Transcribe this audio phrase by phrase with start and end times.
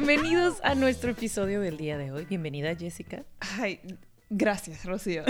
[0.00, 2.24] Bienvenidos a nuestro episodio del día de hoy.
[2.24, 3.22] Bienvenida, Jessica.
[3.58, 3.80] Ay,
[4.30, 5.24] gracias, Rocío.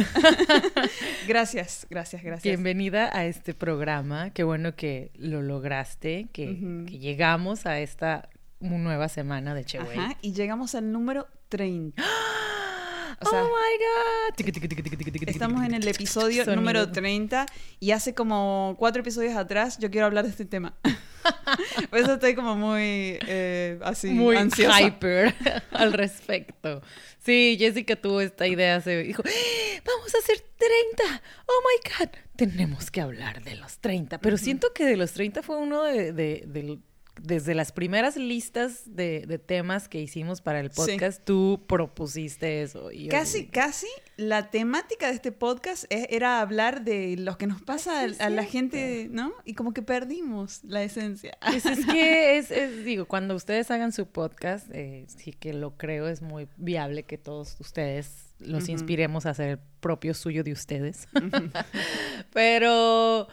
[1.26, 2.44] gracias, gracias, gracias.
[2.44, 4.30] Bienvenida a este programa.
[4.30, 8.28] Qué bueno que lo lograste, que, que llegamos a esta
[8.60, 12.00] nueva semana de Che Ajá, y llegamos al número 30.
[13.22, 15.26] oh my God.
[15.26, 17.46] Estamos en el episodio número 30
[17.80, 20.76] y hace como cuatro episodios atrás yo quiero hablar de este tema.
[21.90, 24.80] Por eso estoy como muy eh, así, muy ansiosa.
[24.80, 25.34] hyper
[25.72, 26.82] al respecto.
[27.18, 29.80] Sí, Jessica tuvo esta idea, se dijo, ¡Ah!
[29.84, 31.22] vamos a hacer 30.
[31.46, 34.18] Oh my God, tenemos que hablar de los 30.
[34.18, 36.78] Pero siento que de los 30 fue uno de, de, de
[37.22, 41.22] desde las primeras listas de, de, temas que hicimos para el podcast, sí.
[41.24, 42.90] tú propusiste eso.
[42.90, 43.50] Y casi, yo...
[43.52, 48.26] casi la temática de este podcast es, era hablar de lo que nos pasa a,
[48.26, 49.32] a, la gente, ¿no?
[49.44, 51.36] Y como que perdimos la esencia.
[51.46, 55.76] Pues es que es, es, digo, cuando ustedes hagan su podcast, eh, sí que lo
[55.76, 58.70] creo, es muy viable que todos ustedes los uh -huh.
[58.70, 61.06] inspiremos a hacer el propio suyo de ustedes.
[61.14, 61.64] Uh -huh.
[62.32, 63.28] Pero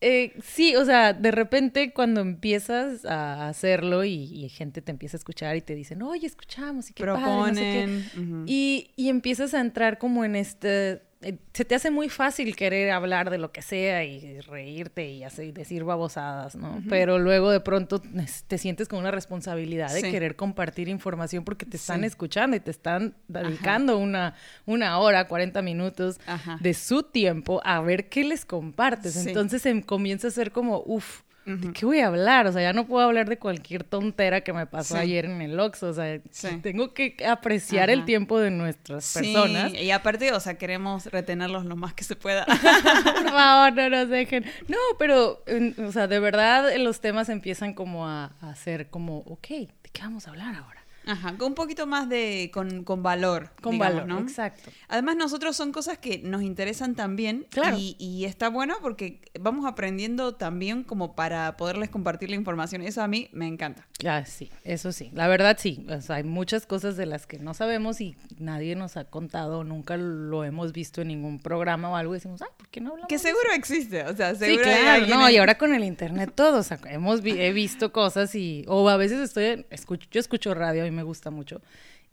[0.00, 5.16] eh, sí, o sea, de repente cuando empiezas a hacerlo y, y, gente te empieza
[5.16, 7.26] a escuchar y te dicen, oye, escuchamos y qué Proponen.
[7.26, 8.20] padre, no sé qué.
[8.20, 8.44] Uh -huh.
[8.46, 11.02] y, y, empiezas a entrar como en este...
[11.22, 15.24] Eh, se te hace muy fácil querer hablar de lo que sea y reírte y,
[15.24, 16.72] hacer, decir babosadas, ¿no?
[16.72, 16.86] Uh -huh.
[16.90, 18.02] Pero luego de pronto
[18.46, 20.10] te sientes con una responsabilidad de sí.
[20.10, 22.06] querer compartir información porque te están sí.
[22.06, 24.34] escuchando y te están dedicando una,
[24.66, 26.58] una hora, 40 minutos Ajá.
[26.60, 29.14] de su tiempo a ver qué les compartes.
[29.14, 29.28] Sí.
[29.28, 32.48] Entonces em, comienza a ser como, uff, ¿De qué voy a hablar?
[32.48, 35.00] O sea, ya no puedo hablar de cualquier tontera que me pasó sí.
[35.00, 35.88] ayer en el Oxxo.
[35.88, 36.58] O sea, sí.
[36.60, 37.92] tengo que apreciar Ajá.
[37.92, 39.72] el tiempo de nuestras personas.
[39.72, 42.44] Y aparte, o sea, queremos retenerlos lo más que se pueda.
[42.46, 44.44] Por favor, no nos dejen.
[44.66, 45.44] No, pero,
[45.86, 50.02] o sea, de verdad los temas empiezan como a, a ser como, ok, ¿de qué
[50.02, 50.85] vamos a hablar ahora?
[51.06, 53.50] Ajá, con un poquito más de, con, con valor.
[53.62, 54.18] Con digamos, valor, ¿no?
[54.18, 54.70] exacto.
[54.88, 57.46] Además, nosotros son cosas que nos interesan también.
[57.50, 57.76] Claro.
[57.78, 62.82] Y, y, está bueno porque vamos aprendiendo también como para poderles compartir la información.
[62.82, 63.86] Eso a mí me encanta.
[64.04, 65.10] Ah, sí, eso sí.
[65.14, 65.86] La verdad sí.
[65.88, 69.62] O sea, hay muchas cosas de las que no sabemos y nadie nos ha contado,
[69.62, 72.14] nunca lo hemos visto en ningún programa o algo.
[72.14, 73.08] Y decimos, ay, ¿por qué no hablamos?
[73.08, 74.02] Que seguro existe.
[74.04, 75.06] O sea, seguro sí, claro.
[75.06, 76.58] No, y ahora con el internet todo.
[76.58, 78.64] O sea, hemos vi he visto cosas y...
[78.66, 79.64] O a veces estoy...
[79.70, 81.62] Escucho, yo escucho radio y me gusta mucho.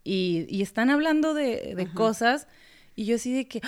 [0.04, 2.48] Y, y están hablando de, de cosas
[2.96, 3.62] y yo así de que,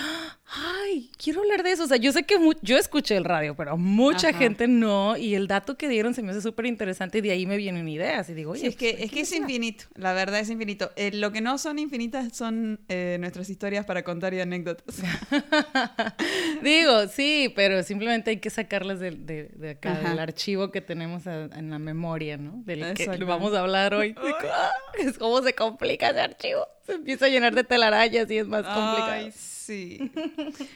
[0.48, 1.84] ay, quiero hablar de eso.
[1.84, 4.38] O sea, yo sé que yo escuché el radio, pero mucha Ajá.
[4.38, 5.18] gente no.
[5.18, 7.88] Y el dato que dieron se me hace súper interesante y de ahí me vienen
[7.88, 8.30] ideas.
[8.30, 9.86] Y digo, oye, sí, es que, pues, es, que es infinito.
[9.96, 10.92] La verdad es infinito.
[10.96, 14.96] Eh, lo que no son infinitas son eh, nuestras historias para contar y anécdotas.
[16.62, 20.10] digo, sí, pero simplemente hay que sacarlas de, de, de acá, Ajá.
[20.10, 22.62] del archivo que tenemos a, en la memoria, ¿no?
[22.66, 24.16] Del que vamos a hablar hoy.
[25.00, 26.68] es cómo se complica ese archivo.
[26.86, 29.12] Se empieza a llenar de telarañas y es más complicado.
[29.12, 29.55] Ay, sí.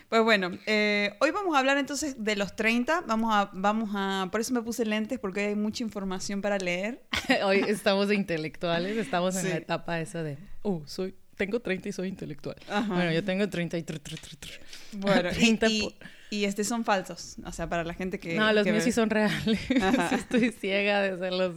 [0.09, 3.01] Pues bueno, eh, hoy vamos a hablar entonces de los 30.
[3.01, 6.57] Vamos a, vamos a, por eso me puse lentes, porque hoy hay mucha información para
[6.57, 7.03] leer.
[7.43, 9.49] hoy estamos de intelectuales, estamos en sí.
[9.49, 12.55] la etapa esa de, uh, soy, tengo 30 y soy intelectual.
[12.67, 12.93] Ajá.
[12.93, 13.85] Bueno, yo tengo 30 y...
[14.93, 15.95] Bueno, 30 y,
[16.31, 18.35] y, y, este son falsos, o sea, para la gente que...
[18.35, 18.91] No, los que míos ve.
[18.91, 19.59] sí son reales.
[20.11, 21.55] Estoy ciega desde los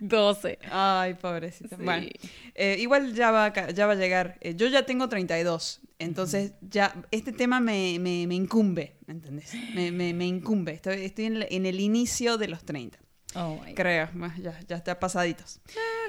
[0.00, 0.58] 12.
[0.70, 1.76] Ay, pobrecita.
[1.76, 1.82] Sí.
[1.82, 2.06] Bueno,
[2.54, 4.38] eh, igual ya va, ya va a llegar.
[4.40, 6.70] Eh, yo ya tengo 32, entonces uh -huh.
[6.70, 9.52] ya este tema me, me, me incumbe, ¿entendés?
[9.74, 10.72] Me, me, me incumbe.
[10.72, 12.98] Estoy, estoy en, en, el inicio de los 30.
[13.36, 14.08] Oh Creo,
[14.42, 15.60] ya, ya está pasaditos.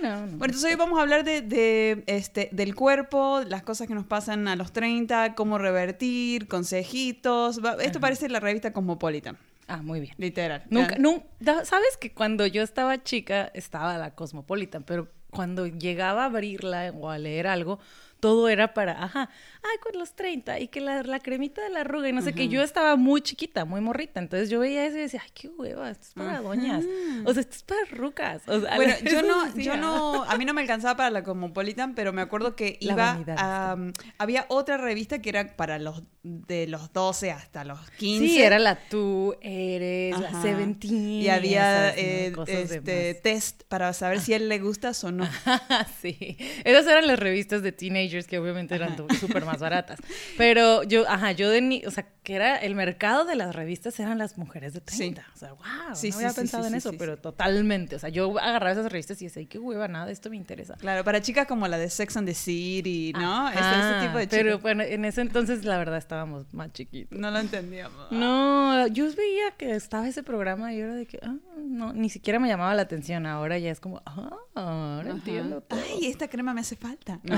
[0.02, 0.38] No, no, no.
[0.38, 4.08] Bueno, entonces hoy vamos a hablar de, de, este, del cuerpo, las cosas que nos
[4.08, 7.58] pasan a los 30, cómo revertir, consejitos.
[7.58, 8.00] Esto uh -huh.
[8.00, 9.38] parece la revista Cosmopolitan.
[9.68, 10.14] Ah, muy bien.
[10.18, 10.64] Literal.
[10.70, 16.26] Nunca, nunca, ¿Sabes que cuando yo estaba chica estaba la Cosmopolitan, pero cuando llegaba a
[16.26, 17.80] abrirla o a leer algo,
[18.22, 19.30] todo era para, ajá,
[19.64, 22.34] ay, con los 30 y que la, la cremita de la arruga y no sé
[22.34, 22.48] qué.
[22.48, 24.20] Yo estaba muy chiquita, muy morrita.
[24.20, 26.86] Entonces yo veía eso y decía, ay, qué hueva, esto es para doñas.
[27.26, 28.44] O sea, esto es para rucas.
[28.46, 32.22] bueno, yo no, yo no, a mí no me alcanzaba para la Cosmopolitan, pero me
[32.22, 33.76] acuerdo que iba a,
[34.20, 38.26] había otra revista que era para los de los 12 hasta los 15.
[38.28, 41.22] Sí, era la Tú Eres, la Seventeen.
[41.22, 45.28] Y había eh, este, test para saber si a él le gustas o no.
[46.02, 47.72] sí, esas eran las revistas de
[48.12, 50.00] teenagers que obviamente eran súper más baratas.
[50.38, 54.18] Pero yo, ajá, yo de o sea, que era el mercado de las revistas eran
[54.18, 55.26] las mujeres de 30.
[55.34, 57.96] O sea, wow, no había pensado en eso, pero totalmente.
[57.96, 60.76] O sea, yo agarraba esas revistas y decía, qué hueva, nada de esto me interesa.
[60.76, 63.50] Claro, para chicas como la de Sex and the City, ¿no?
[63.50, 64.40] ese, tipo de chicas.
[64.40, 67.18] Pero bueno, en ese entonces la verdad estábamos más chiquitos.
[67.18, 68.12] No lo entendíamos.
[68.12, 72.40] No, yo veía que estaba ese programa y era de que, ah, no, ni siquiera
[72.40, 73.26] me llamaba la atención.
[73.26, 75.80] Ahora ya es como, ah, ahora entiendo todo.
[75.80, 77.20] Ay, esta crema me hace falta.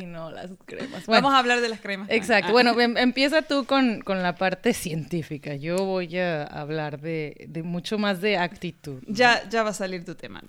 [0.00, 1.06] Ay, no, las cremas.
[1.06, 2.08] Vamos a hablar de las cremas.
[2.10, 2.48] Exacto.
[2.48, 2.52] Ah.
[2.52, 5.54] Bueno, em, empieza tú con, con, la parte científica.
[5.54, 9.02] Yo voy a hablar de, de, mucho más de actitud.
[9.06, 10.42] Ya, ya va a salir tu tema.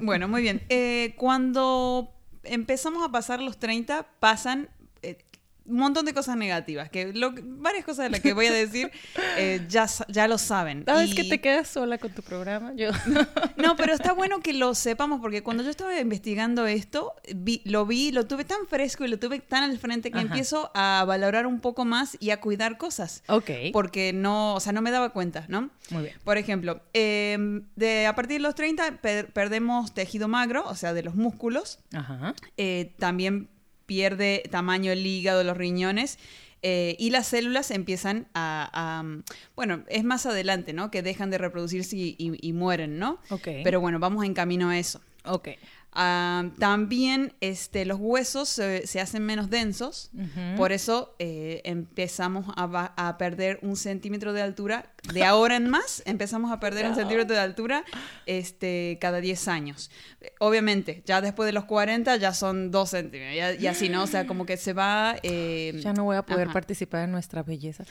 [0.00, 0.62] Bueno, muy bien.
[0.68, 2.12] Eh, cuando
[2.44, 4.68] empezamos a pasar los 30, pasan
[5.66, 7.12] un montón de cosas negativas, que
[7.44, 8.90] varias cosas de las que voy a decir
[9.36, 10.84] eh, ya, ya lo saben.
[10.86, 12.72] ¿Sabes que te quedas sola con tu programa?
[12.74, 12.90] Yo.
[13.56, 17.14] no, pero está bueno que lo sepamos, porque cuando yo estaba investigando esto,
[17.64, 21.04] lo vi, lo tuve tan fresco y lo tuve tan al frente que empiezo a
[21.06, 23.22] valorar un poco más y a cuidar cosas.
[23.28, 23.50] Ok.
[23.72, 25.70] Porque no, o sea, no me daba cuenta, ¿no?
[25.90, 26.16] Muy bien.
[26.24, 31.02] Por ejemplo, em, de, a partir de los 30 perdemos tejido magro, o sea, de
[31.02, 31.78] los músculos.
[31.92, 32.34] Ajá.
[32.56, 33.48] Eh, también
[33.90, 36.16] pierde tamaño el hígado, los riñones.
[36.62, 39.02] Eh, y las células empiezan a,
[39.56, 40.92] Bueno, es más adelante, ¿no?
[40.92, 43.18] Que dejan de reproducirse y, mueren, ¿no?
[43.30, 43.48] Ok.
[43.64, 45.00] Pero bueno, vamos en camino a eso.
[45.24, 45.48] Ok.
[45.92, 50.12] Ah, también este, los huesos se, hacen menos densos,
[50.56, 54.89] por eso eh, empezamos a, perder un centímetro de altura.
[55.12, 57.84] De ahora en más, empezamos a perder un centímetro de altura
[58.26, 59.90] este, cada 10 años.
[60.38, 64.02] Obviamente, ya después de los 40 ya son 2 centímetros, y así, ¿no?
[64.02, 65.16] O sea, como que se va...
[65.22, 67.84] Eh, ya no voy a poder participar en nuestra belleza.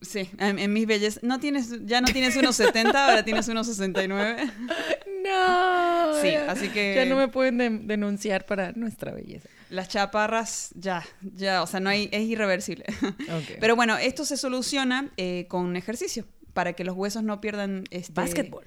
[0.00, 1.22] Sí, en, mis bellezas.
[1.22, 4.50] No tienes, ya no tienes unos 70, ahora tienes unos 69.
[5.22, 6.20] No.
[6.20, 6.94] Sí, así que...
[6.96, 9.48] Ya no me pueden denunciar para nuestra belleza.
[9.70, 12.84] Las chaparras, ya, ya, o sea, no hay, es irreversible.
[13.60, 17.84] Pero bueno, esto se soluciona eh, con ejercicio, para que los huesos no pierdan...
[17.90, 18.12] Este...
[18.12, 18.66] Básquetbol.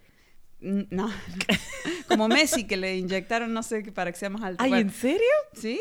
[0.62, 1.12] No,
[2.08, 4.64] como Messi que le inyectaron, no sé, para que sea más alto.
[4.64, 5.28] ¿Ay, en serio?
[5.54, 5.80] Sí,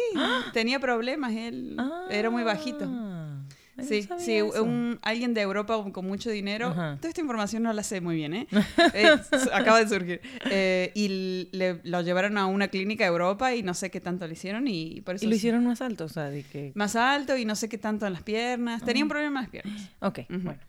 [0.53, 1.77] tenía problemas él,
[2.11, 2.85] era muy bajito.
[2.87, 3.45] Ah.
[3.83, 6.71] Sí, sí, un, alguien de Europa con mucho dinero.
[6.73, 8.47] Toda esta información no la sé muy bien, ¿eh?
[8.95, 9.17] eh
[9.53, 10.21] acaba de surgir.
[10.49, 14.27] Eh, y le, lo llevaron a una clínica de Europa y no sé qué tanto
[14.27, 15.25] le hicieron y por eso...
[15.25, 16.73] Y lo hicieron más alto, o sea, de que...
[16.77, 18.85] Más alto y no sé qué tanto en las piernas.
[18.85, 19.91] Tenía un problema en las piernas.
[20.01, 20.61] Ok, bueno.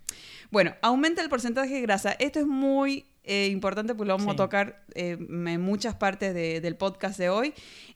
[0.51, 2.11] Bueno, aumenta el porcentaje de grasa.
[2.19, 7.17] Esto es muy eh, importante porque lo vamos a tocar en muchas partes del podcast
[7.17, 7.53] de hoy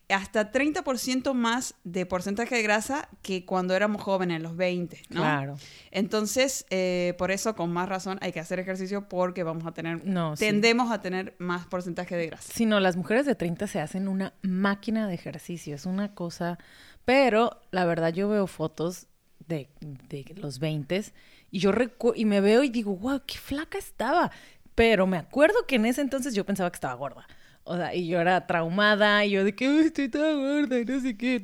[0.09, 5.21] hasta 30% más de porcentaje de grasa que cuando éramos jóvenes, los 20, ¿no?
[5.21, 5.55] Claro.
[5.91, 10.01] Entonces, eh, por eso, con más razón, hay que hacer ejercicio porque vamos a tener,
[10.37, 12.51] tendemos a tener más porcentaje de grasa.
[12.51, 16.57] Si no, las mujeres de 30 se hacen una máquina de ejercicio, es una cosa,
[17.05, 19.07] pero la verdad yo veo fotos
[19.47, 21.03] de, de los 20
[21.51, 21.71] y yo
[22.15, 24.31] y me veo y digo, wow, qué flaca estaba.
[24.75, 27.27] Pero me acuerdo que en ese entonces yo pensaba que estaba gorda.
[27.63, 30.99] O sea, y yo era traumada, y yo de que estoy tan gorda y no
[30.99, 31.39] sé qué.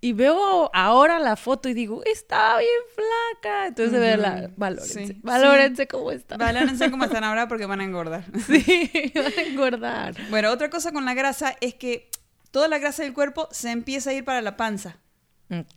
[0.00, 3.66] Y veo ahora la foto y digo, está bien flaca.
[3.68, 4.50] Entonces se ve la.
[4.56, 5.16] Valórense.
[5.22, 6.38] valórense cómo están.
[6.38, 8.24] Valórense cómo están ahora porque van a engordar.
[8.46, 10.16] Sí, van a engordar.
[10.30, 12.10] Bueno, otra cosa con la grasa es que
[12.50, 14.96] toda la grasa del cuerpo se empieza a ir para la panza.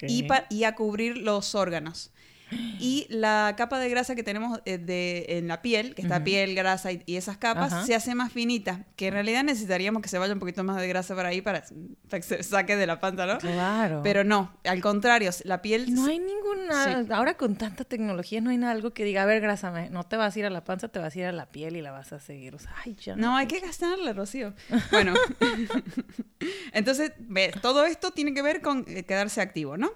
[0.01, 2.11] Y, y a cubrir los órganos.
[2.51, 6.55] Y la capa de grasa que tenemos eh, de, en la piel, que está piel,
[6.55, 8.85] grasa y, esas capas, se hace más finita.
[8.95, 11.63] Que en realidad necesitaríamos que se vaya un poquito más de grasa por ahí para,
[12.09, 13.37] que se saque de la panza, ¿no?
[13.37, 14.01] Claro.
[14.03, 15.93] Pero no, al contrario, la piel.
[15.93, 17.05] No hay ninguna.
[17.15, 20.17] Ahora con tanta tecnología no hay nada algo que diga, a ver, grasa, no te
[20.17, 21.91] vas a ir a la panza, te vas a ir a la piel y la
[21.91, 22.55] vas a seguir.
[22.55, 24.53] O sea, ay, ya no, hay que gastarla, Rocío.
[24.91, 25.13] Bueno.
[26.73, 29.91] Entonces, ves, todo esto tiene que ver con eh, quedarse activo, ¿no?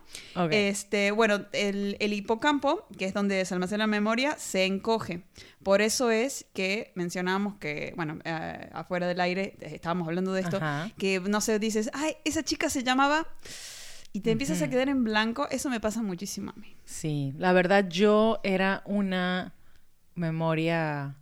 [0.52, 5.24] Este, bueno, el, el campo, que es donde se almacena la memoria, se encoge.
[5.64, 10.42] Por eso es que mencionamos que, bueno, eh, afuera del aire eh, estábamos hablando de
[10.42, 10.60] esto,
[10.98, 13.26] que no sé, dices, ay, esa chica se llamaba
[14.12, 16.76] y te empiezas a quedar en blanco, eso me pasa muchísimo a mí.
[16.84, 19.54] Sí, la verdad yo era una
[20.14, 21.16] memoria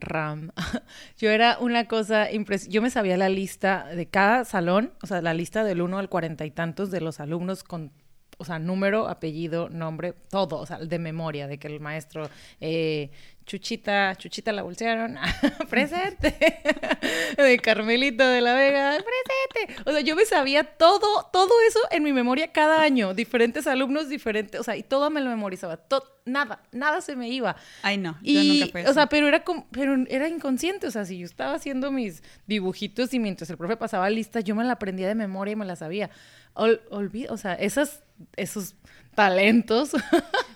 [0.00, 0.52] RAM.
[1.18, 2.72] Yo era una cosa impresionante.
[2.72, 6.08] Yo me sabía la lista de cada salón, o sea, la lista del 1 al
[6.08, 7.90] cuarenta y tantos de los alumnos con
[8.38, 12.30] o sea, número, apellido, nombre, todo, o sea, de memoria, de que el maestro,
[12.60, 13.10] eh,
[13.44, 15.16] Chuchita, Chuchita la bolsearon,
[15.70, 16.36] presente,
[17.36, 19.82] de Carmelito de la Vega, presente.
[19.88, 24.08] O sea, yo me sabía todo, todo eso en mi memoria cada año, diferentes alumnos,
[24.08, 27.56] diferentes, o sea, y todo me lo memorizaba, todo, nada, nada se me iba.
[27.82, 29.42] Ay, no, yo nunca fui O sea, pero era,
[29.72, 33.76] pero era inconsciente, o sea, si yo estaba haciendo mis dibujitos y mientras el profe
[33.76, 36.10] pasaba lista, yo me la aprendía de memoria y me la sabía.
[36.54, 38.02] olvido, o sea, esas
[38.36, 38.74] esos
[39.14, 39.90] talentos.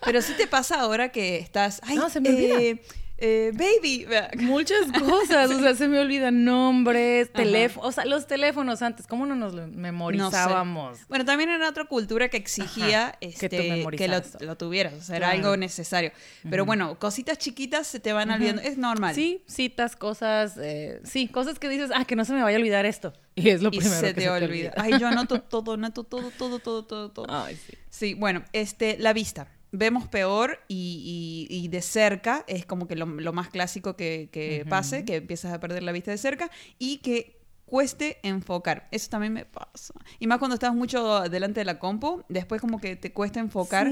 [0.04, 2.80] Pero sí te pasa ahora que estás, ay, no, se me olvida.
[3.24, 4.04] Eh, baby.
[4.42, 9.26] Muchas cosas, o sea, se me olvidan nombres, teléfonos, o sea, los teléfonos antes, ¿cómo
[9.26, 10.98] no nos memorizábamos?
[11.08, 14.08] Bueno, también era otra cultura que exigía este, que,
[14.40, 16.10] lo, tuvieras, o sea, era algo necesario.
[16.50, 19.14] Pero bueno, cositas chiquitas se te van olvidando, es normal.
[19.14, 22.60] Sí, citas, cosas, eh, sí, cosas que dices, ah, que no se me vaya a
[22.60, 23.12] olvidar esto.
[23.34, 24.74] Y es lo primero se que te se olvida.
[24.76, 27.26] Ay, yo anoto todo, anoto todo, todo, todo, todo, todo.
[27.30, 27.72] Ay, sí.
[27.88, 33.48] Sí, bueno, este, la vista vemos peor y, de cerca es como que lo, más
[33.48, 38.86] clásico que, pase, que empiezas a perder la vista de cerca y que cueste enfocar.
[38.90, 39.94] Eso también me pasa.
[40.18, 43.88] Y más cuando estás mucho delante de la compu, después como que te cuesta enfocar.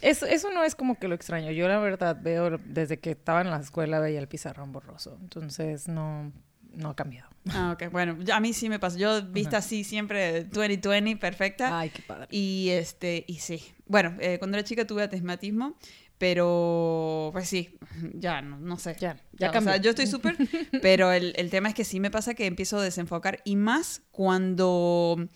[0.00, 1.50] Eso, eso no es como que lo extraño.
[1.50, 5.18] Yo la verdad veo desde que estaba en la escuela veía el pizarrón borroso.
[5.20, 6.32] Entonces no,
[6.74, 7.28] no ha cambiado.
[7.50, 7.90] Ah, ok.
[7.90, 8.98] Bueno, a mí sí me pasa.
[8.98, 11.76] Yo vista así siempre 2020, perfecta.
[11.78, 12.28] Ay, qué padre.
[12.30, 13.62] Y, este, y sí.
[13.88, 15.76] Bueno, eh, cuando era chica tuve atismatismo,
[16.18, 17.78] pero pues sí,
[18.14, 18.96] ya no, no sé.
[19.00, 20.36] Ya, ya, O sea, yo estoy súper,
[20.82, 24.02] pero el, el tema es que sí me pasa que empiezo a desenfocar y más
[24.10, 25.28] cuando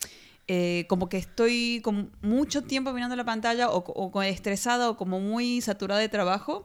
[0.49, 5.21] eh, como que estoy con mucho tiempo mirando la pantalla o, o estresada o como
[5.21, 6.65] muy saturada de trabajo,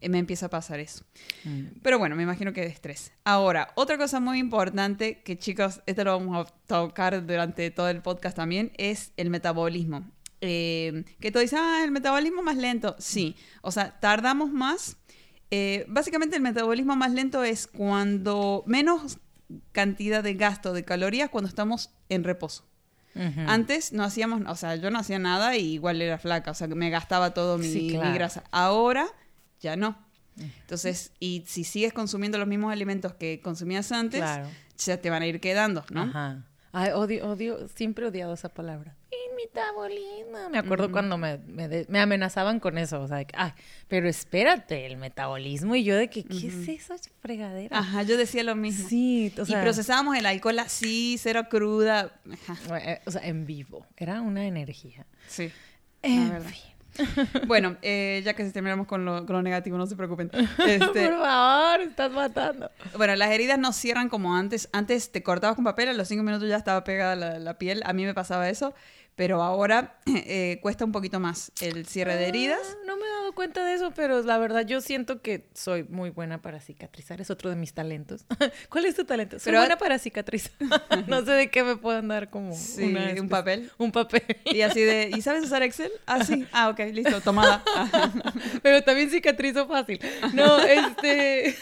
[0.00, 1.04] eh, me empieza a pasar eso.
[1.44, 1.78] Mm.
[1.82, 3.12] Pero bueno, me imagino que de estrés.
[3.24, 8.02] Ahora, otra cosa muy importante que chicos, esto lo vamos a tocar durante todo el
[8.02, 10.04] podcast también, es el metabolismo.
[10.44, 12.96] Eh, que tú dices, ah, el metabolismo más lento.
[12.98, 14.96] Sí, o sea, tardamos más.
[15.86, 19.18] básicamente el metabolismo más lento es cuando menos
[19.72, 22.66] cantidad de gasto de calorías cuando estamos en reposo.
[23.14, 26.66] Antes no hacíamos, o sea, yo no hacía nada y igual era flaca, o sea,
[26.66, 28.42] que me gastaba todo mi, grasa.
[28.50, 29.06] Ahora
[29.60, 29.98] ya no.
[30.38, 34.24] Entonces, y si sigues consumiendo los mismos alimentos que consumías antes,
[34.78, 36.02] ya te van a ir quedando, ¿no?
[36.02, 36.46] Ajá.
[36.72, 38.96] Ay, odio, odio, siempre he odiado esa palabra
[39.42, 40.50] metabolismo.
[40.50, 43.52] Me acuerdo cuando me, me, amenazaban con eso, o sea, ay,
[43.88, 45.74] pero espérate, el metabolismo.
[45.74, 47.78] Y yo de que, ¿qué es eso, fregadera?
[47.78, 48.88] Ajá, yo decía lo mismo.
[48.88, 52.20] Sí, o sea, Y procesábamos el alcohol así, cero cruda.
[52.84, 53.86] Eh, o sea, en vivo.
[53.96, 55.06] Era una energía.
[55.26, 55.50] Sí.
[56.02, 56.71] En fin.
[57.46, 60.30] bueno, eh, ya que terminamos con lo, con lo, negativo, no se preocupen.
[60.66, 62.70] Este, Por favor, estás matando.
[62.96, 64.68] Bueno, las heridas no cierran como antes.
[64.72, 67.82] Antes te cortabas con papel, a los cinco minutos ya estaba pegada la, la piel.
[67.84, 68.74] A mí me pasaba eso
[69.16, 72.60] pero ahora eh, cuesta un poquito más el cierre de heridas.
[72.62, 75.84] Ah, no me he dado cuenta de eso, pero la verdad yo siento que soy
[75.84, 78.24] muy buena para cicatrizar, es otro de mis talentos.
[78.70, 79.38] ¿Cuál es tu talento?
[79.38, 80.52] Soy buena para cicatrizar.
[81.06, 83.70] no sé de qué me pueden dar como sí, un papel.
[83.78, 84.22] Un papel.
[84.44, 85.92] y así de, ¿y sabes usar Excel?
[86.06, 86.46] Ah, sí.
[86.52, 87.62] Ah, ok, listo, tomada.
[88.62, 90.00] pero también cicatrizo fácil.
[90.32, 91.54] No, este,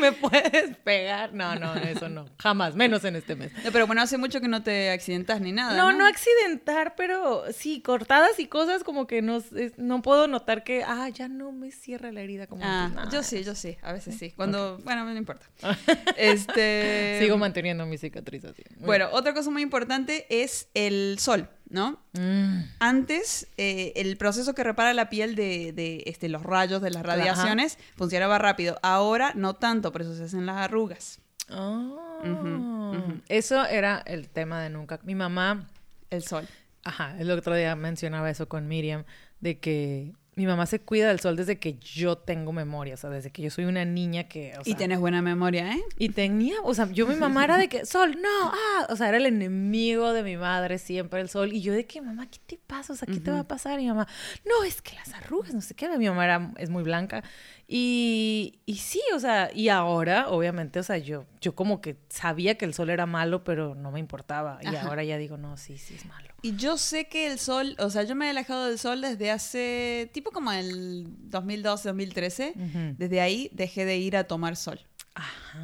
[0.00, 1.32] ¿me puedes pegar?
[1.32, 3.52] No, no, eso no, jamás, menos en este mes.
[3.72, 5.76] pero bueno, hace mucho que no te accidentas ni nada.
[5.76, 9.42] No, no, no accidentar, pero sí, cortadas y cosas como que no,
[9.76, 13.44] no puedo notar que, ah, ya no me cierra la herida como ah, Yo sí,
[13.44, 14.32] yo sí, a veces sí.
[14.32, 15.46] Cuando, bueno, no importa.
[16.16, 17.18] este...
[17.20, 18.62] Sigo manteniendo mi cicatriz así.
[18.78, 21.48] bueno, otra cosa muy importante es el sol.
[21.68, 21.98] ¿no?
[22.12, 22.60] Mm.
[22.78, 27.02] Antes, eh, el proceso que repara la piel de, de este, los rayos de las
[27.02, 28.78] radiaciones funcionaba rápido.
[28.82, 31.18] Ahora no tanto, por eso se hacen las arrugas.
[31.50, 32.92] Oh.
[33.28, 35.00] Eso era el tema de nunca.
[35.04, 35.68] Mi mamá.
[36.10, 36.46] El sol.
[36.86, 39.04] Ajá, el otro día mencionaba eso con Miriam,
[39.40, 43.10] de que mi mamá se cuida del sol desde que yo tengo memoria, o sea,
[43.10, 44.52] desde que yo soy una niña que...
[44.64, 45.82] y tienes buena memoria, ¿eh?
[45.98, 49.08] Y tenía, o sea, yo mi mamá era de que, sol, no, ah, o sea,
[49.08, 51.52] era el enemigo de mi madre siempre el sol.
[51.52, 52.92] Y yo de que, mamá, ¿qué te pasa?
[52.92, 53.80] O sea, ¿qué te va a pasar?
[53.80, 54.06] Y mi mamá,
[54.44, 55.88] no, es que las arrugas, no sé qué.
[55.98, 57.24] Mi mamá era, es muy blanca.
[57.68, 62.56] Y, y sí, o sea, y ahora, obviamente, o sea, yo, yo como que sabía
[62.56, 64.60] que el sol era malo, pero no me importaba.
[64.62, 66.28] Y ahora ya digo, no, sí, sí es malo.
[66.42, 69.32] Y yo sé que el sol, o sea, yo me he alejado del sol desde
[69.32, 72.52] hace, tipo como el 2012, 2013.
[72.96, 74.80] Desde ahí dejé de ir a tomar sol.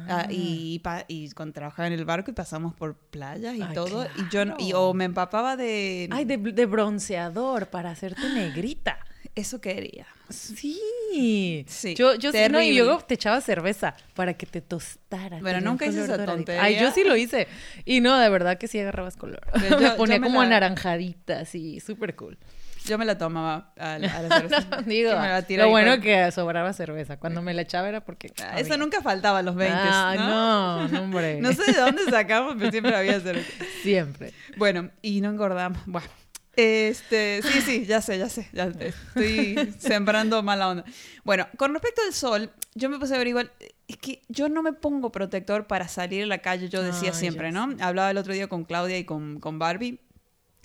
[0.09, 4.07] Ah, y, y, cuando trabajaba en el barco y pasamos por playas y todo.
[4.17, 6.09] Y yo y, o me empapaba de.
[6.11, 8.97] Ay, de, de bronceador para hacerte negrita.
[9.35, 10.05] Eso quería.
[10.29, 11.65] Sí.
[11.67, 11.95] Sí.
[11.95, 15.39] Yo, yo sí, no, y yo te echaba cerveza para que te tostara.
[15.39, 16.63] Bueno, nunca hice esa tontería.
[16.63, 17.47] Ay, yo sí lo hice.
[17.85, 19.41] Y no, de verdad que sí agarrabas color.
[19.79, 22.37] me ponía como anaranjadita, así, súper cool.
[22.85, 24.81] Yo me la tomaba a, la cerveza.
[24.85, 25.13] digo,
[25.57, 27.17] lo bueno que sobraba cerveza.
[27.17, 28.31] Cuando me la echaba era porque...
[28.43, 30.87] Ah, eso nunca faltaba a los 20, ah, ¿no?
[30.87, 31.39] no, hombre.
[31.39, 33.65] no sé de dónde sacamos, pero siempre había cerveza.
[33.81, 34.33] Siempre.
[34.57, 35.79] Bueno, y no engordamos.
[35.85, 36.07] Bueno,
[36.55, 40.85] este, sí, sí, ya sé, ya sé, ya estoy sembrando mala onda.
[41.23, 43.51] Bueno, con respecto al sol, yo me puse a averiguar,
[43.87, 47.51] es que yo no me pongo protector para salir a la calle, yo decía siempre,
[47.51, 47.75] ¿no?
[47.79, 49.99] Hablaba el otro día con Claudia y con, con Barbie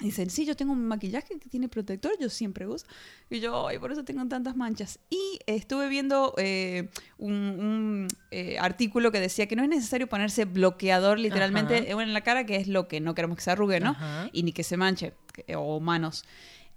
[0.00, 2.86] Dicen, sí, yo tengo un maquillaje que tiene protector, yo siempre uso.
[3.30, 5.00] Y yo, ay, por eso tengo tantas manchas.
[5.10, 6.88] Y estuve viendo eh,
[7.18, 12.46] un, eh, artículo que decía que no es necesario ponerse bloqueador literalmente en la cara,
[12.46, 13.96] que es lo que no queremos que se arrugue, ¿no?
[14.32, 15.14] Y ni que se manche,
[15.56, 16.24] o manos.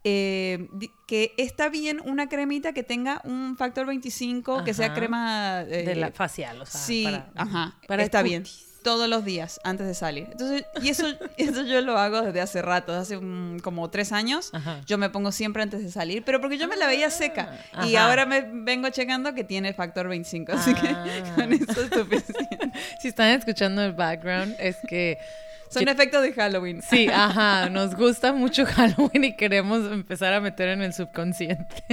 [0.03, 0.67] Eh,
[1.05, 5.63] que está bien una cremita que tenga un factor 25, que sea crema...
[5.63, 6.81] de la facial, o sea.
[6.81, 8.45] Sí, ajá, para está bien
[8.83, 10.27] todos los días antes de salir.
[10.31, 11.05] Entonces, y eso,
[11.37, 13.19] eso yo lo hago desde hace rato, hace
[13.63, 14.51] como tres años.
[14.85, 17.57] Yo me pongo siempre antes de salir, pero porque yo me la veía seca.
[17.87, 21.33] Y ahora me vengo checando que tiene factor 25, así que ah.
[21.35, 22.71] con eso es suficiente.
[22.99, 25.17] Si están escuchando el background, es que...
[25.69, 26.81] Son efectos de Halloween.
[26.81, 31.83] Sí, ajá, nos gusta mucho Halloween y queremos empezar a meter en el subconsciente.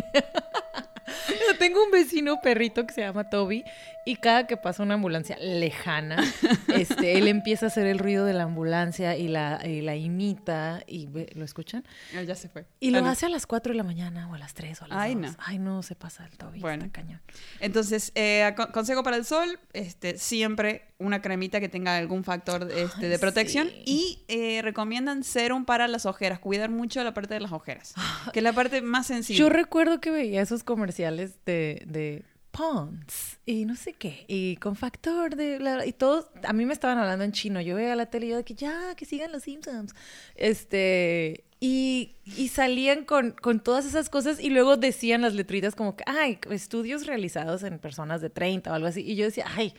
[1.28, 3.64] Yo tengo un vecino perrito que se llama Toby
[4.08, 6.24] y cada que pasa una ambulancia lejana,
[6.68, 11.08] este, él empieza a hacer el ruido de la ambulancia y la, la imita y
[11.34, 11.84] ¿lo escuchan?
[12.26, 12.64] ya se fue.
[12.80, 14.88] Y lo hace a las 4 de la mañana o a las 3 o a
[14.88, 15.34] las Ay, No.
[15.38, 16.60] Ay, no, se pasa el Toby.
[16.60, 17.20] Bueno, cañón.
[17.60, 23.08] Entonces, eh, consejo para el sol, este, siempre una cremita que tenga algún factor este,
[23.08, 27.52] de protección y eh, recomiendan serum para las ojeras, cuidar mucho la parte de las
[27.52, 27.94] ojeras,
[28.32, 29.38] que es la parte más sensible.
[29.38, 34.74] Yo recuerdo que veía esos comerciales de, de Pons y no sé qué, y con
[34.74, 35.84] factor de...
[35.86, 38.36] y todos, a mí me estaban hablando en chino, yo veía la tele y yo
[38.36, 39.94] de que ya, que sigan los Simpsons.
[40.34, 45.96] Este, y, y salían con, con, todas esas cosas y luego decían las letritas como
[45.96, 49.00] que, ay, estudios realizados en personas de 30 o algo así.
[49.00, 49.74] Y yo decía, ay,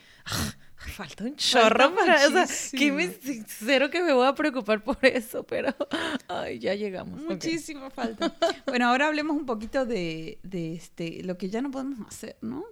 [0.75, 2.77] falta un chorro para eso.
[2.77, 3.09] Que me,
[3.47, 5.73] cero que me voy a preocupar por eso, pero
[6.27, 7.21] ay, ya llegamos.
[7.21, 8.35] Muchísimo falta.
[8.67, 12.65] bueno, ahora hablemos un poquito de, de este, lo que ya no podemos hacer, ¿no?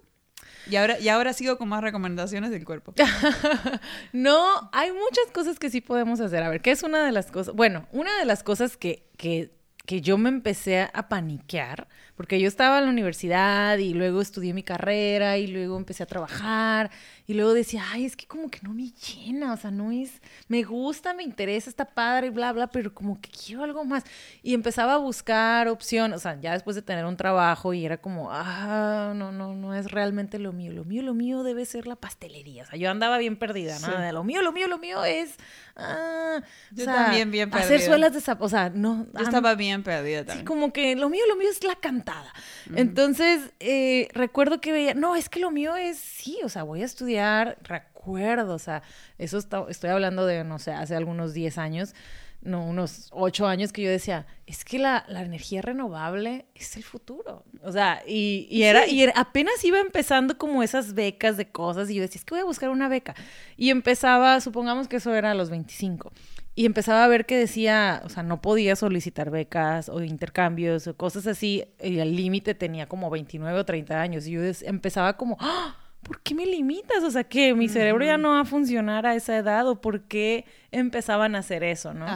[0.70, 2.94] Y ahora, y ahora sigo con más recomendaciones del cuerpo.
[4.14, 6.44] no, hay muchas cosas que sí podemos hacer.
[6.44, 7.56] A ver, ¿qué es una de las cosas?
[7.56, 9.52] Bueno, una de las cosas que, que,
[9.86, 11.88] que yo me empecé a paniquear
[12.18, 16.08] porque yo estaba en la universidad y luego estudié mi carrera y luego empecé a
[16.08, 16.90] trabajar
[17.28, 20.22] y luego decía, ay, es que como que no me llena, o sea, no es,
[20.48, 24.06] me gusta, me interesa, está padre bla, bla, pero como que quiero algo más.
[24.42, 27.98] Y empezaba a buscar opciones, o sea, ya después de tener un trabajo y era
[27.98, 31.86] como, ah, no, no, no es realmente lo mío, lo mío, lo mío debe ser
[31.86, 33.98] la pastelería, o sea, yo andaba bien perdida, ¿no?
[34.00, 35.36] De lo mío, lo mío, lo mío es,
[35.76, 37.66] ah, yo también bien perdida.
[37.66, 39.06] Hacer suelas de o sea, no.
[39.14, 40.40] Yo estaba bien perdida también.
[40.40, 42.34] Sí, como que lo mío, lo mío es la cantada
[42.76, 46.82] entonces, eh, recuerdo que veía, no, es que lo mío es, sí, o sea, voy
[46.82, 47.17] a estudiar,
[47.64, 48.84] recuerdo, o sea,
[49.18, 49.38] eso
[49.70, 51.96] estoy hablando de, no sé, hace algunos 10 años,
[52.42, 57.44] no, unos 8 años que yo decía, es que la, energía renovable es el futuro.
[57.64, 62.02] O sea, y, era, y apenas iba empezando como esas becas de cosas y yo
[62.02, 63.16] decía, es que voy a buscar una beca.
[63.58, 66.12] Y empezaba, supongamos que eso era a los 25
[66.58, 70.98] y empezaba a ver que decía, o sea, no podía solicitar becas o intercambios o
[70.98, 74.26] cosas así, y el límite tenía como 29 o 30 años.
[74.26, 75.78] Y yo empezaba como, ¡Ah!
[76.08, 77.04] ¿Por qué me limitas?
[77.04, 80.04] O sea, que mi cerebro ya no va a funcionar a esa edad o por
[80.04, 82.08] qué empezaban a hacer eso, ¿no?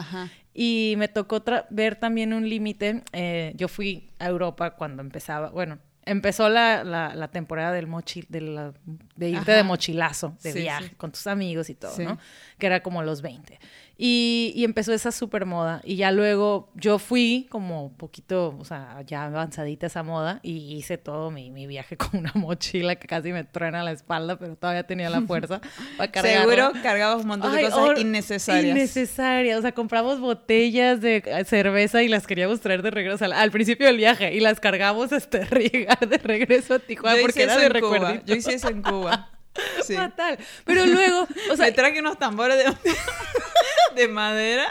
[0.54, 3.02] Y me tocó ver también un límite.
[3.12, 8.72] Eh, yo fui a Europa cuando empezaba, bueno, empezó la, la, temporada del mochil, de,
[9.16, 12.18] de irte de mochilazo, de viaje, con tus amigos y todo, ¿no?
[12.58, 13.58] Que era como los 20.
[14.04, 15.80] Y, y, empezó esa super moda.
[15.84, 20.98] Y ya luego yo fui como poquito, o sea, ya avanzadita esa moda y hice
[20.98, 24.82] todo mi, mi viaje con una mochila que casi me truena la espalda, pero todavía
[24.82, 25.60] tenía la fuerza
[25.96, 26.40] para cargar.
[26.40, 28.76] Seguro cargabas un montón de cosas innecesarias.
[28.76, 29.60] Innecesarias.
[29.60, 33.98] O sea, compramos botellas de cerveza y las queríamos traer de regreso al, principio del
[33.98, 38.20] viaje y las cargamos este, llegar de regreso a Tijuana porque era de recuerdo.
[38.26, 39.30] Yo hice eso en Cuba.
[39.84, 39.94] Sí.
[39.94, 40.38] Fatal.
[40.64, 42.72] Pero luego, o sea, me traje unos tambores de
[43.94, 44.68] de madera.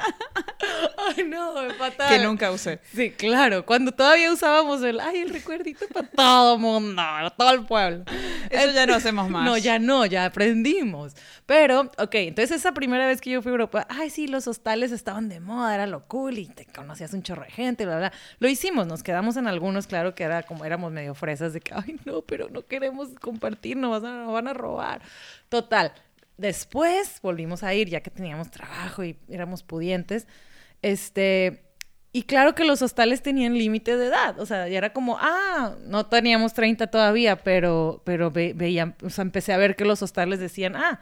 [0.98, 2.10] Ay, no, fatal.
[2.10, 2.80] Que nunca usé.
[2.94, 3.66] Sí, claro.
[3.66, 8.06] Cuando todavía usábamos el, ay, el recuerdito para todo el mundo, para todo el pueblo.
[8.50, 9.46] Eso ya no hacemos más.
[9.46, 11.14] No, ya no, ya aprendimos.
[11.46, 14.92] Pero, ok, entonces esa primera vez que yo fui a Europa, ay, sí, los hostales
[14.92, 18.14] estaban de moda, era lo cool y te conocías un chorro de gente, bla, bla.
[18.40, 21.74] Lo hicimos, nos quedamos en algunos, claro que era como éramos medio fresas de que,
[21.76, 24.71] ay, no, pero no queremos compartir, nos van a, nos van a robar.
[25.50, 25.92] Total.
[26.38, 30.28] Después volvimos a ir, ya que teníamos trabajo y éramos pudientes.
[30.82, 31.64] Este,
[32.14, 35.76] y claro que los hostales tenían límite de edad, o sea, ya era como, ah,
[35.86, 40.40] no teníamos 30 todavía, pero, pero veían, o sea, empecé a ver que los hostales
[40.40, 41.00] decían, ah,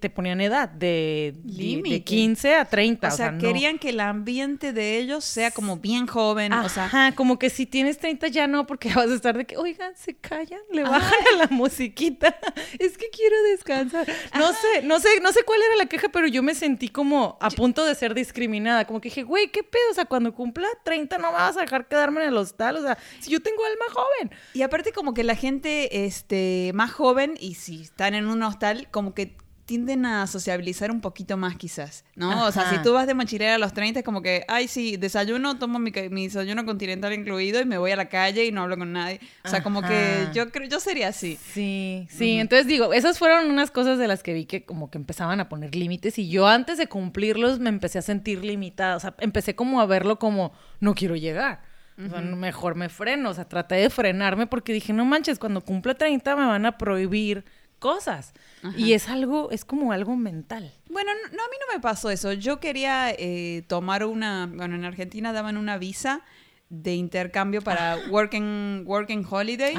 [0.00, 3.06] te ponían edad de, de, 15 a 30.
[3.06, 6.52] O, sea, querían que el ambiente de ellos sea como bien joven.
[6.52, 9.56] o sea, como que si tienes 30 ya no, porque vas a estar de que,
[9.56, 12.36] oigan, se callan, le bajan a la musiquita.
[12.78, 14.08] es que quiero descansar.
[14.36, 17.38] No sé, no sé, no sé cuál era la queja, pero yo me sentí como
[17.40, 18.86] a punto de ser discriminada.
[18.86, 19.90] Como que dije, güey, ¿qué pedo?
[19.92, 22.76] O sea, cuando cumpla 30 no me vas a dejar quedarme en el hostal.
[22.76, 24.36] O sea, si yo tengo alma joven.
[24.52, 28.88] Y aparte como que la gente este, más joven, y si están en un hostal,
[28.90, 29.36] como que
[29.70, 32.44] tienden a sociabilizar un poquito más quizás, ¿no?
[32.44, 34.96] O sea, si tú vas de mochilera a los 30 es como que, ay, sí,
[34.96, 38.76] desayuno, tomo mi, desayuno continental incluido y me voy a la calle y no hablo
[38.76, 39.20] con nadie.
[39.44, 41.38] O sea, como que yo creo, yo sería así.
[41.52, 42.38] Sí, sí.
[42.38, 45.48] Entonces digo, esas fueron unas cosas de las que vi que como que empezaban a
[45.48, 48.96] poner límites y yo antes de cumplirlos me empecé a sentir limitada.
[48.96, 51.60] O sea, empecé como a verlo como, no quiero llegar.
[51.96, 53.30] O sea, mejor me freno.
[53.30, 56.76] O sea, traté de frenarme porque dije, no manches, cuando cumpla 30 me van a
[56.76, 57.44] prohibir
[57.80, 58.32] cosas.
[58.76, 60.72] Y es algo, es como algo mental.
[60.88, 62.32] Bueno, no, a mí no me pasó eso.
[62.34, 66.22] Yo quería eh, tomar una, bueno, en Argentina daban una visa
[66.68, 69.74] de intercambio para working, working holiday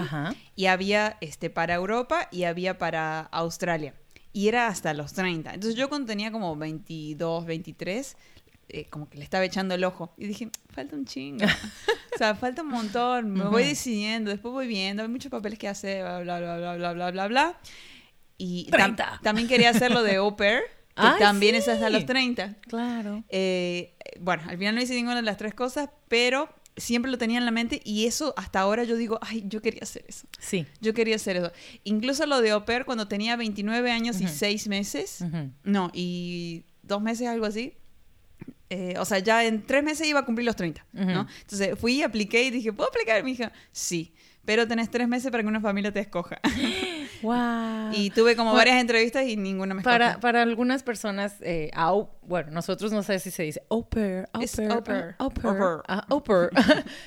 [0.57, 3.93] y había este para Europa y había para Australia.
[4.33, 5.53] Y era hasta los 30.
[5.53, 8.17] Entonces yo cuando tenía como 22, 23,
[8.69, 10.13] eh, como que le estaba echando el ojo.
[10.17, 11.45] Y dije, falta un chingo.
[12.15, 13.31] o sea, falta un montón.
[13.31, 16.93] Me voy decidiendo, después voy viendo, hay muchos papeles que hacer, bla, bla, bla, bla,
[16.93, 17.59] bla, bla, bla.
[18.43, 18.67] Y
[19.21, 20.61] también quería hacerlo de au pair,
[20.95, 22.55] que también es hasta los 30.
[22.61, 23.23] Claro.
[23.29, 27.37] Eh, bueno, al final no hice ninguna de las tres cosas, pero siempre lo tenía
[27.37, 30.25] en la mente y eso hasta ahora yo digo, ay, yo quería hacer eso.
[30.39, 30.65] Sí.
[30.79, 31.51] Yo quería hacer eso.
[31.83, 35.23] Incluso lo de au pair cuando tenía 29 años y 6 meses,
[35.63, 37.75] no, y dos meses, algo así.
[38.71, 41.27] Eh, o sea, ya en tres meses iba a cumplir los 30, ¿no?
[41.41, 43.23] Entonces fui, apliqué y dije, ¿puedo aplicar?
[43.23, 46.39] mi hija, sí pero tenés tres meses para que una familia te escoja.
[47.21, 47.91] Wow.
[47.93, 51.71] y tuve como varias entrevistas y ninguna me para, Para algunas personas, eh,
[52.23, 56.49] bueno, nosotros no sé si se dice au pair, au pair, au pair, au pair.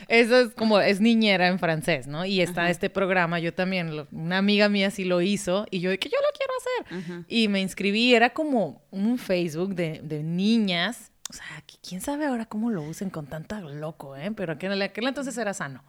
[0.09, 2.25] Eso es como, es niñera en francés, ¿no?
[2.25, 6.09] Y está este programa, yo también, una amiga mía sí lo hizo y yo que
[6.09, 7.25] yo lo quiero hacer.
[7.29, 12.47] Y me inscribí, era como un Facebook de, de niñas o sea, quién sabe ahora
[12.47, 14.31] cómo lo usen con tanta loco, ¿eh?
[14.37, 15.83] Pero en aquel entonces era sano.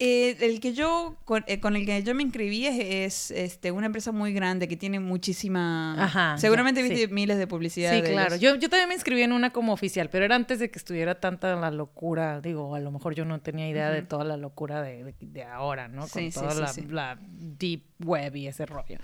[0.00, 4.10] Eh, el que yo eh, con, el que yo me inscribí es, este una empresa
[4.10, 8.34] muy grande que tiene muchísima Ajá, seguramente viste miles de publicidad sí claro.
[8.34, 11.20] yo, yo también me inscribí en una como oficial pero era antes de que estuviera
[11.20, 14.82] tanta la locura digo a lo mejor yo no tenía idea de toda la locura
[14.82, 18.98] de, de, ahora no con toda la, la, deep web y ese rollo.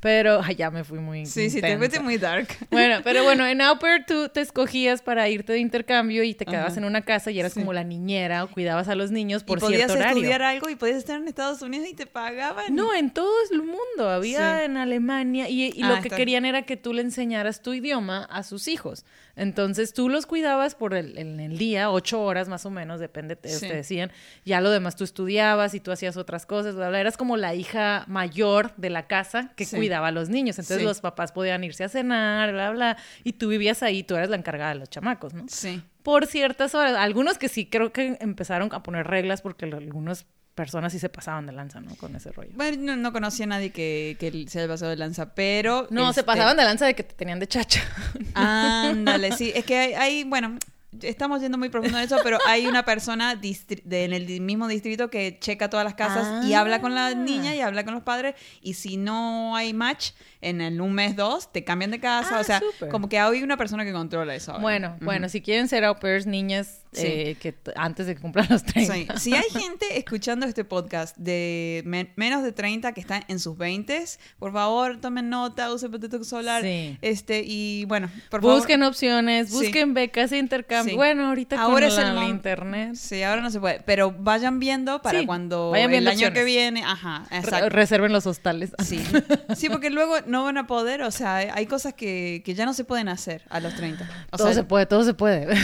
[0.00, 2.48] Pero allá me fui muy sí sí te fuiste muy dark.
[2.70, 6.76] Bueno pero bueno en Auper tú te escogías para irte de intercambio y te quedabas
[6.76, 9.92] en una casa y eras como la niñera o cuidabas a los niños por cierto
[9.94, 10.34] horario.
[10.44, 12.74] algo y podías estar en Estados Unidos y te pagaban.
[12.74, 14.08] No, en todo el mundo.
[14.08, 18.24] Había en Alemania y, lo ah, que querían era que tú le enseñaras tu idioma
[18.24, 19.04] a sus hijos.
[19.36, 23.48] Entonces tú los cuidabas por el, el, día, ocho horas más o menos, depende, te,
[23.48, 24.10] decían.
[24.46, 27.00] Ya lo demás tú estudiabas y tú hacías otras cosas, bla, bla.
[27.00, 30.58] Eras como la hija mayor de la casa que cuidaba a los niños.
[30.58, 32.96] Entonces los papás podían irse a cenar, bla, bla.
[33.24, 35.44] Y tú vivías ahí, tú eras la encargada de los chamacos, ¿no?
[35.48, 35.82] Sí.
[36.02, 36.94] Por ciertas horas.
[36.96, 40.24] Algunos que sí creo que empezaron a poner reglas porque algunos
[40.56, 41.94] personas sí se pasaban de lanza, ¿no?
[41.94, 42.50] Con ese rollo.
[42.54, 45.86] Bueno, no, conocía a nadie que, que, se haya pasado de lanza, pero...
[45.90, 47.82] No, se este pasaban de lanza de que te tenían de chacha.
[48.34, 49.52] Ándale, sí.
[49.54, 50.58] Es que hay, bueno,
[51.02, 55.38] estamos yendo muy profundo en eso, pero hay una persona en el mismo distrito que
[55.38, 58.74] checa todas las casas y habla con la niña y habla con los padres y
[58.74, 62.44] si no hay match en el un mes dos te cambian de casa, o ah,
[62.44, 64.58] sea, como que hay una persona que controla eso.
[64.60, 68.64] Bueno, bueno, si quieren ser au pairs, niñas, eh, que antes de que cumplan los
[68.64, 69.18] 30.
[69.18, 71.82] Si hay gente escuchando este podcast de
[72.16, 74.04] menos de 30 que están en sus 20,
[74.38, 76.64] por favor, tomen nota, usen protector solar.
[76.64, 80.96] Este, y bueno, por busquen opciones, busquen becas de intercambio.
[80.96, 82.94] Bueno, ahorita ahora con es el internet.
[82.94, 87.24] Sí, ahora no se puede, pero vayan viendo para cuando el año que viene, ajá,
[87.68, 88.72] reserven los hostales.
[88.84, 89.02] Sí.
[89.56, 92.74] sí, porque luego no van a poder, o sea, hay cosas que, que ya no
[92.74, 94.08] se pueden hacer a los 30.
[94.36, 95.56] todo se puede, todo se puede.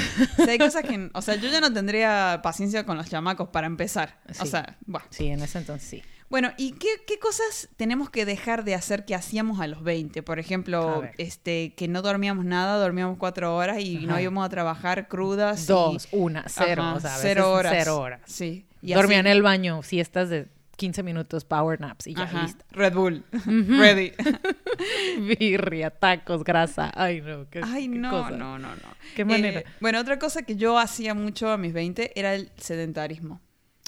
[0.49, 4.21] hay cosas que, o sea, yo ya no tendría paciencia con los chamacos para empezar.
[4.41, 5.07] O sea, bueno.
[5.11, 6.03] Sí, en ese entonces sí.
[6.33, 10.23] Bueno, ¿y qué, qué, cosas tenemos que dejar de hacer que hacíamos a los 20?
[10.23, 15.09] Por ejemplo, este, que no dormíamos nada, dormíamos cuatro horas y no íbamos a trabajar
[15.09, 15.67] crudas.
[15.67, 17.75] Dos, una, cero, o sea, cero horas.
[17.77, 18.21] Cero horas.
[18.25, 18.65] Sí.
[18.81, 22.65] Y Dormía en el baño, siestas de 15 minutos, power naps y ya listo.
[22.71, 24.13] Red Bull, ready.
[25.39, 26.93] Birria, tacos, grasa.
[26.95, 27.49] Ay, no.
[27.51, 28.97] Qué, Ay, no, no, no, no.
[29.15, 29.61] Qué manera.
[29.61, 33.41] Eh, bueno, otra cosa que yo hacía mucho a mis 20 era el sedentarismo.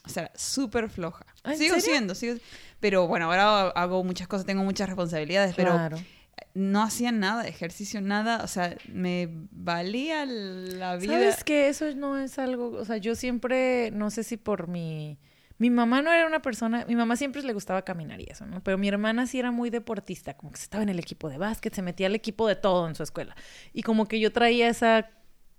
[0.06, 1.24] O sea, súper floja.
[1.56, 2.36] sigo siendo, sigo...
[2.80, 5.88] Pero bueno, ahora hago muchas cosas, tengo muchas responsabilidades, pero
[6.52, 11.14] no hacía nada de ejercicio, nada, o sea, me valía la vida.
[11.14, 15.18] ¿Sabes que Eso no es algo, o sea, yo siempre, no sé si por mi...
[15.58, 18.62] Mi mamá no era una persona, mi mamá siempre le gustaba caminar y eso, ¿no?
[18.62, 21.74] Pero mi hermana sí era muy deportista, como que estaba en el equipo de básquet,
[21.74, 23.36] se metía al equipo de todo en su escuela.
[23.72, 25.10] Y como que yo traía esa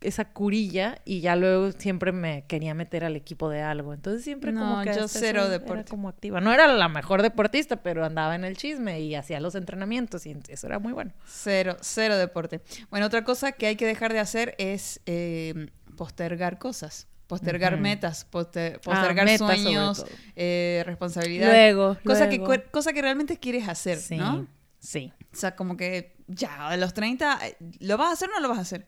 [0.02, 3.94] esa curilla y ya luego siempre me quería meter al equipo de algo.
[3.94, 5.90] Entonces siempre como que yo cero deporte.
[5.90, 6.42] como activa.
[6.42, 10.38] No era la mejor deportista, pero andaba en el chisme y hacía los entrenamientos y
[10.48, 11.12] eso era muy bueno.
[11.26, 12.62] Cero, cero deporte.
[12.90, 17.08] Bueno, otra cosa que hay que dejar de hacer es eh, postergar cosas.
[17.28, 21.74] Postergar metas, ah, postergar sueños, eh, responsabilidades.
[21.74, 22.40] Luego, cosa Que,
[22.72, 24.48] cosa que realmente quieres hacer, ¿no?
[24.80, 25.12] Sí.
[25.34, 28.40] O sea, como que ya, de los 30, eh, ¿lo vas a hacer o no
[28.42, 28.86] lo vas a hacer?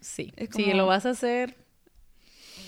[0.00, 0.32] Sí.
[0.54, 1.56] Sí, lo vas a hacer.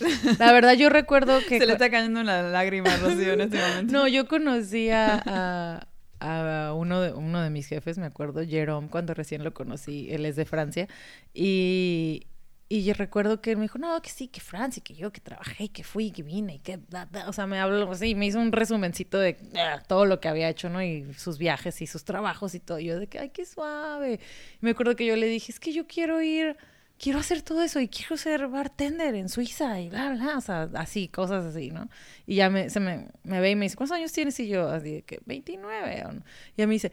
[0.39, 1.59] La verdad, yo recuerdo que.
[1.59, 3.93] Se le está cayendo una lágrima a Rocío en este momento.
[3.93, 5.87] No, yo conocí a,
[6.21, 10.09] a, uno, de, uno de mis jefes, me acuerdo, Jerome, cuando recién lo conocí.
[10.11, 10.89] Él es de Francia.
[11.35, 12.27] Y,
[12.73, 15.21] y yo recuerdo que él me dijo, no, que sí, que Francia, que yo, que
[15.21, 16.81] trabajé, que fui, que vine, y que...
[17.27, 20.49] O sea, me habló así, me hizo un resumencito de ah, todo lo que había
[20.49, 20.83] hecho, ¿no?
[20.83, 22.79] Y sus viajes y sus trabajos y todo.
[22.79, 24.15] Y yo de que, ay, qué suave.
[24.15, 26.57] Y me acuerdo que yo le dije, es que yo quiero ir
[26.99, 30.71] quiero hacer todo eso y quiero ser bartender en Suiza y bla, bla, o sea,
[30.75, 31.91] así, cosas así, ¿no?
[32.27, 34.41] Y ya me, se me, me ve y me dice, ¿cuántos años tienes?
[34.41, 36.23] Y yo, así de que, 29, ¿o no?
[36.57, 36.93] Y a mí dice,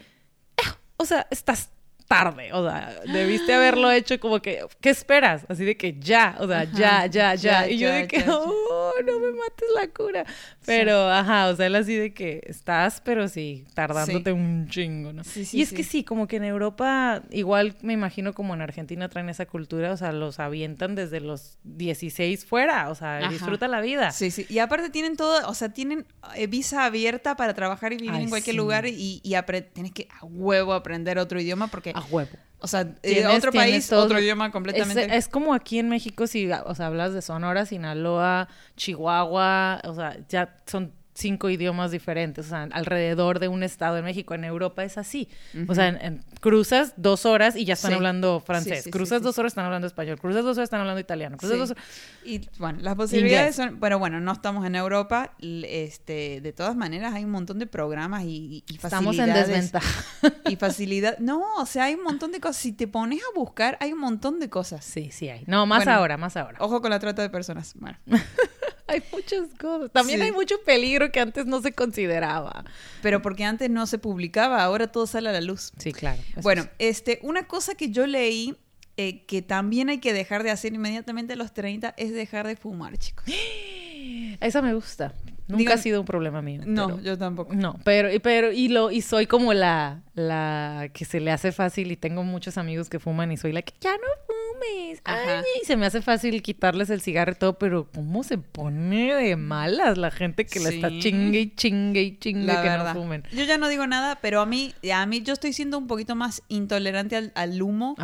[0.57, 1.71] eh, o sea, estás
[2.09, 5.45] tarde, o sea, debiste haberlo hecho como que, ¿qué esperas?
[5.47, 9.19] Así de que ya, o sea, ya, ya, ya, Y yo de que, oh, no
[9.19, 10.25] me mates la cura.
[10.65, 15.21] Pero, ajá, o sea, él así de que estás, pero sí, tardándote un chingo, ¿no?
[15.53, 19.29] y es que sí, como que en Europa, igual me imagino como en Argentina traen
[19.29, 24.09] esa cultura, o sea, los avientan desde los 16 fuera, o sea, disfruta la vida.
[24.11, 24.47] Sí, sí.
[24.49, 28.29] Y aparte tienen todo, o sea, tienen eh, visa abierta para trabajar y vivir en
[28.29, 29.35] cualquier lugar y, y
[29.73, 32.31] tienes que a huevo aprender otro idioma porque a huevo.
[32.61, 35.15] O sea, eh, otro país, otro idioma completamente.
[35.15, 40.17] Es, como aquí en México, si o sea, hablas de Sonora, Sinaloa, Chihuahua, o sea,
[40.27, 44.33] ya son cinco idiomas diferentes, o sea, alrededor de un estado en México.
[44.33, 45.29] En Europa es así.
[45.67, 48.87] O sea, en, cruzas dos horas y ya están hablando francés.
[48.91, 50.17] cruzas dos horas están hablando español.
[50.19, 51.37] Cruzas dos horas están hablando italiano.
[51.37, 51.83] Cruzas dos horas...
[52.23, 55.33] Y bueno, las posibilidades son, pero bueno, no estamos en Europa.
[55.41, 58.83] Este, de todas maneras, hay un montón de programas y, y, facilidades.
[58.83, 60.03] Estamos en desventaja.
[60.49, 61.17] y facilidad.
[61.19, 62.57] No, o sea, hay un montón de cosas.
[62.57, 64.85] Si te pones a buscar, hay un montón de cosas.
[64.85, 65.43] Sí, sí hay.
[65.47, 66.57] No, más ahora, más ahora.
[66.61, 67.73] Ojo con la trata de personas.
[67.75, 67.97] Bueno.
[68.87, 69.91] hay muchas cosas.
[69.91, 72.65] También hay mucho peligro que antes no se consideraba.
[73.01, 75.71] Pero porque antes no se publicaba, ahora todo sale a la luz.
[75.77, 76.21] Sí, claro.
[76.41, 78.57] Bueno, este, una cosa que yo leí
[78.97, 82.55] eh, que también hay que dejar de hacer inmediatamente a los 30 es dejar de
[82.55, 83.25] fumar, chicos.
[84.41, 85.13] Esa me gusta.
[85.49, 86.61] Nunca ha sido un problema mío.
[86.65, 87.55] No, yo tampoco.
[87.55, 91.91] No, pero, pero, y lo, y soy como la, la que se le hace fácil,
[91.91, 95.01] y tengo muchos amigos que fuman, y soy la que ya no fumes.
[95.05, 99.15] Ay, y se me hace fácil quitarles el cigarro y todo, pero cómo se pone
[99.15, 103.23] de malas la gente que le está chingue y chingue y chingue que no fumen.
[103.31, 106.15] Yo ya no digo nada, pero a mí, a mí yo estoy siendo un poquito
[106.15, 107.95] más intolerante al, humo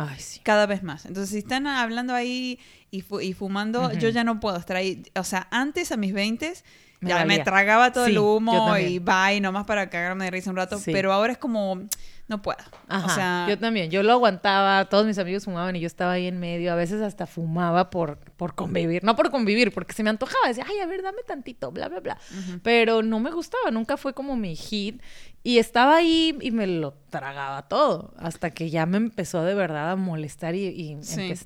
[0.42, 1.06] cada vez más.
[1.06, 2.58] Entonces, si están hablando ahí
[2.90, 3.02] y,
[3.34, 5.04] fumando, yo ya no puedo estar ahí.
[5.14, 6.54] O sea, antes a mis 20
[7.00, 10.80] ya me tragaba todo el humo y bye, nomás para cagarme de risa un rato.
[10.84, 11.82] Pero ahora es como,
[12.28, 12.58] no puedo.
[12.88, 13.90] o sea, yo también.
[13.90, 16.72] Yo lo aguantaba, todos mis amigos fumaban y yo estaba ahí en medio.
[16.72, 19.04] A veces hasta fumaba por, por convivir.
[19.04, 20.48] No por convivir, porque se me antojaba.
[20.48, 22.18] Decía, ay, a ver, dame tantito, bla, bla, bla.
[22.64, 25.00] Pero no me gustaba, nunca fue como mi hit.
[25.44, 28.12] Y estaba ahí y me lo tragaba todo.
[28.18, 30.98] Hasta que ya me empezó de verdad a molestar y,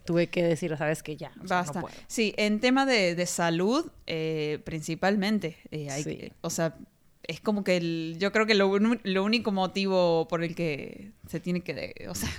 [0.04, 1.32] tuve que decir, sabes que ya.
[1.42, 1.84] Basta.
[2.06, 5.58] Sí, en tema de, salud, eh, principalmente.
[5.70, 6.74] Eh, hay, O sea,
[7.22, 11.40] es como que el, yo creo que lo, lo, único motivo por el que se
[11.40, 12.06] tiene que...
[12.08, 12.30] O sea,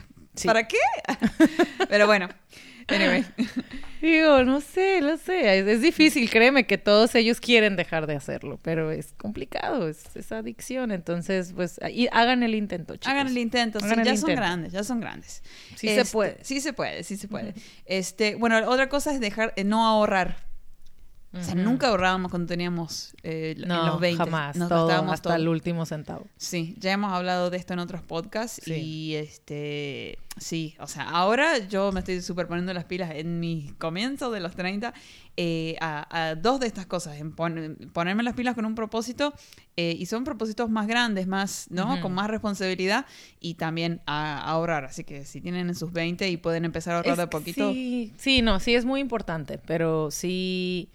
[0.45, 0.77] ¿para qué?
[1.89, 2.29] Pero bueno,
[2.87, 3.25] anyway.
[4.01, 5.59] Digo, no sé, no sé.
[5.59, 10.91] Es, difícil, créeme que todos ellos quieren dejar de hacerlo, pero es complicado, es, adicción.
[10.91, 11.79] Entonces, pues,
[12.11, 13.07] hagan el intento, chicos.
[13.07, 15.43] Hagan el intento, sí, ya son grandes, ya son grandes.
[15.75, 16.37] Sí se este, puede.
[16.41, 17.53] Sí se puede, sí se puede.
[17.85, 20.50] Este, bueno, otra cosa es dejar, eh, no ahorrar.
[21.33, 24.17] O sea, nunca ahorrábamos cuando teníamos eh, no, los 20.
[24.17, 24.57] jamás.
[24.57, 26.27] Nos todo, hasta el último centavo.
[26.35, 31.59] Sí, ya hemos hablado de esto en otros podcasts y este, sí, o sea, ahora
[31.59, 34.93] yo me estoy super poniendo las pilas en mi comienzo de los 30
[35.37, 39.33] eh, a, dos de estas cosas, en ponerme las pilas con un propósito
[39.77, 42.01] eh, y son propósitos más grandes, más, ¿no?
[42.01, 43.05] Con más responsabilidad
[43.39, 44.83] y también a, ahorrar.
[44.83, 47.71] Así que si tienen en sus 20 y pueden empezar a ahorrar de poquito.
[47.71, 50.89] Sí, sí, no, sí es muy importante, pero sí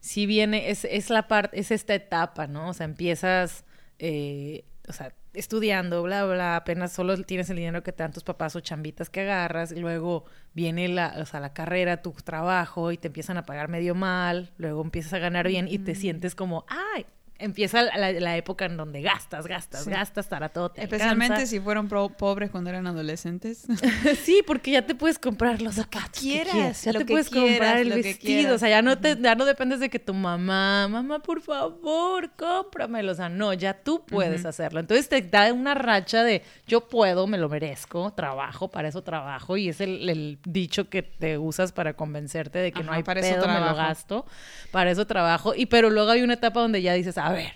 [0.00, 2.70] si viene, es, es la parte, es esta etapa, ¿no?
[2.70, 3.64] O sea, empiezas,
[3.98, 8.24] eh, o sea, estudiando, bla, bla, apenas solo tienes el dinero que te dan tus
[8.24, 12.92] papás o chambitas que agarras, y luego viene la, o sea, la carrera, tu trabajo,
[12.92, 16.34] y te empiezan a pagar medio mal, luego empiezas a ganar bien y te sientes
[16.34, 17.06] como, ay,
[17.38, 20.72] empieza la, época en donde gastas, gastas, gastas para todo.
[20.74, 23.66] Especialmente si fueron pobres cuando eran adolescentes.
[24.24, 27.90] sí, porque ya te puedes comprar los zapatos que quieras, ya te puedes comprar el
[27.90, 31.40] vestido, o sea, ya no te, ya no dependes de que tu mamá, mamá, por
[31.40, 34.80] favor, cómpramelo, o sea, no, ya tú puedes hacerlo.
[34.80, 39.56] Entonces te da una racha de yo puedo, me lo merezco, trabajo, para eso trabajo
[39.56, 43.46] y es el, dicho que te usas para convencerte de que no hay para pedo,
[43.46, 44.26] me lo gasto,
[44.72, 47.52] para eso trabajo y pero luego hay una etapa donde ya dices, a ver,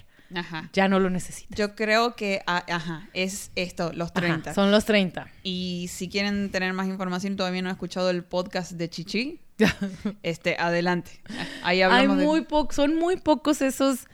[0.72, 1.54] ya no lo necesito.
[1.54, 4.54] Yo creo que, ah, ajá, es esto, los 30.
[4.54, 5.28] son los 30.
[5.42, 9.40] Y si quieren tener más información, todavía no he escuchado el podcast de Chichi.
[10.22, 11.20] este, adelante.
[11.62, 14.06] Ahí hablamos Hay muy son muy pocos esos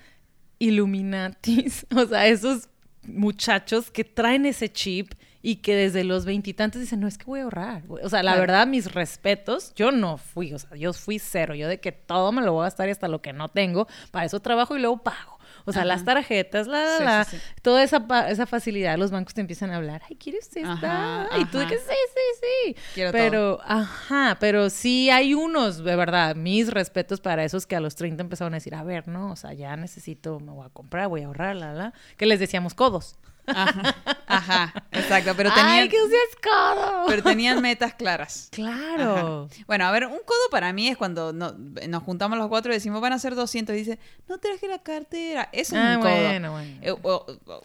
[0.59, 2.69] Illuminatis, o sea, esos
[3.03, 7.41] muchachos que traen ese chip y que desde los veintitantes dicen, no, es que voy
[7.41, 7.85] a ahorrar.
[7.89, 11.69] O sea, la verdad, mis respetos, yo no fui, o sea, yo fui cero, yo
[11.69, 14.27] de que todo me lo voy a gastar y hasta lo que no tengo, para
[14.27, 15.38] eso trabajo y luego pago.
[15.69, 17.27] O sea, las tarjetas, la, la,
[17.63, 21.29] toda esa, esa facilidad, los bancos te empiezan a hablar, ay, ¿quieres esta?
[21.39, 22.77] y tú de que sí, sí, sí.
[22.95, 27.81] Quiero pero, ajá, pero sí hay unos, de verdad, mis respetos para esos que a
[27.81, 30.71] los 30 empezaron a decir, a ver, no, o sea, ya necesito, me voy a
[30.71, 33.19] comprar, voy a ahorrar, la, la, que les decíamos codos.
[33.49, 35.33] Ajá, ajá, exacto.
[35.37, 35.99] Pero tenían, ¡Ay, que
[36.43, 37.05] codo!
[37.07, 38.49] Pero tenían metas claras.
[38.53, 39.49] Claro.
[39.67, 43.01] Bueno, a ver, un codo para mí es cuando nos juntamos los cuatro y decimos,
[43.01, 43.75] van a ser 200.
[43.75, 45.49] Y dice, no traje la cartera.
[45.53, 46.13] Eso es ah, un codo.
[46.13, 46.79] Bueno, bueno.
[46.83, 46.95] Eh,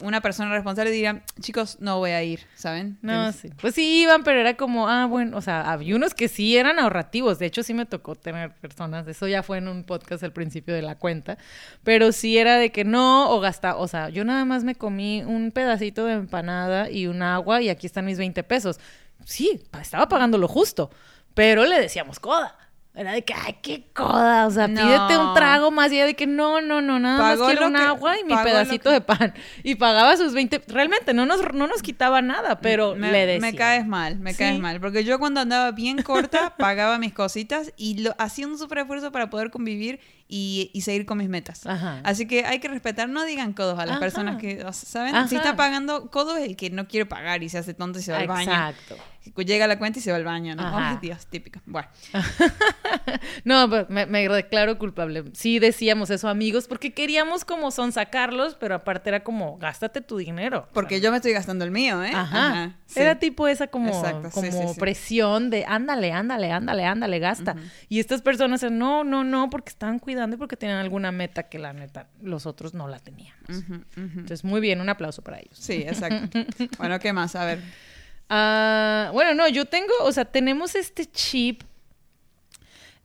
[0.01, 2.97] una persona responsable diría, chicos, no voy a ir, ¿saben?
[3.01, 3.49] No, sí.
[3.59, 6.79] Pues sí iban, pero era como, ah, bueno, o sea, había unos que sí eran
[6.79, 7.39] ahorrativos.
[7.39, 9.07] De hecho, sí me tocó tener personas.
[9.07, 11.37] Eso ya fue en un podcast al principio de la cuenta.
[11.83, 15.23] Pero sí era de que no, o gasta, o sea, yo nada más me comí
[15.23, 18.79] un pedazo pedacito de empanada y un agua y aquí están mis 20 pesos.
[19.25, 20.89] Sí, estaba pagando lo justo,
[21.33, 22.57] pero le decíamos coda.
[22.95, 26.27] Era de que, ay, qué coda, o sea, pídete un trago más y de que
[26.27, 29.33] no, no, no, nada más quiero un agua y mi pedacito de pan.
[29.63, 33.51] Y pagaba sus 20, realmente no nos, no nos quitaba nada, pero le decía.
[33.51, 37.73] Me caes mal, me caes mal, porque yo cuando andaba bien corta pagaba mis cositas
[37.77, 39.99] y lo, hacía un súper esfuerzo para poder convivir
[40.35, 41.61] y, seguir con mis metas.
[42.03, 45.27] Así que hay que respetar, no digan codos a las personas que, ¿saben?
[45.27, 48.11] Si está pagando codos el que no quiere pagar y se hace tonto y se
[48.11, 48.51] va al baño.
[48.51, 48.95] Exacto
[49.45, 50.63] llega a la cuenta y se va al baño, ¿no?
[50.65, 51.59] Ay, Dios, típico.
[51.65, 51.87] Bueno.
[53.45, 55.23] no, pues, me, me, declaro culpable.
[55.33, 60.17] Sí decíamos eso, amigos, porque queríamos como son sacarlos, pero aparte era como, gástate tu
[60.17, 60.67] dinero.
[60.73, 62.11] Porque yo me estoy gastando el mío, ¿eh?
[62.13, 62.75] Ajá.
[62.95, 67.55] Era tipo esa como, como presión de, ándale, ándale, ándale, ándale, gasta.
[67.89, 71.59] Y estas personas, no, no, no, porque estaban cuidando y porque tenían alguna meta que
[71.59, 73.63] la neta los otros no la teníamos.
[73.95, 75.57] Entonces, muy bien, un aplauso para ellos.
[75.57, 76.39] Sí, exacto.
[76.77, 77.35] bueno, ¿qué más?
[77.35, 77.59] A ver.
[78.29, 81.63] Ah, bueno, no, yo tengo, o sea, tenemos este chip,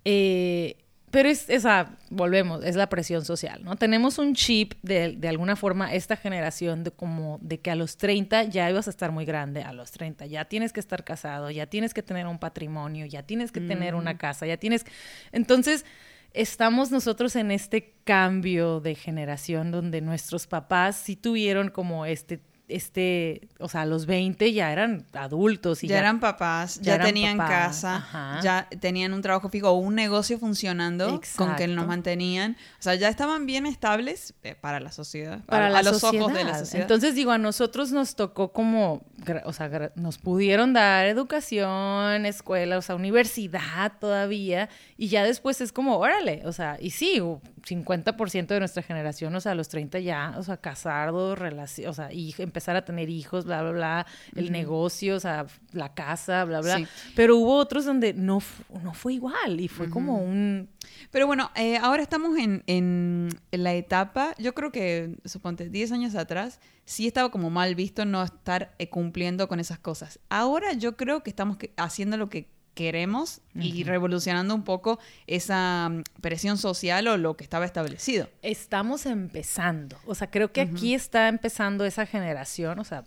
[0.05, 0.77] eh,
[1.11, 3.77] pero es, esa, volvemos, es la presión social, ¿no?
[3.77, 7.97] Tenemos un chip de, de, alguna forma, esta generación de como de que a los
[7.97, 11.51] 30 ya ibas a estar muy grande, a los 30 ya tienes que estar casado,
[11.51, 14.19] ya tienes que tener un patrimonio, ya tienes que tener una mm.
[14.19, 14.85] casa, ya tienes...
[15.33, 15.85] Entonces,
[16.33, 23.49] estamos nosotros en este cambio de generación donde nuestros papás sí tuvieron como este este,
[23.59, 25.83] o sea, a los 20 ya eran adultos.
[25.83, 31.21] Y ya, eran papás, ya, tenían casa, ya tenían un trabajo fijo un negocio funcionando
[31.37, 32.57] con que nos mantenían.
[32.79, 36.45] O sea, ya estaban bien estables eh, para la sociedad, para, a los ojos de
[36.45, 36.83] la sociedad.
[36.83, 39.03] Entonces, digo, a nosotros nos tocó como,
[39.45, 45.73] o sea, nos pudieron dar educación, escuela, o sea, universidad todavía, y ya después es
[45.73, 47.23] como, órale, o sea, y sí,
[47.63, 51.39] 50% de nuestra generación, o sea, a los 30 ya, o sea, casados,
[51.87, 55.95] o sea, y empezar a tener hijos, bla, bla, bla, el negocio, o sea, la
[55.95, 56.89] casa, bla, bla.
[57.15, 58.41] Pero hubo otros donde no,
[58.83, 60.69] no fue igual y fue como un...
[61.11, 66.15] Pero bueno, eh, ahora estamos en, en, la etapa, yo creo que, suponte, 10 años
[66.15, 70.19] atrás, sí estaba como mal visto no estar eh, cumpliendo con esas cosas.
[70.29, 76.05] Ahora yo creo que estamos haciendo lo que queremos y revolucionando un poco esa mm,
[76.21, 78.29] presión social o lo que estaba establecido.
[78.43, 83.03] Estamos empezando, o sea, creo que aquí está empezando esa generación, o sea,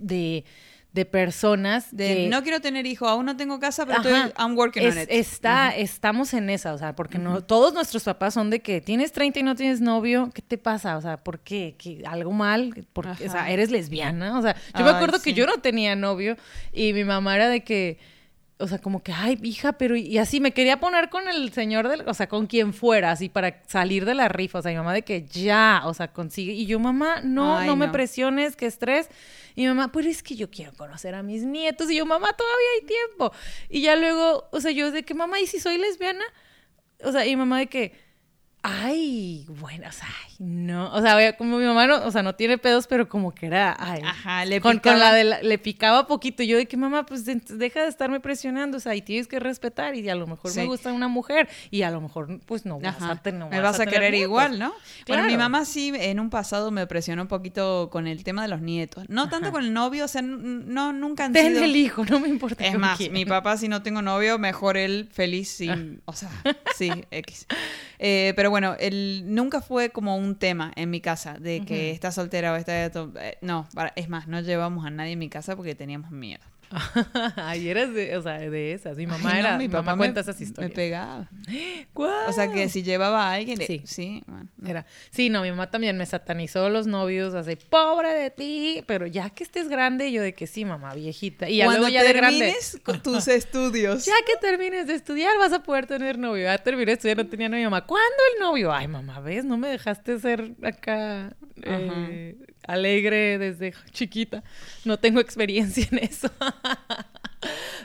[0.00, 0.44] de
[0.94, 4.86] de personas de no quiero tener hijo, aún no tengo casa, pero estoy I'm working
[4.86, 5.08] on it.
[5.08, 9.10] Está, estamos en esa, o sea, porque no todos nuestros papás son de que tienes
[9.10, 10.96] 30 y no tienes novio, ¿qué te pasa?
[10.96, 11.74] O sea, ¿por qué?
[12.06, 12.86] ¿Algo mal?
[12.92, 16.36] Porque, o sea, eres lesbiana, o sea, yo me acuerdo que yo no tenía novio
[16.72, 17.98] y mi mamá era de que
[18.58, 21.88] o sea, como que, ay, hija, pero y así me quería poner con el señor
[21.88, 24.76] del, o sea, con quien fuera, así para salir de la rifa, o sea, mi
[24.76, 28.66] mamá de que ya, o sea, consigue, y yo, mamá, no, no, me presiones, qué
[28.66, 29.08] estrés,
[29.56, 32.32] y mi mamá, pero es que yo quiero conocer a mis nietos, y yo, mamá,
[32.32, 33.32] todavía hay tiempo,
[33.68, 36.24] y ya luego, o sea, yo de que, mamá, ¿y si soy lesbiana?
[37.02, 38.03] O sea, y mi mamá de que,
[38.66, 40.08] ay, bueno, o sea,
[40.38, 43.44] no, o sea, como mi mamá no, o sea, no tiene pedos, pero como que
[43.44, 46.42] era, ay, Ajá, le con, con la de le picaba poquito.
[46.42, 49.94] Yo de que mamá, pues deja de estarme presionando, o sea, y tienes que respetar
[49.94, 52.96] y a lo mejor me gusta una mujer y a lo mejor pues no vas
[53.02, 54.72] a me vas, a, querer igual, ¿no?
[55.06, 58.48] Bueno, mi mamá sí en un pasado me presionó un poquito con el tema de
[58.48, 62.06] los nietos, no tanto con el novio, o sea, no nunca han Ten el hijo,
[62.06, 62.64] no me importa.
[62.64, 66.30] Es más, mi papá si no tengo novio, mejor él feliz sin, o sea,
[66.76, 67.46] sí, X.
[67.98, 72.12] Eh, pero bueno, él nunca fue como un tema en mi casa de que está
[72.12, 72.86] soltera o está...
[72.86, 76.42] Eh, no, es más, no llevamos a nadie en mi casa porque teníamos miedo.
[77.36, 78.96] Ay, eres de, o sea, de esas.
[78.96, 80.70] Mi mamá era, mi, papá cuenta esas historias.
[80.70, 81.28] Me pegaba.
[82.28, 84.86] O sea, que si llevaba a alguien, sí, sí, bueno, era.
[85.10, 89.30] Sí, no, mi mamá también me satanizó los novios, así, pobre de ti, pero ya
[89.30, 91.48] que estés grande, yo de que sí, mamá, viejita.
[91.48, 92.54] Y Cuando ya de grande.
[92.82, 94.04] con tus estudios.
[94.14, 96.44] Ya que termines de estudiar, vas a poder tener novio.
[96.44, 97.64] Ya terminé de estudiar, no tenía novio.
[97.64, 98.72] Mamá, ¿cuándo el novio?
[98.72, 99.44] Ay, mamá, ¿ves?
[99.44, 102.36] No me dejaste ser acá eh,
[102.66, 104.42] alegre desde chiquita.
[104.84, 106.30] No tengo experiencia en eso.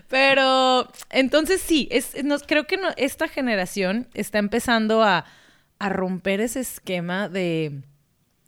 [0.08, 2.16] Pero entonces sí, es,
[2.48, 5.26] creo que esta generación está empezando a,
[5.82, 7.84] romper ese esquema de,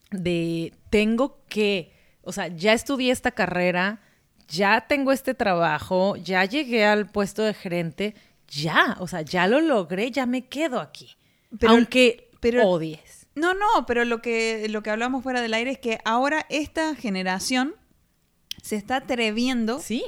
[0.09, 4.01] de tengo que, o sea, ya estudié esta carrera,
[4.49, 8.15] ya tengo este trabajo, ya llegué al puesto de gerente,
[8.49, 11.15] ya, o sea, ya lo logré, ya me quedo aquí.
[11.65, 13.20] aunque pero, odies.
[13.35, 16.95] No, no, pero lo que, lo que hablamos fuera del aire es que ahora esta
[16.95, 17.75] generación
[18.61, 19.79] se está atreviendo.
[19.79, 20.03] Sí.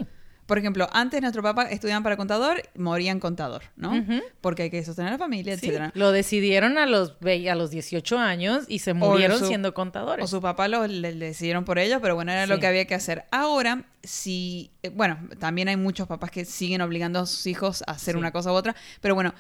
[0.46, 3.94] Por ejemplo, antes nuestro papá estudiaban para contador, morían contador, ¿no?
[4.42, 5.68] Porque hay que sostener a la familia, sí.
[5.68, 5.92] etcétera.
[5.96, 10.26] Lo decidieron a los, a los 18 años y se murieron siendo contadores.
[10.26, 12.94] O su papá lo le, decidieron por ellos, pero bueno, era lo que había que
[12.94, 13.24] hacer.
[13.32, 17.92] Ahora, si, eh, bueno, también hay muchos papás que siguen obligando a sus hijos a
[17.92, 19.34] hacer una cosa u otra, pero bueno,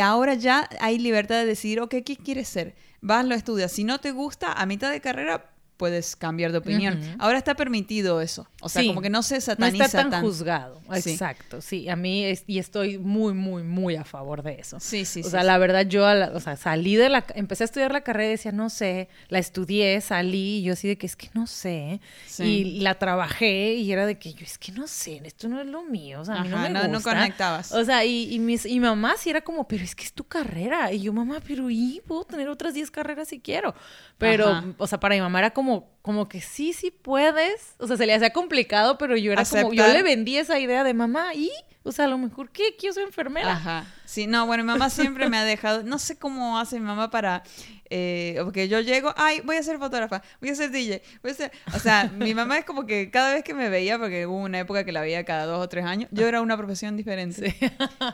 [0.00, 2.76] ahora ya hay libertad de decidir, ok, ¿qué quieres ser?
[3.00, 3.72] Vas, lo estudias.
[3.72, 7.00] Si no te gusta, a mitad de carrera puedes cambiar de opinión.
[7.18, 8.46] Ahora está permitido eso.
[8.60, 9.78] O sea, como que no se sataniza.
[9.78, 10.82] No está tan, juzgado.
[10.92, 11.62] Exacto.
[11.62, 14.78] Sí, a mí y estoy muy, muy, muy a favor de eso.
[14.80, 16.04] Sí, sí, O sea, la verdad, yo
[16.34, 17.24] o sea, salí de la.
[17.34, 19.08] Empecé a estudiar la carrera y decía, no sé.
[19.28, 22.00] La estudié, salí y yo así de que es que no sé.
[22.38, 25.66] Y la trabajé y era de que yo es que no sé, esto no es
[25.66, 26.20] lo mío.
[26.20, 26.88] O sea, a mí no me gusta.
[26.88, 27.72] No, conectabas.
[27.72, 30.24] O sea, y, y, mis, y mamá sí era como, pero es que es tu
[30.24, 30.92] carrera.
[30.92, 33.74] Y yo, mamá, pero y puedo tener otras 10 carreras si quiero.
[34.16, 35.67] Pero, o sea, para mi mamá era como
[36.02, 37.74] como, que sí, sí puedes.
[37.78, 40.84] O sea, se le hacía complicado, pero yo era como, yo le vendí esa idea
[40.84, 41.50] de mamá y,
[41.82, 42.76] o sea, a lo mejor, ¿qué?
[42.76, 43.52] Que yo soy enfermera.
[43.52, 43.86] Ajá.
[44.04, 47.10] Sí, no, bueno, mi mamá siempre me ha dejado, no sé cómo hace mi mamá
[47.10, 47.42] para,
[47.90, 51.34] eh, porque yo llego, ay, voy a ser fotógrafa, voy a ser DJ, voy a
[51.34, 54.38] ser, o sea, mi mamá es como que cada vez que me veía, porque hubo
[54.38, 57.54] una época que la veía cada dos o tres años, yo era una profesión diferente.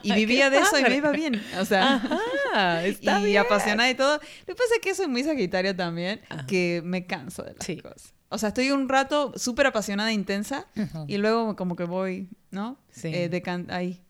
[0.03, 2.03] Y vivía de eso y me iba bien, o sea,
[3.27, 4.15] y apasionada y todo.
[4.17, 8.15] Lo que pasa es que soy muy sagitaria también, que me canso de las cosas.
[8.29, 10.67] O sea, estoy un rato súper apasionada e intensa
[11.07, 12.79] y luego como que voy, ¿no?
[12.91, 13.09] Sí.
[13.09, 14.01] Eh, de ahí.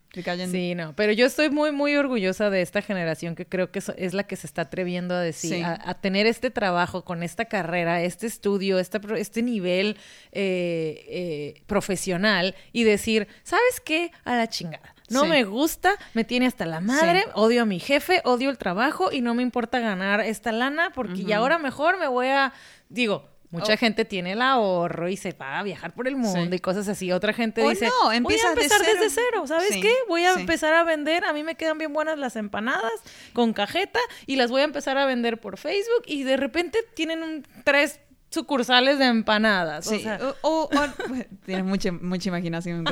[0.48, 4.14] Sí, no, pero yo estoy muy, muy orgullosa de esta generación que creo que es
[4.14, 8.28] la que se está atreviendo a decir, a, tener este trabajo con esta carrera, este
[8.28, 9.96] estudio, este, este nivel
[10.30, 14.12] eh, eh, profesional y decir, ¿sabes qué?
[14.24, 14.94] A la chingada.
[15.10, 19.10] No me gusta, me tiene hasta la madre, odio a mi jefe, odio el trabajo
[19.10, 22.52] y no me importa ganar esta lana porque y ahora mejor me voy a,
[22.88, 23.76] digo, Mucha oh.
[23.76, 27.12] gente tiene el ahorro y se va a viajar por el mundo y cosas así.
[27.12, 29.46] Otra gente dice, no, voy a empezar desde cero.
[29.46, 29.92] ¿Sabes qué?
[30.08, 31.24] Voy a empezar a vender.
[31.24, 32.92] A mí me quedan bien buenas las empanadas
[33.32, 37.22] con cajeta y las voy a empezar a vender por Facebook y de repente tienen
[37.22, 39.86] un, tres sucursales de empanadas.
[39.86, 40.04] Sí.
[40.42, 40.68] O,
[41.46, 42.84] tienes mucha, mucha imaginación.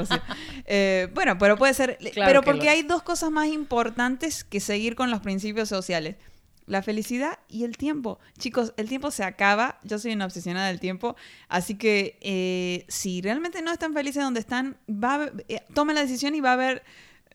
[0.64, 1.98] Eh, bueno, pero puede ser.
[2.14, 6.14] pero porque hay dos cosas más importantes que seguir con los principios sociales
[6.66, 8.18] la felicidad y el tiempo.
[8.38, 9.78] Chicos, el tiempo se acaba.
[9.82, 11.16] Yo soy una obsesionada del tiempo.
[11.48, 16.34] Así que eh, si realmente no están felices donde están, va eh, tomen la decisión
[16.34, 16.82] y va a haber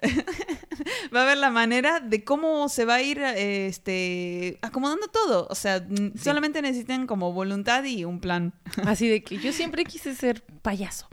[1.16, 5.48] va a la manera de cómo se va a ir este, acomodando todo.
[5.50, 5.86] O sea,
[6.22, 8.54] solamente necesitan como voluntad y un plan.
[8.86, 11.08] Así de que yo siempre quise ser payaso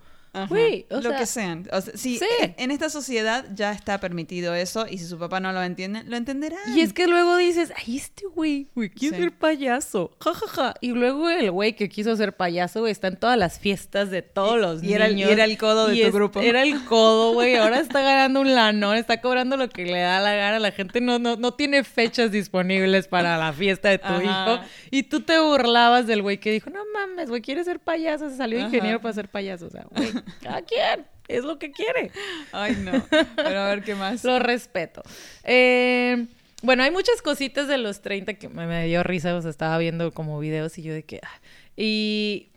[0.90, 1.68] lo que sean.
[1.94, 2.20] sí,
[2.56, 6.16] En esta sociedad ya está permitido eso y si su papá no lo entiende, lo
[6.16, 6.56] entenderá.
[6.74, 10.16] Y es que luego dices, ay, este güey, güey, quiere ser payaso.
[10.20, 10.74] Ja, ja, ja.
[10.80, 14.60] Y luego el güey que quiso ser payaso está en todas las fiestas de todos
[14.60, 16.40] los y Era el, y era el codo de tu grupo.
[16.40, 17.56] Era el codo, güey.
[17.56, 20.58] Ahora está ganando un lano, está cobrando lo que le da la gana.
[20.58, 24.60] La gente no, no, no tiene fechas disponibles para la fiesta de tu hijo.
[24.90, 28.30] Y tú te burlabas del güey que dijo, no mames, güey, quiere ser payaso.
[28.30, 29.66] Se salió ingeniero para ser payaso.
[29.66, 30.12] O sea, güey.
[30.42, 32.10] Cada quien es lo que quiere.
[32.52, 32.92] Ay, no.
[33.36, 34.24] Pero a ver qué más.
[34.24, 35.02] lo respeto.
[35.42, 36.26] Eh,
[36.62, 39.34] bueno, hay muchas cositas de los 30 que me, dio risa.
[39.34, 41.20] O sea, estaba viendo como videos y yo de que.
[41.22, 41.40] Ah,
[41.76, 42.50] y.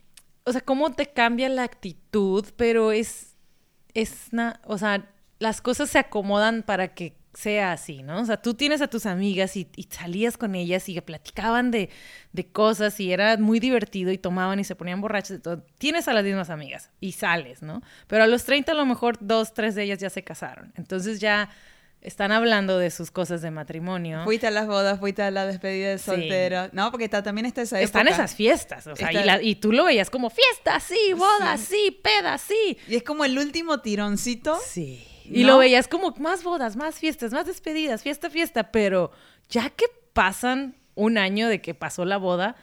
[0.43, 3.35] O sea, cómo te cambia la actitud, pero es.
[3.93, 4.29] Es.
[4.65, 5.09] o sea,
[5.39, 8.21] las cosas se acomodan para que sea así, ¿no?
[8.21, 11.89] O sea, tú tienes a tus amigas y, salías con ellas y platicaban de,
[12.51, 15.63] cosas y era muy divertido y tomaban y se ponían borrachas y todo.
[15.77, 17.83] Tienes a las mismas amigas y sales, ¿no?
[18.07, 20.73] Pero a los 30 a lo mejor dos, tres de ellas ya se casaron.
[20.77, 21.49] Entonces ya
[22.01, 24.23] están hablando de sus cosas de matrimonio.
[24.23, 26.69] Fuiste a las bodas, fuiste a la despedida de soltero.
[26.71, 27.99] No, porque también está esa época.
[27.99, 31.65] Están esas fiestas, o sea, y, tú lo veías como fiesta, sí, boda, sí.
[31.65, 32.77] sí, peda, sí.
[32.87, 34.57] Y es como el último tironcito.
[34.65, 39.11] Sí y lo veías como más bodas, más fiestas, más despedidas, fiesta, fiesta, pero
[39.49, 42.55] ya que pasan un año de que pasó la boda,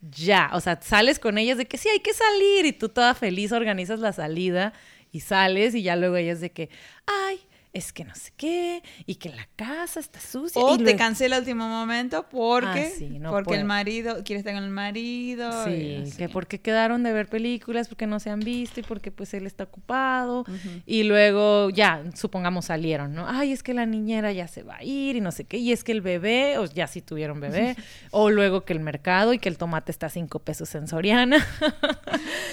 [0.00, 3.14] ya, o sea, sales con ellas de que sí, hay que salir y tú toda
[3.14, 4.72] feliz organizas la salida
[5.12, 6.70] y sales y ya luego ellas de que,
[7.06, 7.40] ay,
[7.72, 10.60] es que no sé qué, y que la casa está sucia.
[10.60, 12.92] O y te cancela el último momento porque,
[13.24, 15.64] ah, porque el marido, quiere estar con el marido.
[15.64, 19.32] Sí, que porque quedaron de ver películas, porque no se han visto y porque pues
[19.32, 20.44] él está ocupado.
[20.84, 23.26] Y luego ya, supongamos salieron, ¿no?
[23.26, 25.56] Ay, es que la niñera ya se va a ir y no sé qué.
[25.56, 27.76] Y es que el bebé, o ya sí tuvieron bebé.
[28.10, 31.46] o luego que el mercado y que el tomate está a cinco pesos en Soriana.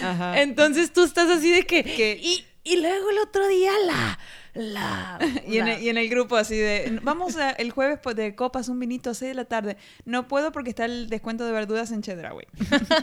[0.01, 0.41] Ajá.
[0.41, 2.19] Entonces tú estás así de que...
[2.21, 4.19] Y, y luego el otro día la
[4.59, 9.13] la, y, En el, grupo así de, vamos el jueves de copas, un vinito a
[9.13, 9.77] 6 de la tarde.
[10.05, 12.45] No puedo porque está el descuento de verduras en Chedraui.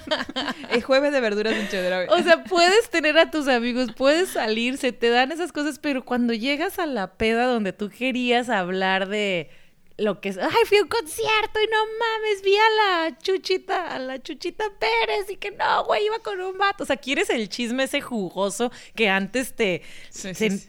[0.70, 2.08] el jueves de verduras en Chedraui.
[2.10, 6.04] O sea, puedes tener a tus amigos, puedes salir, se te dan esas cosas, pero
[6.04, 9.50] cuando llegas a la peda donde tú querías hablar de
[9.98, 13.94] lo que es, ay, fui a un concierto y no mames, vi a la Chuchita,
[13.94, 16.82] a la Chuchita Pérez y que no, güey, iba con un vato.
[16.82, 19.82] O sea, quieres el chisme ese jugoso que antes te,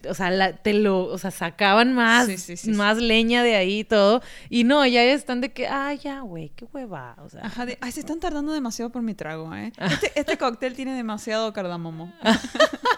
[0.10, 2.30] o sea, te lo, o sea, sacaban más,
[2.68, 4.22] más leña de ahí y todo.
[4.50, 7.16] Y no, ya están de que, ay, ya, güey, qué hueva.
[7.24, 9.72] O sea, Ajá, ay, se están tardando demasiado por mi trago, ¿eh?
[9.98, 12.14] Este, este cóctel tiene demasiado cardamomo.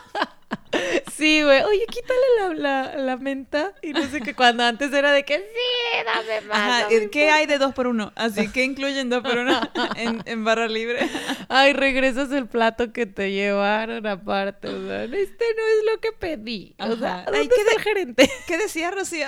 [1.17, 1.61] Sí, güey.
[1.63, 3.73] Oye, quítale la, la, menta.
[3.81, 6.57] Y no sé qué, cuando antes era de que sí, dame más.
[6.57, 8.13] Ajá, ¿qué hay de dos por uno?
[8.15, 9.59] Así que incluyen dos por uno
[9.97, 11.09] en, en, barra libre.
[11.49, 14.69] Ay, regresas el plato que te llevaron aparte.
[14.69, 16.75] O sea, este no es lo que pedí.
[16.79, 18.29] O sea, ¿dónde Ay, ¿qué el gerente?
[18.47, 19.27] ¿Qué decía Rocío?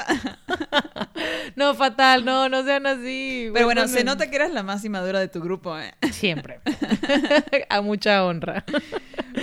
[1.56, 3.50] no, fatal, no, no sean así.
[3.54, 5.94] Pero bueno, se nota que eras la más inmadura de tu grupo, ¿eh?
[6.12, 6.62] Siempre.
[7.70, 8.64] A mucha honra.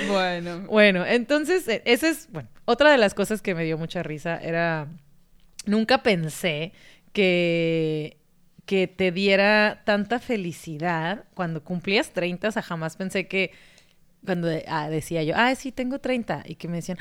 [0.08, 0.60] Bueno.
[0.68, 4.38] Bueno, entonces, e, esa es, bueno, otra de las cosas que me dio mucha risa
[4.38, 4.88] era,
[5.66, 6.72] nunca pensé
[7.12, 8.18] que
[8.68, 13.52] que te diera tanta felicidad cuando cumplías 30, o sea, jamás pensé que
[14.22, 16.98] cuando ah, decía yo, ay, sí, tengo 30, y que me decían,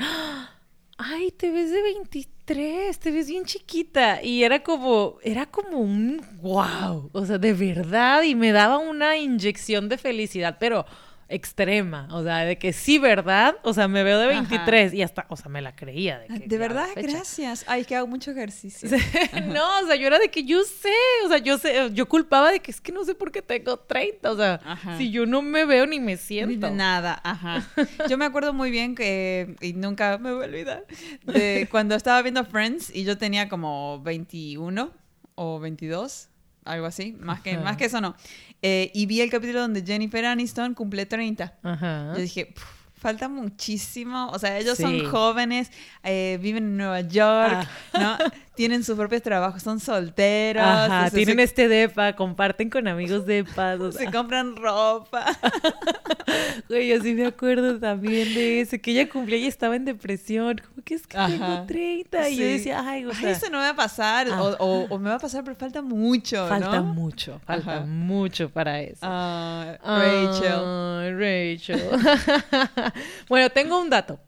[0.96, 6.22] ay, te ves de 23, te ves bien chiquita, y era como, era como un
[6.40, 10.86] wow, o sea, de verdad, y me daba una inyección de felicidad, pero
[11.30, 13.56] extrema, o sea, de que sí, ¿verdad?
[13.62, 16.18] O sea, me veo de 23 y hasta, o sea, me la creía.
[16.20, 17.64] De, que, de verdad, gracias.
[17.68, 18.88] Ay, que hago mucho ejercicio.
[19.46, 20.94] no, o sea, yo era de que yo sé,
[21.26, 23.78] o sea, yo sé, yo culpaba de que es que no sé por qué tengo
[23.78, 24.60] 30, o sea,
[24.96, 26.70] si yo no me veo ni me siento.
[26.70, 27.68] nada, ajá.
[28.08, 30.86] Yo me acuerdo muy bien que, y nunca me voy a olvidar,
[31.24, 34.92] de cuando estaba viendo Friends y yo tenía como 21
[35.34, 36.28] o 22
[36.68, 38.14] algo así, más que, más que eso no.
[38.62, 41.54] Eh, y vi el capítulo donde Jennifer Aniston cumple 30.
[41.62, 42.12] Ajá.
[42.14, 42.54] Yo dije,
[42.98, 44.28] falta muchísimo.
[44.30, 45.70] O sea, ellos son jóvenes,
[46.02, 48.18] eh, viven en Nueva York, ah.
[48.18, 48.18] ¿no?
[48.58, 50.64] tienen sus propios trabajos, son solteros.
[50.64, 53.76] Ajá, tienen este depa, comparten con amigos depa.
[53.92, 55.24] se compran ropa.
[56.68, 60.58] Güey, yo sí me acuerdo también de eso, que ella cumplía y estaba en depresión.
[60.58, 62.28] Como que es que tengo 30.
[62.28, 64.26] Y yo decía, ay, o sea, eso no me va a pasar.
[64.58, 69.00] O, me va a pasar, pero falta mucho, Falta mucho, falta mucho para eso.
[69.02, 71.16] Ah, Rachel.
[71.16, 71.80] Rachel.
[73.28, 74.18] bueno, tengo un dato.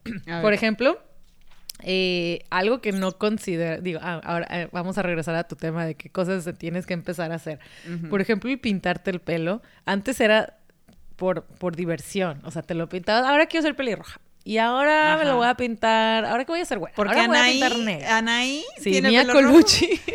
[0.41, 1.10] Por ejemplo
[1.83, 5.85] eh, algo que no considero, digo, ah, ahora eh, vamos a regresar a tu tema
[5.85, 7.61] de qué cosas tienes que empezar a hacer.
[8.09, 9.63] Por ejemplo, el pintarte el pelo.
[9.85, 10.59] Antes era
[11.17, 14.21] por, por diversión, o sea, te lo pintabas, ahora quiero ser pelirroja.
[14.43, 16.25] Y ahora me lo voy a pintar.
[16.25, 16.93] ¿Ahora que voy a hacer güey?
[16.97, 18.13] Porque ahora Anaí, voy a pintar.
[18.13, 20.01] Anaí Sí, tiene Mia Colucci.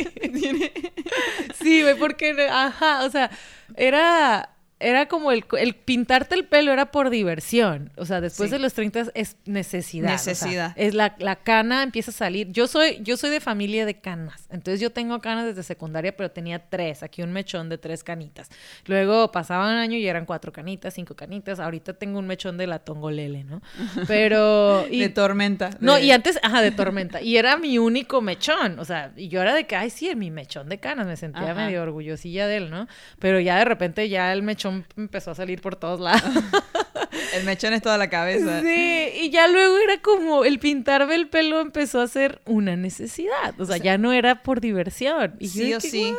[1.61, 3.32] Sí, güey, porque, ajá, o sea,
[3.76, 4.49] era,
[4.80, 7.91] era como el, el pintarte el pelo era por diversión.
[7.95, 8.55] O sea, después Sí.
[8.55, 10.13] de los 30 es necesidad.
[10.15, 10.73] o sea, Necesidad.
[10.76, 12.51] es la, la cana empieza a salir.
[12.51, 14.47] Yo soy, yo soy de familia de canas.
[14.49, 17.03] Entonces yo tengo canas desde secundaria, pero tenía tres.
[17.03, 18.49] Aquí un mechón de tres canitas.
[18.86, 21.59] Luego pasaba un año y eran cuatro canitas, cinco canitas.
[21.61, 23.61] Ahorita tengo un mechón de la tongolele, ¿no?
[24.07, 24.86] Pero...
[24.89, 25.69] y- de tormenta.
[25.80, 27.21] no, y antes, ajá, de tormenta.
[27.21, 28.80] Y era mi único mechón.
[28.80, 31.07] O sea, y yo era de que, ay, sí, mi mechón de canas.
[31.07, 31.65] Me sentía Ajá.
[31.65, 32.88] medio orgullosilla de él, ¿no?
[33.19, 34.64] Pero ya de repente ya el mechón
[34.97, 36.24] empezó a salir por todos lados.
[37.34, 38.61] El mechón es toda la cabeza.
[38.61, 43.59] sí, y ya luego era como el pintarme el pelo empezó a ser una necesidad.
[43.59, 45.36] O sea, ya no era por diversión.
[45.39, 46.11] Y yo sí o sí.
[46.11, 46.18] "What?".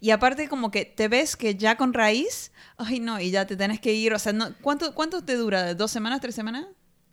[0.00, 3.56] Y aparte como que te ves que ya con raíz, ay no, y ya te
[3.56, 5.74] tenés que ir, o sea, no, ¿cuánto, ¿cuánto te dura?
[5.74, 6.66] ¿Dos semanas, tres semanas?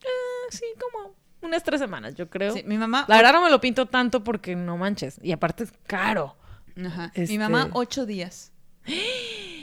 [0.04, 2.54] Ah, Sí, como unas tres semanas, yo creo.
[2.54, 3.06] Sí, mi mamá...
[3.08, 5.20] La verdad no me lo pinto tanto porque no manches.
[5.22, 6.38] Y aparte es caro.
[6.86, 7.12] Ajá.
[7.14, 8.52] Este- Mi mamá, ocho días.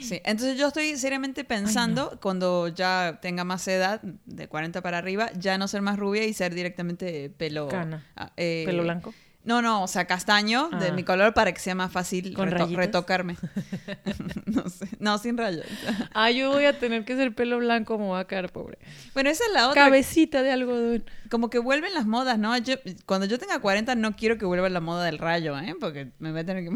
[0.01, 5.31] Sí, entonces yo estoy seriamente pensando, cuando ya tenga más edad, de 40 para arriba,
[5.35, 7.67] ya no ser más rubia y ser directamente pelo...
[7.69, 8.05] Cana.
[8.15, 9.15] ah, eh, Pelo blanco.
[9.45, 10.91] No, no, o sea, castaño de Ah.
[10.91, 12.85] mi color para que sea más fácil ¿Con reto- rayitas?
[12.85, 13.35] retocarme.
[14.45, 15.65] no sé, no, sin rayos.
[16.13, 18.77] Ah, yo voy a tener que hacer pelo blanco, me voy a quedar pobre.
[19.15, 19.85] Bueno, esa es la otra.
[19.85, 21.03] Cabecita de algodón.
[21.31, 22.55] Como que vuelven las modas, ¿no?
[22.59, 22.75] Yo,
[23.07, 25.75] cuando yo tenga 40 no quiero que vuelva la moda del rayo, ¿eh?
[25.79, 26.69] Porque me voy a tener que...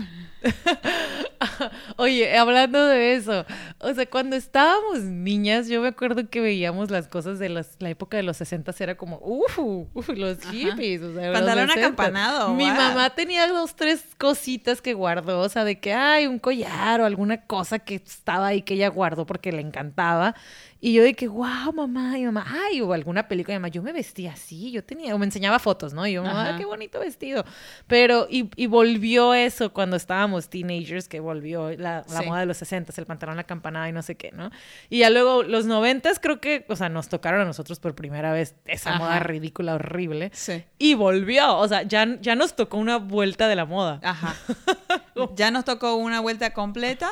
[1.97, 3.45] Oye, hablando de eso,
[3.79, 7.89] o sea, cuando estábamos niñas, yo me acuerdo que veíamos las cosas de las- la
[7.89, 11.77] época de los 60 era como, uff, uf, los hippies, o sea, Pantalón 60s.
[11.79, 16.39] acampanado, Mi mamá tenía dos, tres cositas que guardó, o sea, de que hay un
[16.39, 20.35] collar o alguna cosa que estaba ahí que ella guardó porque le encantaba.
[20.81, 23.83] Y yo de que, wow, mamá, y mamá, ay, o alguna película, y mamá, yo
[23.83, 26.07] me vestía así, yo tenía, o me enseñaba fotos, ¿no?
[26.07, 27.43] Y yo, mamá, qué bonito vestido.
[27.87, 32.25] Pero, y, y volvió eso cuando estábamos teenagers, que volvió la, la Sí.
[32.25, 34.51] moda de los 60, el pantalón, la campanada y no sé qué, ¿no?
[34.89, 38.31] Y ya luego los 90 creo que, o sea, nos tocaron a nosotros por primera
[38.31, 38.99] vez esa Ajá.
[38.99, 40.31] moda ridícula, horrible.
[40.33, 40.63] Sí.
[40.77, 43.99] Y volvió, o sea, ya, ya nos tocó una vuelta de la moda.
[44.01, 44.35] Ajá.
[45.35, 47.09] ya nos tocó una vuelta completa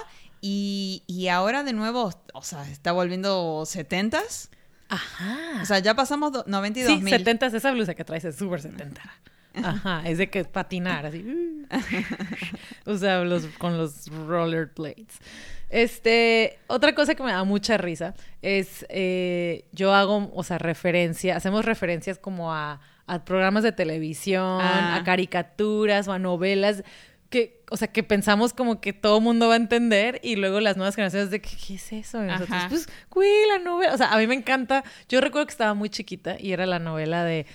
[0.47, 4.49] y, y ahora de nuevo, o sea, está volviendo 70s.
[4.89, 5.59] Ajá.
[5.61, 7.13] O sea, ya pasamos do- 90 y sí, 2000.
[7.17, 9.01] 70 esa blusa que traes es súper 70.
[9.63, 11.25] Ajá, es de que patinar así.
[12.85, 15.17] o sea, los, con los rollerblades.
[15.69, 21.35] Este, otra cosa que me da mucha risa es, eh, yo hago, o sea, referencia,
[21.35, 24.95] hacemos referencias como a, a programas de televisión, Ah.
[24.95, 26.83] a caricaturas o a novelas
[27.29, 30.77] que, o sea, que pensamos como que todo mundo va a entender y luego las
[30.77, 32.23] nuevas generaciones de que, ¿qué es eso?
[32.23, 32.69] Y nosotros, Ajá.
[32.69, 35.89] pues, güey, la novela, o sea, a mí me encanta, yo recuerdo que estaba muy
[35.89, 37.45] chiquita y era la novela de,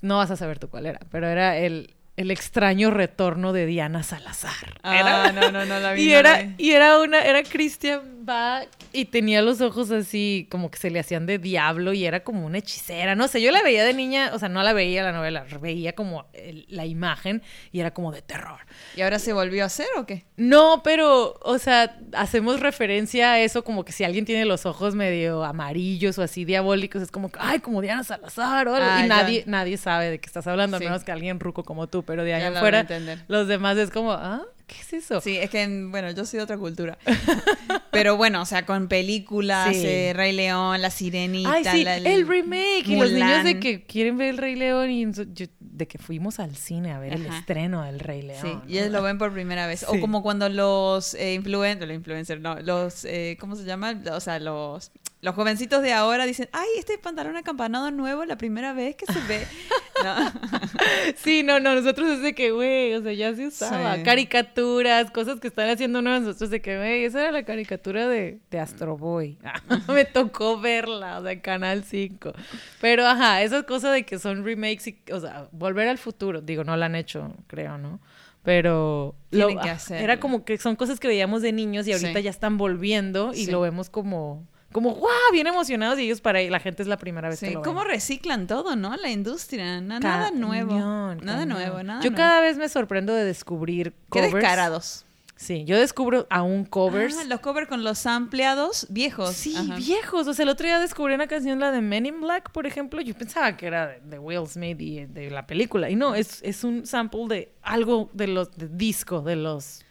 [0.00, 4.02] no vas a saber tú cuál era, pero era el, el extraño retorno de Diana
[4.04, 4.78] Salazar.
[4.82, 6.02] Ah, Era- no, no, no la vi.
[6.04, 6.54] y no era, vi.
[6.58, 11.00] y era una, era Christian Bach y tenía los ojos así como que se le
[11.00, 14.30] hacían de diablo y era como una hechicera, no sé, yo la veía de niña,
[14.32, 17.42] o sea, no la veía la novela, veía como el- la imagen
[17.72, 18.60] y era como de terror.
[18.96, 20.24] ¿Y ahora se volvió a hacer o qué?
[20.36, 24.94] No, pero, o sea, hacemos referencia a eso como que si alguien tiene los ojos
[24.94, 28.74] medio amarillos o así diabólicos, es como que, ay, como Diana Salazar o.
[28.76, 30.84] Ah, y nadie, nadie sabe de qué estás hablando, Sí.
[30.84, 32.92] a menos que alguien ruco como tú, pero de ahí Ya en la fuera, voy
[32.92, 33.24] a entender.
[33.28, 35.20] los demás es como, ah, ¿qué es eso?
[35.20, 36.98] Sí, es que, bueno, yo soy de otra cultura.
[37.90, 39.82] Pero bueno, o sea, con películas, Sí.
[39.86, 41.52] eh, Rey León, La Sirenita.
[41.52, 42.84] Ay, sí, la- el remake.
[42.86, 46.40] Y los niños de que quieren ver el Rey León y yo- de que fuimos
[46.40, 48.40] al cine a ver el estreno del Rey León.
[48.42, 48.62] Sí, ¿no?
[48.66, 49.80] y ellos lo ven por primera vez.
[49.80, 49.86] Sí.
[49.88, 54.00] O como cuando los eh, influencers, los influencers, no, los, eh, ¿cómo se llama?
[54.12, 54.90] O sea, los,
[55.24, 59.20] los jovencitos de ahora dicen, ay, este pantalón acampanado nuevo, la primera vez que se
[59.26, 59.46] ve.
[60.04, 60.14] No.
[61.16, 63.94] Sí, no, no, nosotros es de que, güey, o sea, ya se usaba.
[63.96, 64.02] Sí.
[64.02, 68.40] Caricaturas, cosas que están haciendo nuevas, nosotros de que, güey, esa era la caricatura de,
[68.50, 69.38] de Astro Boy.
[69.88, 72.32] Me tocó verla, o sea, en Canal 5.
[72.80, 76.40] Pero, ajá, esas cosas de que son remakes y, o sea, volver al futuro.
[76.40, 78.00] Digo, no la han hecho, creo, ¿no?
[78.42, 80.04] Pero Tienen que hacerlo.
[80.04, 82.22] era como que son cosas que veíamos de niños y ahorita Sí.
[82.24, 83.50] ya están volviendo y Sí.
[83.50, 86.96] lo vemos como, como, wow, bien emocionados y ellos para ahí, la gente es la
[86.96, 87.88] primera vez Sí, que lo ¿Cómo ven.
[87.90, 88.96] reciclan todo, no?
[88.96, 89.80] La industria.
[89.80, 90.70] na- nada nuevo.
[90.72, 91.48] Cañón, Nada cañón.
[91.48, 92.16] nuevo, nada Yo nuevo.
[92.16, 94.34] cada vez me sorprendo de descubrir Qué covers.
[94.34, 95.06] descarados.
[95.36, 97.16] Sí, yo descubro aún covers.
[97.20, 99.30] Ah, los covers con los ampliados viejos.
[99.34, 100.26] Sí, viejos.
[100.26, 103.00] O sea, el otro día descubrí una canción, la de Men in Black, por ejemplo.
[103.00, 105.90] Yo pensaba que era de, Will Smith y de la película.
[105.90, 109.82] Y no, es, es un sample de algo de los de disco de los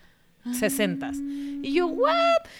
[0.52, 1.12] 60
[1.62, 2.14] Y yo, ¿what?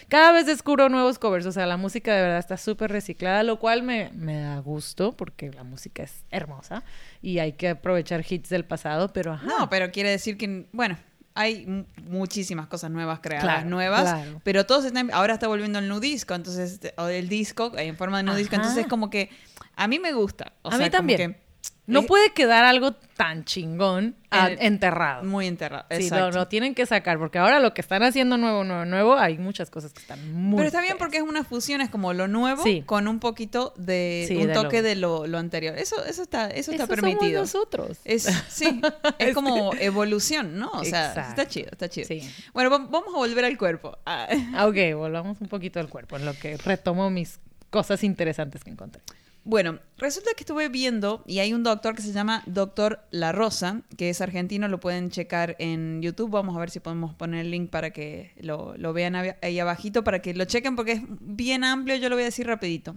[0.08, 1.46] Cada vez descubro nuevos covers.
[1.46, 5.12] O sea, la música de verdad está súper reciclada, lo cual me, me, da gusto
[5.18, 6.84] porque la música es hermosa
[7.22, 9.46] y hay que aprovechar hits del pasado, pero ajá.
[9.46, 10.98] No, pero quiere decir que, bueno,
[11.36, 16.80] hay muchísimas cosas nuevas creadas, nuevas, pero todos están, ahora está volviendo el nudisco, entonces,
[16.98, 19.30] o el disco en forma de nudisco, entonces como que
[19.76, 20.54] a mí me gusta.
[20.64, 21.38] a mí también.
[21.86, 25.24] No puede quedar algo tan chingón enterrado.
[25.24, 25.86] Muy enterrado.
[25.92, 29.16] Sí, lo, lo, tienen que sacar, porque ahora lo que están haciendo nuevo, nuevo, nuevo,
[29.16, 30.58] hay muchas cosas que están muy.
[30.58, 34.38] Pero está bien porque es una fusión, es como lo nuevo con un poquito de
[34.40, 35.78] un toque de lo, anterior.
[35.78, 37.42] Eso, eso está, eso está permitido.
[37.42, 37.98] nosotros.
[38.06, 38.82] Es, sí,
[39.20, 40.72] es como evolución, ¿no?
[40.72, 42.08] O sea, está chido, está chido.
[42.54, 43.98] Bueno, vamos a volver al cuerpo.
[44.06, 44.28] Ah.
[44.66, 47.40] ok, volvamos un poquito al cuerpo, en lo que retomo mis
[47.70, 49.02] cosas interesantes que encontré.
[49.46, 53.82] Bueno, resulta que estuve viendo y hay un doctor que se llama Doctor La Rosa,
[53.98, 56.32] que es argentino, lo pueden checar en YouTube.
[56.32, 60.22] Vamos a ver si podemos poner el link para que lo, vean ahí abajito, para
[60.22, 62.96] que lo chequen porque es bien amplio, yo lo voy a decir rapidito.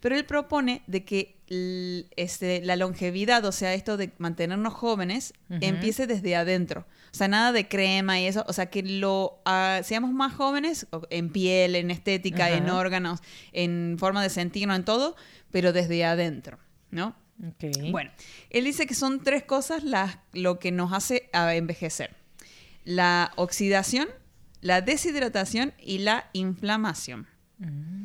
[0.00, 1.36] Pero él propone de que
[2.16, 6.86] este, la longevidad, o sea, esto de mantenernos jóvenes, empiece desde adentro.
[7.14, 8.44] O sea, nada de crema y eso.
[8.48, 13.20] O sea, que lo ah, seamos más jóvenes en piel, en estética, en órganos,
[13.52, 15.14] en forma de sentirnos, en todo,
[15.52, 16.58] pero desde adentro,
[16.90, 17.14] ¿no?
[17.92, 18.10] Bueno,
[18.50, 22.16] él dice que son tres cosas las, lo que nos hace envejecer.
[22.82, 24.08] La oxidación,
[24.60, 27.28] la deshidratación y la inflamación.
[27.58, 28.03] Mm.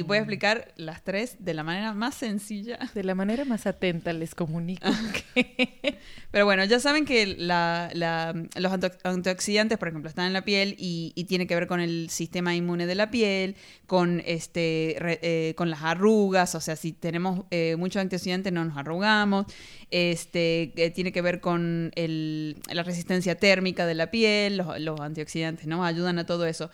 [0.00, 2.78] Y voy a explicar las tres de la manera más sencilla.
[2.94, 4.88] De la manera más atenta les comunico.
[6.30, 8.72] Pero bueno, ya saben que los
[9.04, 12.86] antioxidantes, por ejemplo, están en la piel y, tiene que ver con el sistema inmune
[12.86, 18.00] de la piel, con, este, eh, con las arrugas, o sea, si tenemos eh, muchos
[18.00, 19.44] antioxidantes no nos arrugamos.
[19.90, 25.66] Este, eh, tiene que ver con la resistencia térmica de la piel, los, los antioxidantes,
[25.66, 25.84] ¿no?
[25.84, 26.70] Ayudan a todo eso.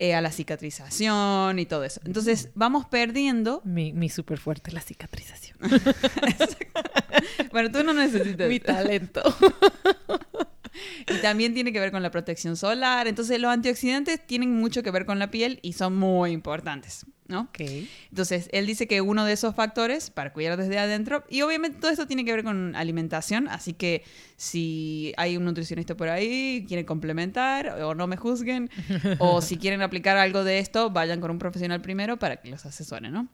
[0.00, 2.00] Eh, a la cicatrización y todo eso.
[2.04, 3.62] Entonces vamos perdiendo.
[3.64, 5.56] Mi, mi súper fuerte, la cicatrización.
[7.52, 8.48] bueno, tú no necesitas.
[8.48, 9.22] Mi talento.
[11.08, 13.06] y también tiene que ver con la protección solar.
[13.06, 17.06] Entonces los antioxidantes tienen mucho que ver con la piel y son muy importantes.
[17.26, 17.48] ¿no?
[17.58, 21.90] Entonces, él dice que uno de esos factores para cuidar desde adentro, y obviamente todo
[21.90, 24.04] esto tiene que ver con alimentación, así que
[24.36, 28.70] si hay un nutricionista por ahí, quiere complementar, o no me juzguen,
[29.18, 32.66] o si quieren aplicar algo de esto, vayan con un profesional primero para que los
[32.66, 33.28] asesore, ¿no?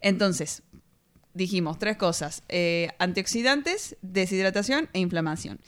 [0.00, 0.62] Entonces,
[1.34, 5.60] dijimos tres cosas, eh, antioxidantes, deshidratación e inflamación.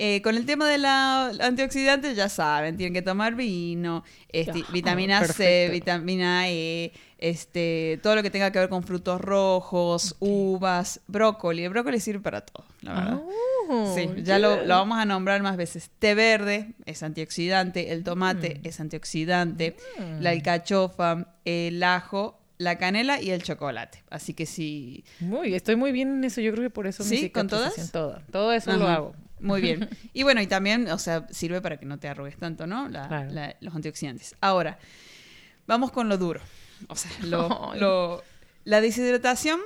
[0.00, 5.24] Eh, con el tema de la antioxidantes, ya saben, tienen que tomar vino, este, vitamina
[5.24, 11.64] C, vitamina E, este, todo lo que tenga que ver con frutos rojos, uvas, brócoli.
[11.64, 13.20] El brócoli sirve para todo, la verdad.
[13.70, 15.90] Oh, sí, ya lo, vamos a nombrar más veces.
[15.98, 18.68] Té verde es antioxidante, el tomate mm.
[18.68, 20.20] es antioxidante, mm.
[20.20, 24.02] la alcachofa, el ajo la canela y el chocolate.
[24.10, 25.04] Así que sí.
[25.20, 26.40] Muy, estoy muy bien en eso.
[26.40, 27.30] Yo creo que por eso ¿Sí?
[27.30, 27.92] ¿Con todas?
[27.92, 29.14] Todo, todo eso lo hago.
[29.40, 29.88] Muy bien.
[30.12, 32.88] Y bueno, y también, o sea, sirve para que no te arrugues tanto, ¿no?
[32.88, 34.34] los antioxidantes.
[34.40, 34.78] Ahora,
[35.66, 36.40] vamos con lo duro.
[36.88, 38.22] O sea, lo,
[38.64, 39.60] la deshidratación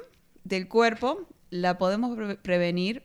[0.45, 3.05] del cuerpo la podemos prevenir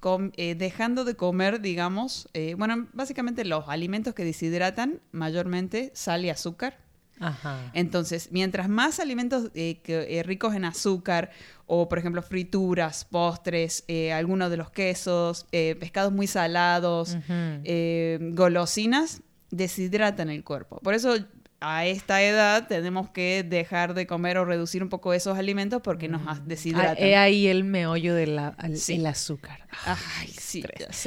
[0.00, 6.24] con, eh, dejando de comer, digamos, eh, bueno, básicamente los alimentos que deshidratan, mayormente sal
[6.24, 6.78] y azúcar.
[7.22, 7.70] Ajá.
[7.72, 11.30] Entonces, mientras más alimentos eh, ricos en azúcar
[11.74, 18.18] o por ejemplo frituras, postres, eh, algunos de los quesos, eh, pescados muy salados, eh,
[18.34, 20.80] golosinas, deshidratan el cuerpo.
[20.80, 21.14] Por eso
[21.62, 26.08] a esta edad tenemos que dejar de comer o reducir un poco esos alimentos porque
[26.08, 26.46] nos mm.
[26.46, 26.96] deshidratan.
[26.98, 29.62] He ahí el meollo del azúcar.
[29.84, 30.62] Ay, sí,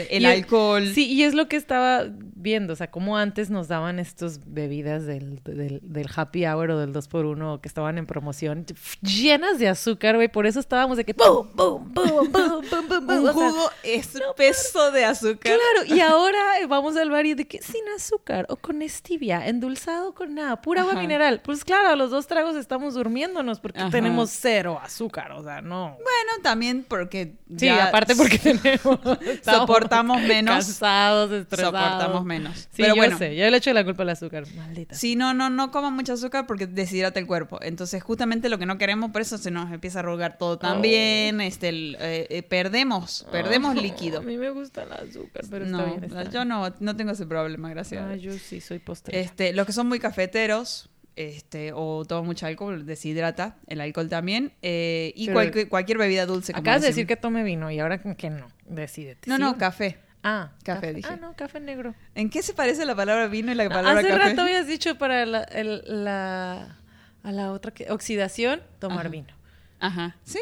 [0.09, 0.91] el alcohol.
[0.93, 5.05] Sí, y es lo que estaba viendo, o sea, como antes nos daban estas bebidas
[5.05, 8.65] del, del, happy hour o del 2x1 que estaban en promoción,
[9.01, 13.33] llenas de azúcar, güey, por eso estábamos de que ¡pum, pum, pum, pum, pum, Un
[13.33, 15.57] jugo espeso de azúcar.
[15.57, 20.13] Claro, y ahora vamos al bar y de que sin azúcar o con stevia, endulzado
[20.13, 21.41] con nada, pura agua mineral.
[21.43, 25.91] Pues claro, a los dos tragos estamos durmiéndonos porque tenemos cero azúcar, o sea, no.
[25.95, 27.35] Bueno, también porque.
[27.57, 28.99] Sí, aparte porque tenemos.
[29.43, 30.65] soportamos menos.
[30.65, 31.73] Cansados, estresados.
[31.73, 32.57] Soportamos menos.
[32.57, 33.17] Sí, Pero yo bueno.
[33.17, 34.95] Sé, yo le echo la culpa al azúcar, maldita.
[34.95, 37.59] Sí, no, no, no coman mucho azúcar porque deshidrata el cuerpo.
[37.61, 41.39] Entonces, justamente lo que no queremos, por eso se nos empieza a arrugar todo también.
[41.39, 41.43] Oh.
[41.43, 44.19] Este, eh, eh, perdemos, perdemos oh, líquido.
[44.19, 46.31] A mí me gusta el azúcar, pero no, está bien.
[46.31, 48.03] Yo no, no tengo ese problema, gracias.
[48.05, 49.19] Ah, yo sí soy postre.
[49.19, 49.99] Este, los que son muy
[50.35, 54.51] cafeteros, este, o toman mucho alcohol, deshidrata el alcohol también.
[54.61, 55.29] Eh, y
[55.67, 56.51] cualquier bebida dulce.
[56.55, 59.29] Acabas de decir que tome vino y ahora que no, decídete.
[59.29, 59.99] No, no, café.
[60.23, 61.07] Ah, café, dije.
[61.09, 61.93] Ah, no, café negro.
[62.15, 64.13] ¿En qué se parece la palabra vino y la palabra café?
[64.13, 66.77] Hace rato habías dicho para la, la
[67.23, 69.33] a la otra que oxidación, tomar vino.
[69.79, 70.15] Ajá.
[70.23, 70.39] ¿Sí?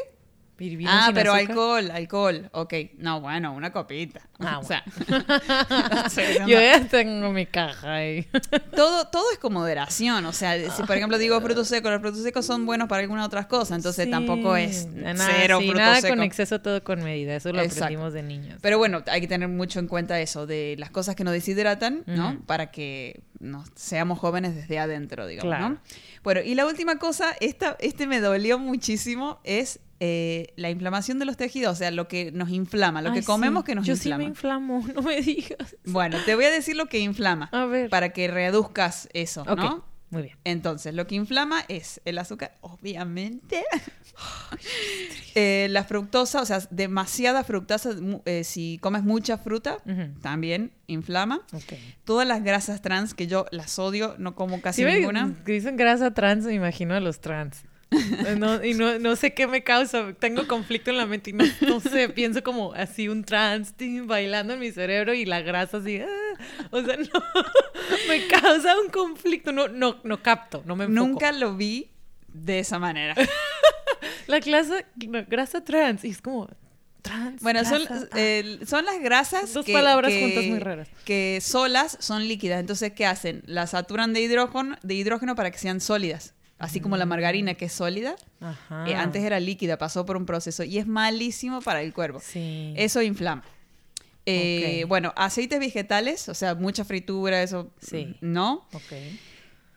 [0.88, 2.49] Ah, pero alcohol, alcohol.
[2.51, 2.74] Ok.
[2.97, 4.22] No, bueno, una copita.
[4.45, 4.84] Ah, o sea,
[6.47, 8.28] Yo ya tengo mi caja ahí.
[8.76, 10.26] todo, todo es con moderación.
[10.26, 13.26] O sea, si por ejemplo digo frutos secos, los frutos secos son buenos para algunas
[13.26, 13.78] otras cosas.
[13.78, 17.36] Entonces tampoco es nada, cero sí, nada con exceso, todo con medida.
[17.36, 18.60] Eso lo aprendimos de niños.
[18.62, 22.04] Pero bueno, hay que tener mucho en cuenta eso, de las cosas que nos deshidratan,
[22.06, 22.41] ¿no?
[22.45, 25.80] Para que nos seamos jóvenes desde adentro, digamos, ¿no?
[26.24, 31.26] Bueno, y la última cosa, esta, este me dolió muchísimo, es eh, la inflamación de
[31.26, 34.24] los tejidos, o sea, lo que nos inflama, lo que comemos que nos Yo inflama.
[34.24, 35.76] Yo sí me inflamo, no me digas.
[35.86, 37.50] Bueno, te voy a decir lo que inflama.
[37.52, 37.89] A ver.
[37.89, 39.86] Para que reduzcas eso, ¿no?
[40.14, 40.38] Muy bien.
[40.44, 43.64] Entonces, lo que inflama es el azúcar, obviamente.
[45.36, 49.80] Eh, la fructosa, o sea, demasiada fructosa, eh, si comes mucha fruta,
[50.22, 51.41] también inflama.
[52.04, 55.36] Todas las grasas trans, que yo las odio, no como casi ninguna.
[55.44, 57.64] dicen grasa trans, me imagino a los trans.
[58.38, 60.14] No, y no, no, sé qué me causa.
[60.14, 63.74] Tengo conflicto en la mente y no, sé, pienso como así un trans
[64.06, 66.00] bailando en mi cerebro y la grasa así.
[66.00, 67.06] Ah, o sea, no,
[68.08, 69.52] me causa un conflicto.
[69.52, 71.08] No, no, no capto, no me enfoco.
[71.08, 71.89] Nunca lo vi
[72.28, 73.16] de esa manera.
[74.28, 74.86] la clase,
[75.28, 76.50] grasa trans y es como
[77.02, 77.82] Trans, bueno, son,
[78.16, 79.54] eh, son las grasas.
[79.54, 80.88] Dos palabras juntas muy raras.
[81.04, 82.62] Que solas son líquidas.
[82.62, 83.44] Entonces, ¿qué hacen?
[83.46, 86.34] Las saturan de hidrógeno, de hidrógeno para que sean sólidas
[86.64, 88.16] así como la margarina que es sólida.
[88.88, 92.22] Eh, antes era líquida, pasó por un proceso y es malísimo para el cuerpo.
[92.34, 93.43] Eso inflama.
[94.26, 98.16] Eh, bueno, aceites vegetales, o sea, mucha fritura, eso sí.
[98.22, 98.66] no.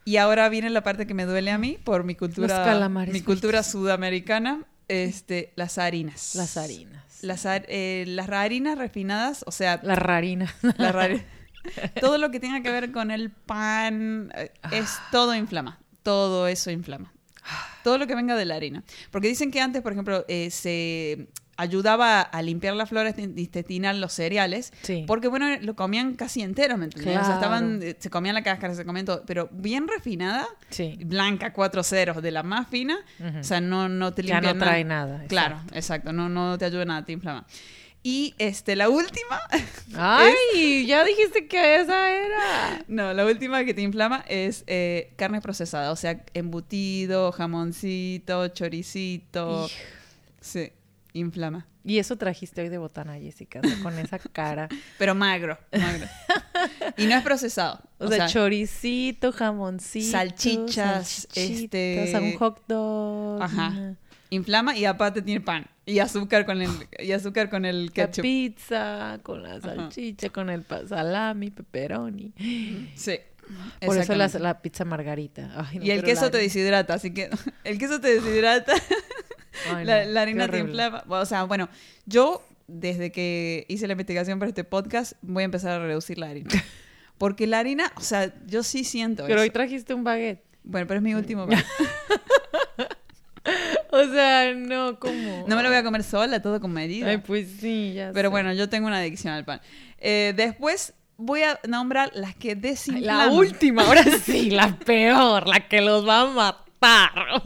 [0.05, 3.64] Y ahora viene la parte que me duele a mí por mi cultura, mi cultura
[3.64, 6.37] sudamericana, este, las harinas.
[6.37, 7.03] Las harinas.
[7.22, 9.80] Las, eh, las harinas refinadas, o sea...
[9.82, 10.55] Las harinas.
[12.01, 14.32] todo lo que tenga que ver con el pan
[14.70, 17.13] es todo inflama todo eso inflama.
[17.83, 18.85] Todo lo que venga de la harina.
[19.11, 21.27] Porque dicen que antes, por ejemplo, eh, se
[21.57, 24.73] ayudaba a limpiar la flora intestinal los cereales,
[25.09, 27.19] porque bueno, lo comían casi entero, ¿me entiendes?
[27.23, 30.47] O sea, estaban, eh, se comían la cáscara, se comían todo, pero bien refinada,
[31.01, 32.99] blanca, cuatro ceros, de la más fina,
[33.41, 35.25] o sea, no, no te limpia Ya no trae nada.
[35.27, 37.47] Claro, exacto, no, no te ayuda nada, te inflama.
[38.09, 39.41] Y este, la última.
[39.97, 40.87] ¡Ay!
[40.87, 42.85] Ya dijiste que esa era.
[42.87, 45.91] No, la última que te inflama es eh, carne procesada.
[45.91, 49.69] O sea, embutido, jamoncito, choricito.
[50.41, 50.71] Sí,
[51.15, 51.67] inflama.
[51.83, 54.69] Y eso trajiste hoy de botana, Jessica, con esa cara.
[54.99, 56.07] Pero magro, magro.
[56.97, 57.81] y no es procesado.
[57.99, 60.13] O, sea, choricito, jamoncito.
[60.13, 62.05] Salchichas, este.
[62.05, 63.43] O sea, un hot dog.
[63.43, 63.97] Ajá.
[64.31, 65.66] Inflama y aparte tiene pan.
[65.85, 68.18] Y azúcar con el, y azúcar con el ketchup.
[68.18, 72.33] La pizza, con la salchicha, con el salami, pepperoni.
[72.97, 73.18] Sí.
[73.85, 75.68] Por eso la, la pizza margarita.
[75.72, 77.31] y el queso te deshidrata, así que
[77.64, 78.74] el queso te deshidrata.
[79.85, 81.05] la, harina te inflama.
[81.09, 81.68] O sea, bueno,
[82.05, 86.29] yo desde que hice la investigación para este podcast voy a empezar a reducir la
[86.31, 86.51] harina.
[87.18, 90.45] Porque la harina, o sea, yo sí siento Pero hoy trajiste un baguette.
[90.64, 91.64] Bueno, pero es mi último baguette.
[93.97, 95.44] O sea, no, ¿cómo?
[95.49, 97.09] No me lo voy a comer sola, todo con medida.
[97.09, 99.61] Ay, pues sí, ya Pero bueno, yo tengo una adicción al pan.
[99.99, 103.28] Eh, después voy a nombrar las que desinflaman.
[103.28, 106.62] La última, ahora sí, la peor, la que los va a matar.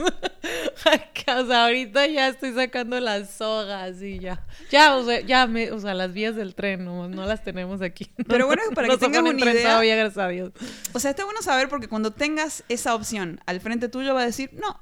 [1.39, 4.45] o sea, ahorita ya estoy sacando las sogas y ya.
[4.71, 8.11] Ya, o sea, ya me, o sea, las vías del tren no, las tenemos aquí.
[8.29, 9.63] Pero bueno, para que tengas una idea.
[9.63, 10.53] Todavía, gracias a Dios.
[10.93, 14.27] O sea, está bueno saber porque cuando tengas esa opción al frente tuyo va a
[14.27, 14.79] decir, no,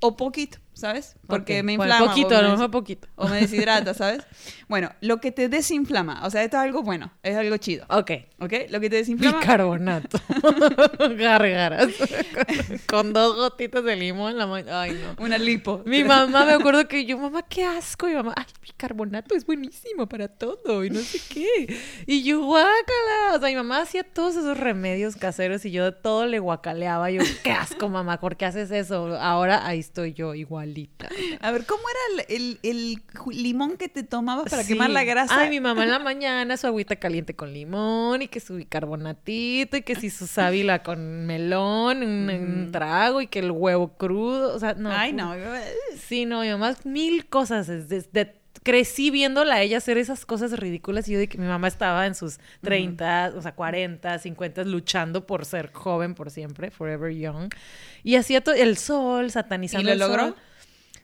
[0.00, 0.58] o poquito.
[0.80, 1.14] ¿Sabes?
[1.26, 2.10] Porque me Bueno, inflama.
[2.12, 3.08] poquito, o a lo me- mejor poquito.
[3.16, 4.22] o me deshidrata, ¿sabes?
[4.68, 8.10] Bueno, lo que te desinflama, o sea, esto es algo bueno, es algo chido, Ok.
[8.40, 8.52] ¿ok?
[8.70, 9.38] Lo que te desinflama...
[9.40, 10.18] Bicarbonato.
[11.16, 11.88] Gárgaras.
[12.86, 14.80] Con dos gotitas de limón en la mañana.
[14.82, 15.24] Ay, no.
[15.24, 15.82] Una lipo.
[15.86, 18.08] Mi mamá, me acuerdo que yo, mamá, qué asco.
[18.08, 21.78] Y mamá, ay, bicarbonato es buenísimo para todo y no sé qué.
[22.06, 23.36] Y yo, guácala.
[23.36, 27.10] O sea, mi mamá hacía todos esos remedios caseros y yo de todo le guacaleaba.
[27.10, 29.16] Yo, qué asco, mamá, ¿por qué haces eso?
[29.20, 30.34] Ahora ahí estoy yo,
[31.40, 31.82] A ver, ¿cómo
[32.16, 34.72] era el, el- el ju- limón que te tomabas para Sí.
[34.72, 35.40] quemar la grasa?
[35.40, 39.76] Ay, mi mamá en la mañana su agüita caliente con limón y que su bicarbonatito
[39.76, 44.54] y que si su sábila con melón, un, un trago y que el huevo crudo.
[44.54, 44.90] O sea, no.
[44.92, 45.34] Ay, no.
[45.98, 47.68] Sí, no, mi mamá mil cosas.
[48.62, 52.06] crecí viéndola a ella hacer esas cosas ridículas y yo de que mi mamá estaba
[52.06, 57.48] en sus 30, o sea, 40, 50 luchando por ser joven por siempre, forever young.
[58.04, 60.22] Y hacía todo el sol, satanizando ¿Y lo el logró?
[60.24, 60.36] sol.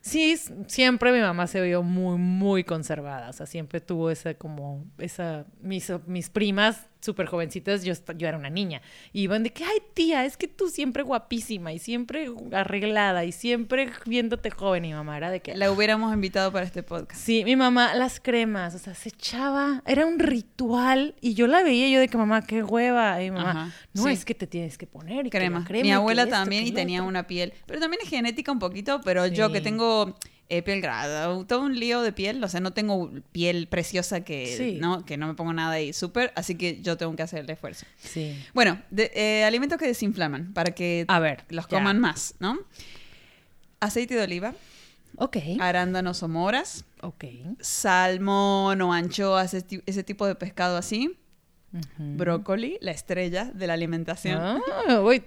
[0.06, 0.36] Sí,
[0.68, 3.28] siempre mi mamá se vio muy, muy conservada.
[3.28, 8.36] O sea, siempre tuvo esa como, esa, mis, mis primas súper jovencitas, yo, yo era
[8.36, 8.82] una niña.
[9.14, 13.32] Y iban de que, ay tía, es que tú siempre guapísima y siempre arreglada y
[13.32, 14.84] siempre viéndote joven.
[14.84, 17.18] Y mi mamá era de que, La hubiéramos invitado para este podcast.
[17.20, 21.62] Sí, mi mamá, las cremas, o sea, se echaba, era un ritual y yo la
[21.62, 24.10] veía yo de que mamá, qué hueva, y mi mamá, Ajá, no, sí.
[24.10, 25.64] es que te tienes que poner y que Crema.
[25.64, 27.08] crema y Mi que abuela esto, también que y tenía otro".
[27.08, 27.52] una piel.
[27.66, 30.16] Pero también es genética un poquito, pero yo que tengo
[30.48, 34.54] eh, piel grada, todo un lío de piel, o sea, no tengo piel preciosa que,
[34.56, 34.78] Sí.
[34.80, 35.04] ¿no?
[35.04, 37.84] que no me pongo nada ahí súper, así que yo tengo que hacer el esfuerzo.
[37.98, 38.36] Sí.
[38.54, 41.78] Bueno, de- eh, alimentos que desinflaman para que A ver, los ya.
[41.78, 42.58] coman más, ¿no?
[43.80, 44.54] Aceite de oliva,
[45.18, 47.24] Ok, arándanos o moras, ok.
[47.60, 51.16] salmón o anchoas, ese tipo de pescado así,
[51.98, 54.38] Brócoli, la estrella de la alimentación.
[54.40, 54.58] Ah,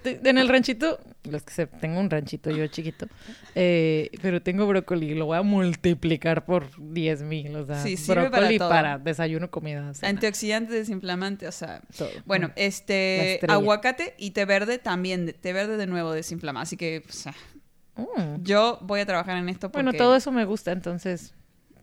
[0.01, 3.07] te- en el ranchito, los que se, tengo un ranchito yo chiquito,
[3.55, 8.29] eh, pero tengo brócoli, lo voy a multiplicar por 10 mil, o sea, Sí, para
[8.29, 12.09] brócoli para, desayuno, comida, cena, Antioxidante, desinflamante, o sea, todo.
[12.25, 12.51] Bueno, Mm.
[12.55, 17.33] Este aguacate y té verde también, té verde de nuevo desinflama, así que o sea,
[17.95, 18.43] Mm.
[18.43, 21.33] yo voy a trabajar en esto porque Bueno, todo eso me gusta, entonces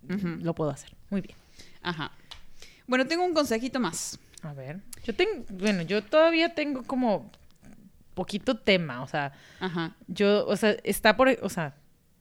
[0.09, 0.91] lo puedo hacer.
[1.11, 1.37] Muy bien.
[1.83, 2.11] Ajá.
[2.87, 4.19] Bueno, tengo un consejito más.
[4.43, 4.81] A ver.
[5.05, 7.31] Yo tengo, bueno, yo todavía tengo como
[8.15, 9.95] poquito tema, o sea, Ajá.
[10.09, 11.75] yo, o sea, está por, o sea,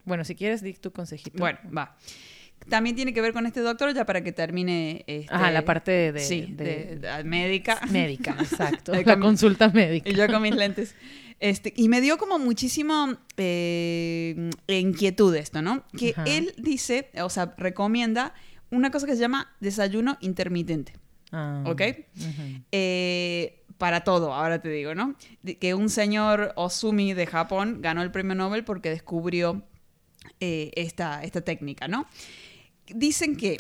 [0.06, 1.38] bueno, si quieres di tu consejito.
[1.40, 1.96] Bueno, va.
[2.70, 5.92] También tiene que ver con este doctor ya para que termine este, Ajá, la parte
[5.92, 7.80] de, de- sí, de- de- de- médica.
[7.92, 8.94] médica, exacto.
[8.94, 10.10] La con- consulta médica.
[10.10, 10.96] Y yo con mis lentes.
[11.40, 15.84] Este, y me dio como muchísimo eh, inquietud esto, ¿no?
[15.98, 16.24] Que Ajá.
[16.26, 18.34] él dice, o sea, recomienda
[18.72, 20.94] una cosa que se llama desayuno intermitente.
[21.38, 21.82] Ah, ¿Ok?
[22.18, 22.62] ujú.
[22.72, 25.16] Eh, para todo, ahora te digo, ¿no?
[25.44, 29.64] De- que un señor Osumi de Japón ganó el premio Nobel porque descubrió
[30.40, 32.08] eh, esta, esta técnica, ¿no?
[32.88, 33.58] Dicen que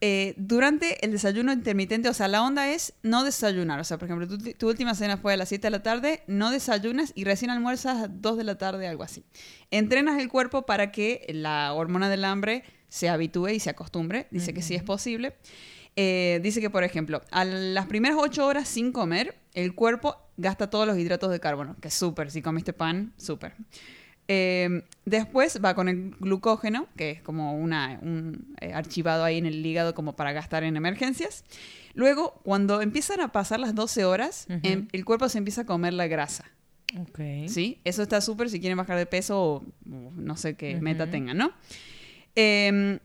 [0.00, 3.78] eh, durante el desayuno intermitente, o sea, la onda es no desayunar.
[3.80, 6.22] O sea, por ejemplo, tu, tu última cena fue a las 7 de la tarde,
[6.26, 9.24] no desayunas y recién almuerzas a 2 de la tarde, algo así.
[9.70, 14.26] Entrenas el cuerpo para que la hormona del hambre se habitúe y se acostumbre.
[14.30, 15.34] Dice que sí es posible.
[15.96, 20.70] Eh, dice que, por ejemplo, a las primeras 8 horas sin comer, el cuerpo gasta
[20.70, 22.30] todos los hidratos de carbono, que es súper.
[22.30, 23.54] Si comiste pan, súper.
[24.28, 29.46] Eh, después va con el glucógeno, que es como una, un eh, archivado ahí en
[29.46, 31.44] el hígado como para gastar en emergencias.
[31.94, 34.60] Luego, cuando empiezan a pasar las 12 horas, Ujú.
[34.62, 36.44] em, el cuerpo se empieza a comer la grasa.
[36.98, 37.18] Ok.
[37.48, 37.80] ¿Sí?
[37.84, 40.84] Eso está súper si quieren bajar de peso o, o no sé qué Ujú.
[40.84, 41.50] meta tengan, ¿no?
[42.36, 43.00] Eh,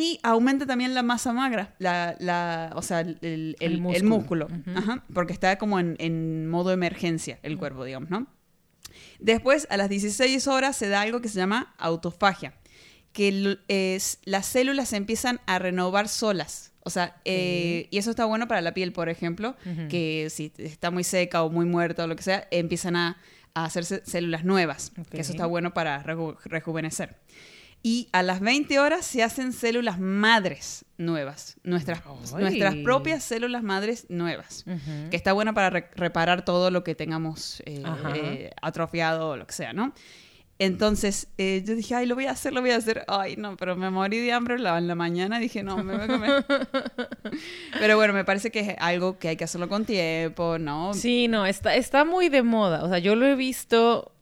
[0.00, 3.96] y aumenta también la masa magra, la, la, o sea, el, el- El músculo.
[3.96, 4.46] el músculo.
[4.46, 4.78] Ujú.
[4.78, 8.26] Ajá, porque está como en, en modo emergencia el cuerpo, digamos, ¿no?
[9.18, 12.54] Después, a las 16 horas se da algo que se llama autofagia,
[13.12, 16.72] que es, las células se empiezan a renovar solas.
[16.82, 19.88] O sea, eh, y eso está bueno para la piel, por ejemplo, Ujú.
[19.88, 23.18] que si está muy seca o muy muerta o lo que sea, empiezan a,
[23.54, 25.08] a hacerse células nuevas, Ok.
[25.08, 27.16] que eso está bueno para reju- rejuvenecer.
[27.82, 32.02] Y a las 20 horas se hacen células madres nuevas, nuestras,
[32.34, 32.42] Ay.
[32.42, 35.08] nuestras propias células madres nuevas, Ujú.
[35.10, 37.82] que está bueno para re- reparar todo lo que tengamos eh,
[38.14, 39.94] eh, atrofiado o lo que sea, ¿no?
[40.58, 43.02] Entonces eh, yo dije, ay, lo voy a hacer, lo voy a hacer.
[43.08, 45.38] Ay, no, pero me morí de hambre la- en la mañana.
[45.38, 46.44] Dije, no, me voy a comer.
[47.78, 50.92] pero bueno, me parece que es algo que hay que hacerlo con tiempo, ¿no?
[50.92, 52.84] Sí, no, está, está muy de moda.
[52.84, 54.12] O sea, yo lo he visto,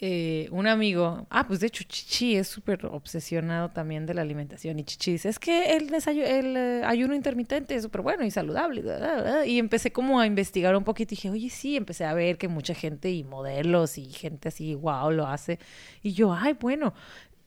[0.00, 4.78] eh, un amigo, ah, pues de hecho Chichi es súper obsesionado también de la alimentación
[4.78, 8.82] y Chichi dice, es que el, el eh, ayuno intermitente es súper bueno y saludable.
[8.82, 9.46] bla, bla, bla".
[9.46, 12.48] Y empecé como a investigar un poquito y dije, oye, sí, empecé a ver que
[12.48, 15.58] mucha gente y modelos y gente así, wow, lo hace.
[16.02, 16.94] Y yo, ay, bueno.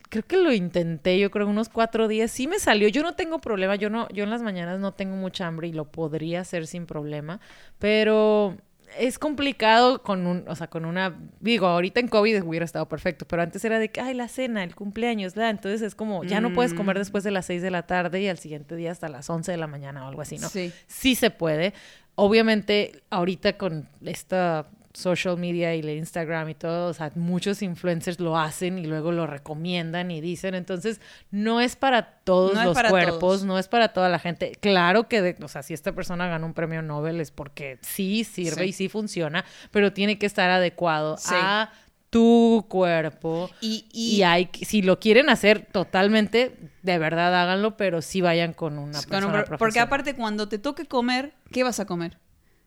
[0.09, 3.39] creo que lo intenté, yo creo unos cuatro días, sí me salió, yo no tengo
[3.39, 6.65] problema, yo no, yo en las mañanas no tengo mucha hambre y lo podría hacer
[6.67, 7.39] sin problema,
[7.77, 8.57] pero
[8.97, 13.25] es complicado con un, o sea, con una, digo, ahorita en COVID hubiera estado perfecto,
[13.27, 16.41] pero antes era de que, ay, la cena, el cumpleaños, la, entonces es como, ya
[16.41, 16.99] no puedes comer mm.
[16.99, 19.57] después de las seis de la tarde y al siguiente día hasta las once de
[19.57, 20.49] la mañana o algo así, ¿no?
[20.49, 20.71] Sí.
[20.87, 21.73] Sí se puede.
[22.15, 28.19] Obviamente, ahorita con esta social media y el Instagram y todo, o sea, muchos influencers
[28.19, 30.99] lo hacen y luego lo recomiendan y dicen, entonces
[31.31, 34.53] no es para todos los cuerpos, no es para toda la gente.
[34.59, 38.65] Claro que, o sea, si esta persona gana un premio Nobel es porque sí sirve
[38.65, 41.71] y sí funciona, pero tiene que estar adecuado a
[42.09, 43.49] tu cuerpo.
[43.61, 48.79] Y, y, hay si lo quieren hacer totalmente de verdad háganlo pero sí vayan con
[48.79, 52.17] una persona porque aparte cuando te toque comer qué vas a comer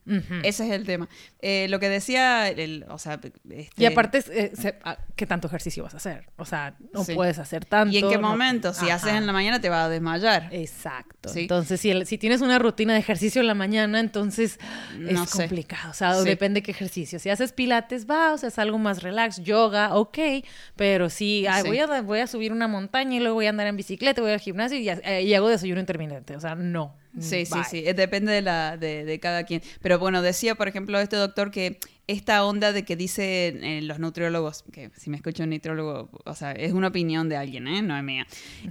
[0.06, 1.08] ese es el tema.
[1.40, 3.20] Eh, lo que decía, el, o sea...
[3.50, 4.52] Este y aparte, eh,
[4.84, 6.26] ah, ¿qué tanto ejercicio vas a hacer?
[6.36, 7.94] O sea, no puedes hacer tanto.
[7.94, 8.74] ¿Y en qué momento?
[8.74, 10.48] Si haces en la mañana te va a desmayar.
[10.52, 11.30] Exacto.
[11.34, 14.58] Entonces, si, si tienes una rutina de ejercicio en la mañana, entonces
[15.08, 15.90] es complicado.
[15.90, 17.18] O sea, depende qué ejercicio.
[17.18, 19.42] Si haces pilates, va, o sea, es algo más relax.
[19.42, 20.18] Yoga, ok.
[20.76, 23.76] Pero si voy, a, voy a subir una montaña y luego voy a andar en
[23.76, 26.36] bicicleta, voy al gimnasio y, eh, y hago desayuno intermitente.
[26.36, 26.96] O sea, no.
[27.20, 29.62] Sí, sí, sí, eh, depende de, la, de, de, cada quien.
[29.82, 31.78] Pero bueno, decía, por ejemplo, este doctor que
[32.08, 36.34] esta onda de que dicen eh, los nutriólogos, que si me escucha un nutriólogo, o
[36.34, 37.80] sea, es una opinión de alguien, ¿eh?
[37.80, 38.26] no es mía,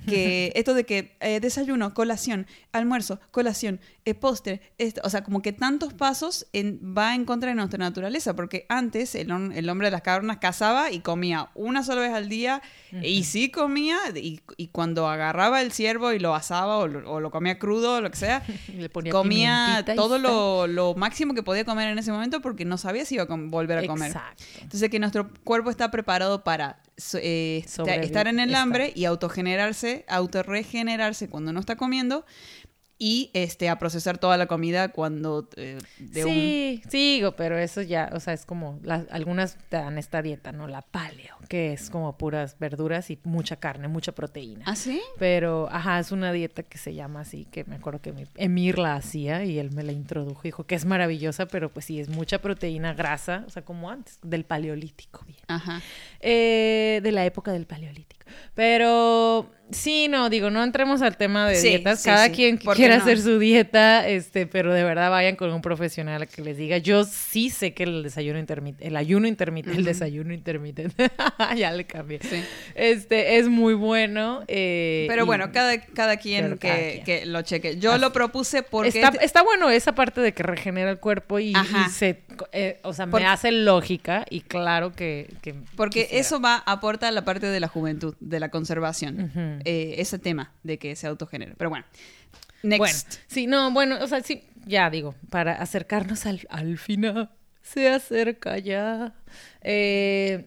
[0.05, 4.61] que esto de que eh, desayuno, colación, almuerzo, colación, eh, postre,
[5.03, 9.15] o sea, como que tantos pasos en, va en contra de nuestra naturaleza, porque antes
[9.15, 12.61] el, el, hombre de las cavernas cazaba y comía una sola vez al día,
[13.01, 17.57] y sí comía, y, y, cuando agarraba el ciervo y lo asaba o lo, comía
[17.57, 18.43] crudo o lo que sea,
[19.11, 23.15] comía todo lo, lo máximo que podía comer en ese momento porque no sabía si
[23.15, 24.13] iba a volver a comer.
[24.61, 26.81] Entonces que nuestro cuerpo está preparado para
[27.15, 32.25] eh, estar en el hambre y autogenerarse, autorregenerarse cuando no está comiendo
[33.03, 35.79] y este a procesar toda la comida cuando eh,
[36.13, 38.79] sí sí pero eso ya o sea es como
[39.09, 43.55] algunas te dan esta dieta no la paleo que es como puras verduras y mucha
[43.55, 44.65] carne mucha proteína.
[44.67, 48.13] Ah sí pero ajá es una dieta que se llama así que me acuerdo que
[48.13, 51.85] mi Emir la hacía y él me la introdujo dijo que es maravillosa pero pues
[51.85, 55.39] sí es mucha proteína grasa o sea como antes del paleolítico bien.
[55.47, 55.81] Ajá.
[56.19, 58.21] Eh, de la época del paleolítico.
[58.53, 62.03] Pero Sí, no, digo, no entremos al tema de dietas.
[62.03, 66.41] Cada quien quiera hacer su dieta, este, pero de verdad vayan con un profesional que
[66.41, 66.77] les diga.
[66.77, 71.09] Yo sí sé que el desayuno intermitente, el ayuno intermitente, el desayuno intermitente,
[71.57, 72.19] ya le cambié.
[72.75, 74.43] Este, es muy bueno.
[74.47, 77.77] Eh, pero bueno, cada, cada quien que, lo cheque.
[77.77, 78.89] Yo lo propuse porque...
[78.89, 81.53] Está, está, bueno esa parte de que regenera el cuerpo y,
[81.91, 85.33] se, eh, o sea, me hace lógica y claro que...
[85.75, 89.60] porque eso va, aporta a la parte de la juventud, de la conservación.
[89.65, 91.53] Eh, ese tema de que se autogenera.
[91.57, 91.85] Pero bueno,
[92.63, 92.79] next.
[92.79, 97.29] Bueno, sí, no, bueno, o sea, sí, ya digo, para acercarnos al, al final,
[97.61, 99.13] se acerca ya.
[99.61, 100.45] Eh,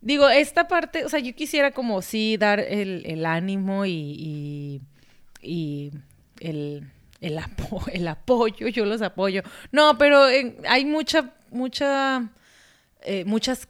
[0.00, 4.82] digo, esta parte, o sea, yo quisiera como sí dar el, el ánimo y,
[5.42, 5.92] y,
[6.40, 6.84] el,
[7.20, 7.38] el,
[7.92, 9.42] el, apoyo, yo los apoyo.
[9.72, 10.24] No, pero
[10.68, 12.28] hay mucha, mucha,
[13.02, 13.66] eh, muchas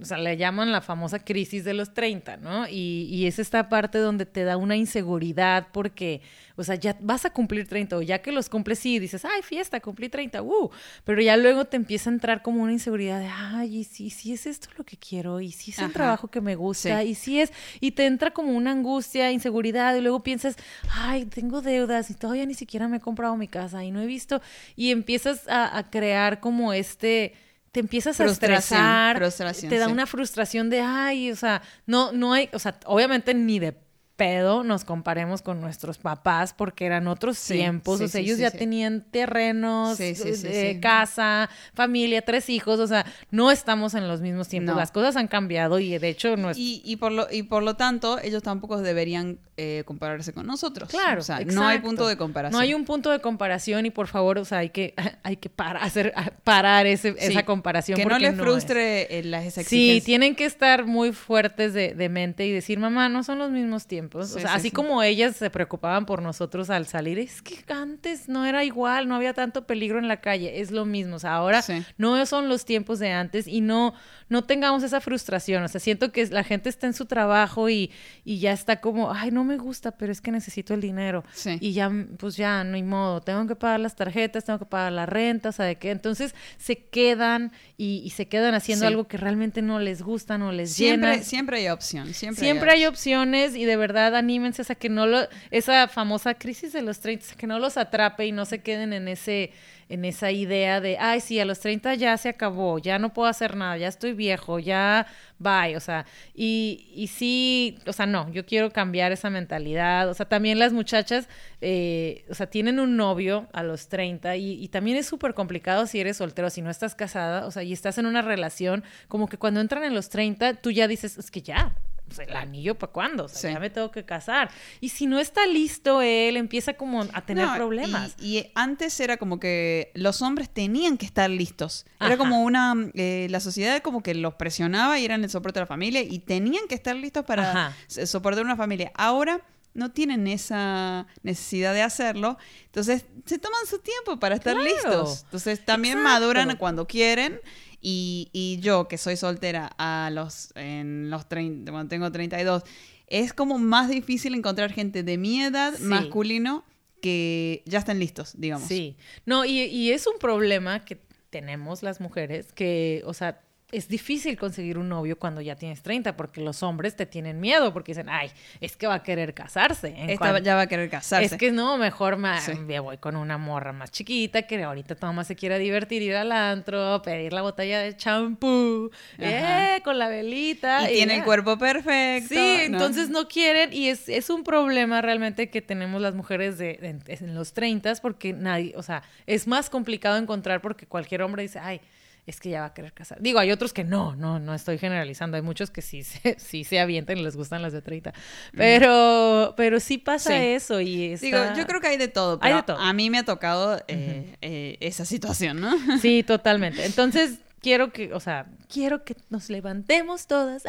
[0.00, 2.68] o sea, le llaman la famosa crisis de los 30, ¿no?
[2.68, 6.20] Y, y, es esta parte donde te da una inseguridad porque,
[6.56, 9.42] o sea, ya vas a cumplir 30 o ya que los cumples sí dices, ay,
[9.42, 10.70] fiesta, cumplí 30, uh,
[11.04, 14.32] pero ya luego te empieza a entrar como una inseguridad de, ay, y si, si
[14.32, 17.40] es esto lo que quiero, y si es el trabajo que me gusta, y si
[17.40, 20.56] es, y te entra como una angustia, inseguridad, y luego piensas,
[20.90, 24.06] ay, tengo deudas y todavía ni siquiera me he comprado mi casa y no he
[24.06, 24.42] visto,
[24.76, 27.34] y empiezas a, a crear como este
[27.76, 29.22] te empiezas a estresar,
[29.68, 33.58] te da una frustración de, ay, o sea, no, no hay, o sea, obviamente ni
[33.58, 33.76] de
[34.16, 39.02] pedo nos comparemos con nuestros papás porque eran otros tiempos, o sea, ellos ya tenían
[39.02, 44.90] terrenos, eh, casa, familia, tres hijos, o sea, no estamos en los mismos tiempos, las
[44.90, 46.56] cosas han cambiado y de hecho no es...
[46.58, 50.88] y, y, por lo y por lo tanto ellos tampoco deberían eh, compararse con nosotros.
[50.88, 52.52] Claro, o sea, no hay punto de comparación.
[52.52, 55.50] No hay un punto de comparación y por favor, o sea, hay que hay que
[55.50, 59.68] parar, hacer parar ese, esa comparación que no les frustre las exigencias.
[59.68, 63.50] Sí, tienen que estar muy fuertes de, de mente y decir, mamá, no son los
[63.50, 64.34] mismos tiempos tiempos.
[64.34, 68.44] o sea, así como ellas se preocupaban por nosotros al salir, es que antes no
[68.44, 71.16] era igual, no había tanto peligro en la calle, es lo mismo.
[71.16, 71.64] O sea, ahora
[71.98, 73.94] no son los tiempos de antes y no,
[74.28, 75.62] no tengamos esa frustración.
[75.62, 77.90] O sea, siento que la gente está en su trabajo y,
[78.24, 81.24] y ya está como, ay, no me gusta, pero es que necesito el dinero.
[81.60, 84.92] Y ya, pues ya, no hay modo, tengo que pagar las tarjetas, tengo que pagar
[84.92, 85.90] la renta, ¿sabe qué?
[85.90, 90.72] Entonces se quedan y, se quedan haciendo algo que realmente no les gusta, no les
[90.72, 91.22] siempre, llena.
[91.22, 95.28] Siempre hay opción, siempre, siempre hay, opciones y de verdad anímense a que no lo,
[95.50, 99.08] esa famosa crisis de los 30, que no los atrape y no se queden en
[99.08, 99.52] ese
[99.88, 103.28] en esa idea de, ay, sí, a los 30 ya se acabó, ya no puedo
[103.28, 105.06] hacer nada, ya estoy viejo, ya
[105.38, 110.14] bye, o sea, y, y sí, o sea, no, yo quiero cambiar esa mentalidad, o
[110.14, 111.28] sea, también las muchachas,
[111.60, 115.86] eh, o sea, tienen un novio a los 30 y, y también es súper complicado
[115.86, 119.28] si eres soltero, si no estás casada, o sea, y estás en una relación, como
[119.28, 121.76] que cuando entran en los 30, tú ya dices, es que ya,
[122.06, 124.50] pues, el anillo para cuándo, o sea, ya me tengo que casar.
[124.80, 128.14] Y si no está listo él, empieza como a tener problemas.
[128.20, 131.84] Y, antes era como que los hombres tenían que estar listos.
[132.00, 135.62] Era como una, eh, la sociedad como que los presionaba y eran el soporte de
[135.62, 138.92] la familia y tenían que estar listos para soportar una familia.
[138.94, 139.42] Ahora
[139.74, 145.22] no tienen esa necesidad de hacerlo, entonces se toman su tiempo para estar listos.
[145.24, 147.40] Entonces también maduran cuando quieren
[147.80, 152.62] y, yo, que soy soltera a los, en los 30, cuando tengo 32,
[153.06, 156.64] es como más difícil encontrar gente de mi edad, masculino,
[157.00, 158.66] que ya estén listos, digamos.
[158.66, 158.96] Sí.
[159.24, 161.00] No, y, y es un problema que
[161.30, 166.16] tenemos las mujeres, que, o sea, es difícil conseguir un novio cuando ya tienes 30
[166.16, 168.30] porque los hombres te tienen miedo porque dicen, ay,
[168.60, 169.92] es que va a querer casarse.
[170.08, 171.34] Esta ya va a querer casarse.
[171.34, 175.26] Es que no, mejor me, voy con una morra más chiquita que ahorita todo más
[175.26, 180.88] se quiera divertir, ir al antro, pedir la botella de champú, eh, con la velita.
[180.88, 182.34] Y, tiene el cuerpo perfecto.
[182.34, 186.78] Sí, entonces no quieren y es, es un problema realmente que tenemos las mujeres de,
[186.80, 191.58] en los 30 porque nadie, o sea, es más complicado encontrar porque cualquier hombre dice,
[191.58, 191.80] ay,
[192.26, 193.20] es que ya va a querer casar.
[193.20, 195.36] Digo, hay otros que no, no, no estoy generalizando.
[195.36, 198.12] Hay muchos que sí se, sí se avientan y les gustan las de 30.
[198.56, 202.38] Pero, pero sí pasa eso y Digo, yo creo que hay de todo.
[202.42, 202.78] hay de todo.
[202.78, 205.72] A mí me ha tocado eh, eh, esa situación, ¿no?
[205.98, 206.84] Sí, totalmente.
[206.84, 210.64] Entonces, quiero que, o sea, quiero que nos levantemos todas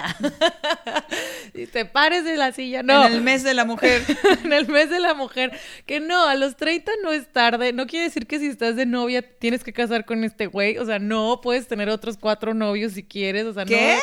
[1.54, 2.84] y te pares de la silla.
[2.84, 3.06] No.
[3.06, 4.04] En el mes de la mujer.
[4.44, 5.52] en el mes de la mujer.
[5.86, 7.74] Que no, a los 30 no es tarde.
[7.74, 10.78] No quiere decir que si estás de novia tienes que casar con este güey.
[10.78, 13.46] O sea, no, puedes tener otros cuatro novios si quieres.
[13.46, 14.00] O sea, ¿Qué?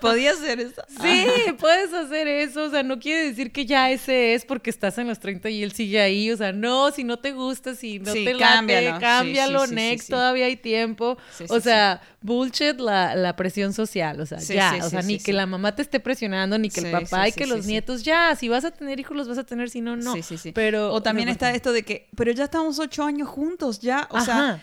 [0.00, 0.82] ¿Podías hacer eso?
[1.04, 1.26] Sí,
[1.58, 2.64] puedes hacer eso.
[2.64, 5.62] O sea, no quiere decir que ya ese es porque estás en los 30 y
[5.62, 6.30] él sigue ahí.
[6.30, 10.46] O sea, no, si no te gusta, si no te late, cámbialo, cámbialo next, todavía
[10.46, 11.18] hay tiempo.
[11.48, 15.74] o sea, bullshit la, presión social, o sea, ya, o sea, ni que la mamá
[15.74, 18.70] te esté presionando, ni que el papá y que los nietos, ya, si vas a
[18.70, 20.12] tener hijos los vas a tener, si no, no.
[20.14, 20.52] Sí, sí, sí.
[20.52, 24.20] Pero, o también está esto de que, pero ya estamos ocho años juntos, ya, o
[24.20, 24.60] sea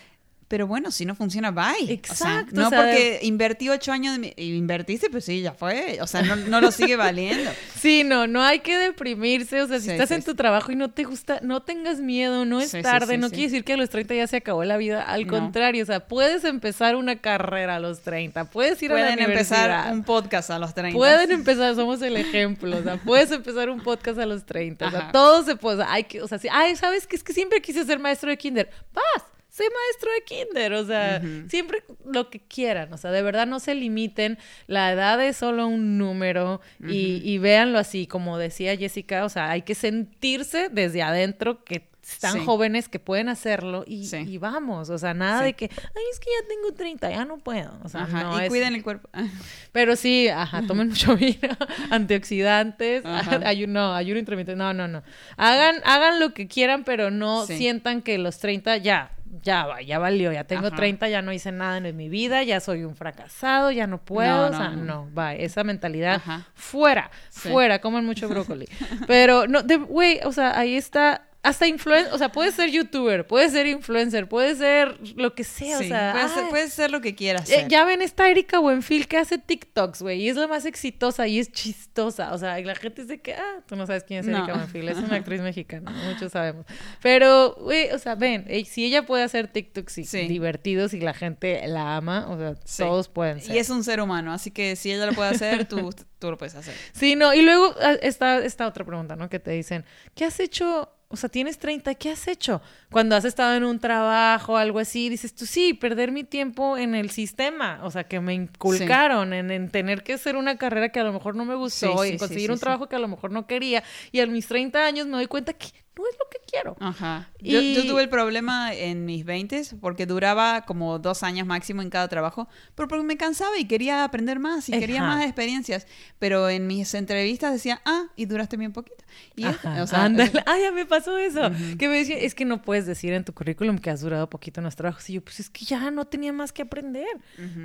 [0.52, 1.90] pero bueno, si no funciona, bye.
[1.90, 2.60] Exacto.
[2.60, 6.00] no porque invertí ocho años, de invertiste, pues sí, ya fue.
[6.02, 7.50] O sea, no, lo sigue valiendo.
[7.80, 9.62] sí, no, no hay que deprimirse.
[9.62, 12.60] O sea, si estás en tu trabajo y no te gusta, no tengas miedo, no
[12.60, 13.18] es tarde.
[13.18, 15.04] no quiere decir que a los 30 ya se acabó la vida.
[15.04, 18.50] Al contrario, o sea, puedes empezar una carrera a los 30.
[18.50, 19.64] Puedes ir a la universidad.
[19.64, 20.98] empezar un podcast a los 30.
[20.98, 22.78] Pueden empezar, somos el ejemplo.
[22.78, 24.86] O sea, puedes empezar un podcast a los 30.
[24.86, 25.86] O sea, todo se puede.
[25.88, 27.16] Hay que, o sea, si, ay, ¿sabes qué?
[27.16, 28.70] Es que siempre quise ser maestro de kinder.
[28.94, 33.46] Vas sé maestro de kinder, o sea, siempre lo que quieran, o sea, de verdad
[33.46, 34.38] no se limiten,
[34.68, 39.52] la edad es solo un número y, y véanlo así, como decía Jessica, o sea,
[39.52, 44.98] hay que sentirse desde adentro que están jóvenes que pueden hacerlo y, y, vamos, o
[44.98, 48.06] sea, nada de que, ay, es que ya tengo 30, ya no puedo, o sea,
[48.08, 49.10] no y cuiden el cuerpo.
[49.72, 51.58] Pero sí, ajá, tomen mucho vino,
[51.90, 53.04] antioxidantes,
[53.46, 55.04] ayuno, ayuno intermitente, no, no, no.
[55.38, 59.12] Hagan, hagan lo que quieran, pero no sientan que los 30 ya,
[59.44, 62.60] ya va, ya valió, ya tengo 30, ya no hice nada en mi vida, ya
[62.60, 66.22] soy un fracasado, ya no puedo, o sea, no, va, esa mentalidad
[66.54, 68.68] fuera, fuera, coman mucho brócoli.
[69.08, 73.52] Pero no, güey, o sea, ahí está hasta influencer, o sea, puedes ser youtuber, puedes
[73.52, 76.30] ser influencer, puedes ser lo que sea, o sea.
[76.50, 77.50] Puedes, ser, lo que quieras.
[77.50, 81.28] Eh, ya ven esta Erika Buenfil que hace TikToks, güey, y es la más exitosa
[81.28, 82.34] y es chistosa.
[82.34, 84.88] O sea, y la gente dice que, ah, tú no sabes quién es Erika Buenfil,
[84.90, 86.66] es una actriz mexicana, muchos sabemos.
[87.02, 91.68] Pero, güey, o sea, ven, si ella puede hacer TikToks y divertidos y la gente
[91.68, 93.56] la ama, o sea, todos pueden ser.
[93.56, 95.90] Y es un ser humano, así que si ella lo puede hacer, tú,
[96.20, 96.76] tú lo puedes hacer.
[96.94, 99.28] Sí, no, y luego ah, está esta otra pregunta, ¿no?
[99.28, 100.90] Que te dicen, ¿qué has hecho?
[101.12, 102.62] O sea, tienes 30, ¿qué has hecho?
[102.90, 106.96] Cuando has estado en un trabajo, algo así, dices tú, sí, perder mi tiempo en
[106.96, 111.04] el sistema, o sea, que me inculcaron en, tener que hacer una carrera que a
[111.04, 113.84] lo mejor no me gustó y conseguir un trabajo que a lo mejor no quería.
[114.12, 115.68] Y a mis 30 años me doy cuenta que
[115.98, 116.76] no es lo que quiero.
[116.80, 117.30] Ajá.
[117.40, 121.90] Yo, yo, tuve el problema en mis 20 porque duraba como dos años máximo en
[121.90, 125.88] cada trabajo, pero porque me cansaba y quería aprender más y quería más experiencias.
[126.20, 129.04] Pero en mis entrevistas decía, ah, y duraste bien poquito.
[129.36, 130.32] Y o sea, Ándale.
[130.46, 131.42] Ah, ya me pasó eso.
[131.78, 134.60] Que me decía, es que no puedes decir en tu currículum que has durado poquito
[134.60, 135.10] en los trabajos.
[135.10, 137.08] Y yo, pues es que ya no tenía más que aprender.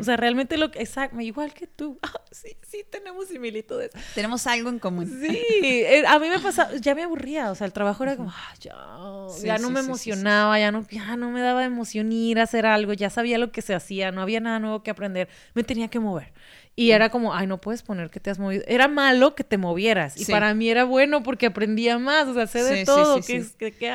[0.01, 1.99] O sea, realmente lo que, exacto, igual que tú.
[2.07, 3.91] Ah, sí, sí, tenemos similitudes.
[4.15, 5.09] Tenemos algo en común.
[5.09, 7.51] Sí, eh, a mí me pasaba, ya me aburría.
[7.51, 8.76] O sea, el trabajo era como, ah, ya,
[9.43, 12.93] ya no me emocionaba, ya no, ya no me daba emoción ir a hacer algo,
[12.93, 16.01] ya sabía lo que se hacía, no había nada nuevo que aprender, me tenía que
[16.01, 16.33] mover.
[16.79, 18.63] Y era como, ay, no puedes poner que te has movido.
[18.69, 20.21] Era malo que te movieras.
[20.21, 22.29] Y para mí era bueno porque aprendía más.
[22.29, 23.23] O sea, sé de todo.
[23.23, 23.47] que,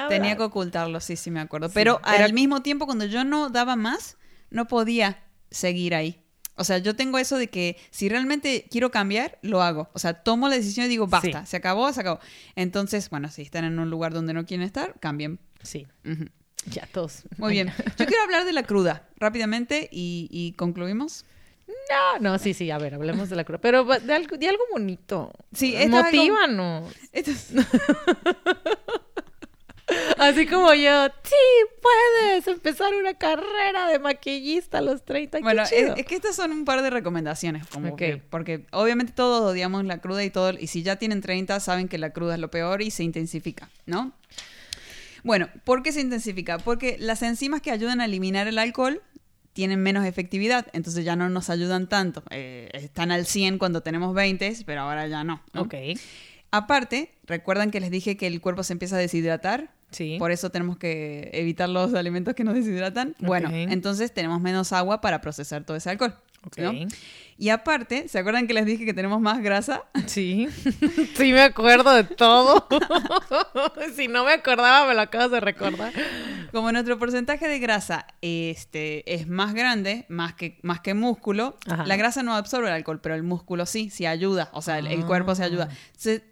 [0.10, 1.70] Tenía que ocultarlo, sí, sí, me acuerdo.
[1.72, 4.18] Pero al mismo tiempo, cuando yo no daba más,
[4.49, 6.20] no podía seguir ahí.
[6.56, 9.90] O sea, yo tengo eso de que si realmente quiero cambiar, lo hago.
[9.94, 12.19] O sea, tomo la decisión y digo, basta, se acabó, se acabó.
[12.56, 15.40] Entonces, bueno, si están en un lugar donde no quieren estar, cambien.
[15.64, 15.88] Sí.
[16.68, 17.23] Ya todos.
[17.38, 17.72] Muy bien.
[17.98, 21.26] Yo quiero hablar de la cruda rápidamente y, y concluimos.
[21.90, 23.60] No, no, sí, sí, a ver, hablemos de la cruda.
[23.60, 25.32] Pero de algo, de algo bonito.
[25.53, 26.94] Sí, Motívanos.
[30.18, 35.39] Así como yo, sí, puedes empezar una carrera de maquillista a los 30.
[35.39, 37.68] Bueno, es, que estas son un par de recomendaciones.
[37.68, 37.95] Como
[38.30, 40.51] porque obviamente todos odiamos la cruda y todo.
[40.57, 43.69] Y si ya tienen 30, saben que la cruda es lo peor y se intensifica,
[43.85, 44.13] ¿no?
[45.23, 46.57] Bueno, ¿por qué se intensifica?
[46.57, 49.01] Porque las enzimas que ayudan a eliminar el alcohol
[49.53, 52.23] tienen menos efectividad, entonces ya no nos ayudan tanto.
[52.30, 55.76] Eh, están al 100 cuando tenemos 20, pero ahora ya no, Ok.
[56.53, 59.72] Aparte, ¿recuerdan que les dije que el cuerpo se empieza a deshidratar?
[59.91, 60.18] Sí.
[60.19, 63.15] Por eso tenemos que evitar los alimentos que nos deshidratan.
[63.19, 66.15] Bueno, entonces tenemos menos agua para procesar todo ese alcohol.
[66.43, 66.88] Okay.
[67.38, 69.84] Y aparte, ¿se acuerdan que les dije que tenemos más grasa?
[70.07, 70.47] Sí,
[71.15, 72.68] sí me acuerdo de todo.
[73.95, 75.93] si no me acordaba, me lo acabas de recordar.
[76.51, 81.95] Como nuestro porcentaje de grasa este, es más grande, más que, más que músculo, la
[81.95, 84.49] grasa no absorbe el alcohol, pero el músculo sí, sí ayuda.
[84.53, 85.69] O sea, el, cuerpo se ayuda.
[85.88, 86.23] Entonces,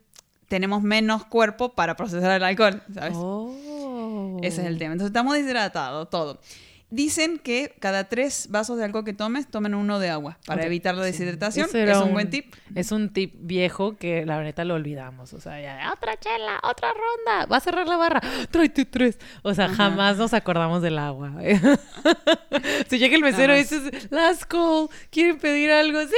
[0.49, 3.13] tenemos menos cuerpo para procesar el alcohol, ¿sabes?
[3.15, 4.39] Oh.
[4.41, 4.93] Ese es el tema.
[4.93, 6.39] Entonces, estamos deshidratados, todo.
[6.91, 10.95] Dicen que cada tres vasos de alcohol que tomes, tomen uno de agua para evitar
[10.95, 11.69] la deshidratación.
[11.71, 12.51] es un, buen tip.
[12.73, 15.33] Es un tip viejo que la neta lo olvidamos.
[15.33, 19.19] O sea, ya, otra chela, otra ronda, va a cerrar la barra, tráete tres.
[19.43, 21.31] O sea, jamás nos acordamos del agua.
[22.89, 26.01] si llega el mesero y dices, last call, ¿quieren pedir algo?
[26.01, 26.15] Sí,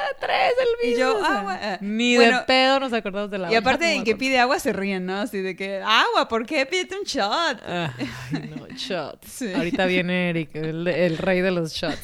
[0.00, 0.96] ah, tres el mismo.
[0.96, 1.58] Y yo, agua.
[1.60, 3.52] Eh, ni de pedo nos acordamos del agua.
[3.52, 5.20] Y aparte, el que pide agua se ríen, ¿no?
[5.20, 7.62] Así de que, agua, ¿por qué pide un shot?
[7.66, 9.18] Ay, no, shot.
[9.56, 12.00] Ahorita bien El, rey de los shots.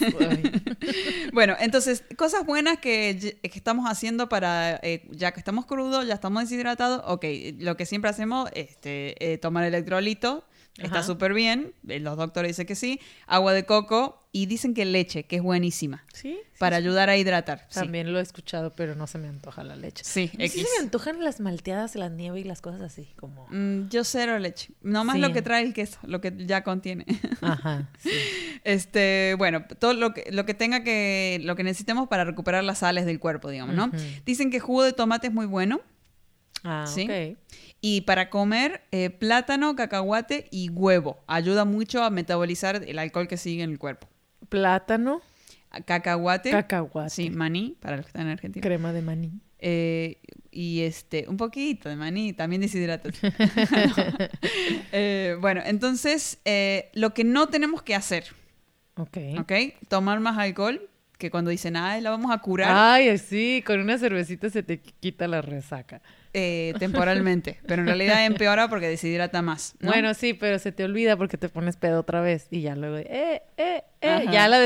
[1.32, 6.48] bueno, entonces, cosas buenas que, estamos haciendo para, eh, ya que estamos crudos, ya estamos
[6.48, 7.24] deshidratados, ok,
[7.58, 10.44] lo que siempre hacemos, este, eh, tomar electrolito,
[10.78, 14.84] está súper bien, eh, los doctores dicen que sí, agua de coco y dicen que
[14.84, 16.04] leche, que es buenísima.
[16.12, 16.40] Sí.
[16.58, 17.68] Para ayudar a hidratar.
[17.72, 20.02] También lo he escuchado, pero no se me antoja la leche.
[20.04, 23.46] Sí, no se me antojan las malteadas, la nieve y las cosas así, como...
[23.50, 24.72] Mm, yo cero leche.
[24.82, 27.06] Nomás lo que trae el queso, lo que ya contiene.
[27.40, 28.10] Ajá, sí.
[28.64, 31.40] Este, bueno, todo lo que, lo que tenga que...
[31.44, 33.92] Lo que necesitemos para recuperar las sales del cuerpo, digamos, ¿no?
[34.26, 35.80] Dicen que jugo de tomate es muy bueno.
[36.64, 37.04] Ah, ¿sí?
[37.04, 37.38] ok.
[37.86, 41.22] Y para comer, eh, plátano, cacahuate y huevo.
[41.26, 44.08] Ayuda mucho a metabolizar el alcohol que sigue en el cuerpo.
[44.48, 45.20] Plátano.
[45.84, 46.50] Cacahuate.
[46.50, 47.10] Cacahuate.
[47.10, 48.62] Sí, maní, para los que están en Argentina.
[48.62, 49.32] Crema de maní.
[49.58, 50.16] Eh,
[50.50, 53.12] y este, un poquito de maní, también deshidratos.
[54.92, 56.38] Eh, bueno, entonces,
[56.94, 58.24] lo que no tenemos que hacer.
[58.96, 59.18] Ok.
[59.40, 59.52] Ok,
[59.88, 60.88] tomar más alcohol
[61.18, 62.70] que cuando dicen, ay, la vamos a curar.
[62.72, 66.00] Ay, sí, con una cervecita se te quita la resaca.
[66.36, 69.76] Eh, temporalmente, pero en realidad empeora porque deshidrata más.
[69.80, 72.96] Bueno, sí, pero se te olvida porque te pones pedo otra vez y ya luego,
[72.96, 74.58] eh, eh, eh, ya la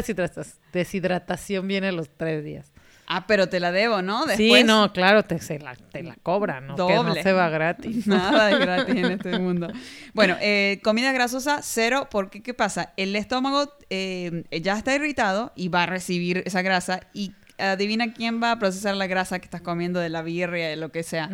[0.73, 2.73] deshidratación viene a los tres días.
[3.07, 4.27] Ah, pero te la debo, ¿no?
[4.28, 6.77] Sí, no, claro, te, la, te la cobran, ¿no?
[6.77, 8.07] Que no se va gratis.
[8.07, 9.70] Nada de gratis en este mundo.
[10.15, 12.95] Bueno, eh, comida grasosa, cero, porque ¿qué pasa?
[12.97, 18.52] El estómago ya está irritado y va a recibir esa grasa y adivina quién va
[18.52, 21.30] a procesar la grasa que estás comiendo de la birria, de lo que sea.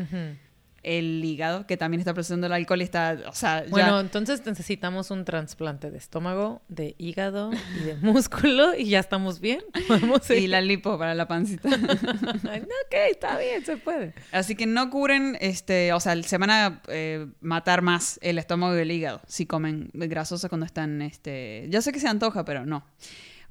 [0.82, 5.10] el hígado, que también está procesando el alcohol y está, o sea, Bueno, entonces necesitamos
[5.10, 9.62] un trasplante de estómago, de hígado y de músculo y ya estamos bien.
[10.36, 11.68] Y la lipo para la pancita.
[11.68, 14.14] ok, está bien, se puede.
[14.30, 18.76] Así que no curen, este, o sea, se van a eh, matar más el estómago
[18.76, 22.66] y el hígado si comen grasosa cuando están, este, ya sé que se antoja, pero
[22.66, 22.84] no.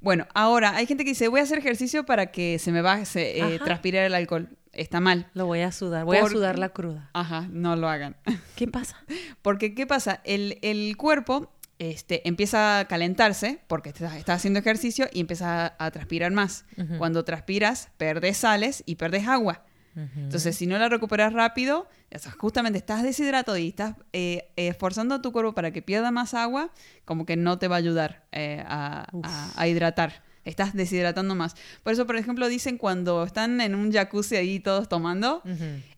[0.04, 3.40] Bueno, ahora hay gente que dice, voy a hacer ejercicio para que se me baje,
[3.40, 4.50] eh, transpirar el alcohol.
[4.72, 5.28] Está mal.
[5.34, 7.08] Lo voy a sudar, voy a sudar la cruda.
[7.14, 8.16] Ajá, no lo hagan.
[8.56, 9.02] ¿Qué pasa?
[9.40, 10.20] Porque, ¿qué pasa?
[10.24, 15.90] El, el cuerpo este, empieza a calentarse porque estás está haciendo ejercicio y empieza a,
[15.90, 16.66] transpirar más.
[16.98, 19.64] Cuando transpiras, perdes sales y perdes agua.
[19.96, 21.88] Entonces, si no la recuperas rápido,
[22.38, 26.70] justamente estás deshidratado y estás eh, esforzando a tu cuerpo para que pierda más agua,
[27.04, 29.06] como que no te va a ayudar eh, a,
[29.66, 30.22] hidratar.
[30.44, 31.54] Estás deshidratando más.
[31.82, 35.42] Por eso, por ejemplo, dicen cuando están en un jacuzzi ahí todos tomando,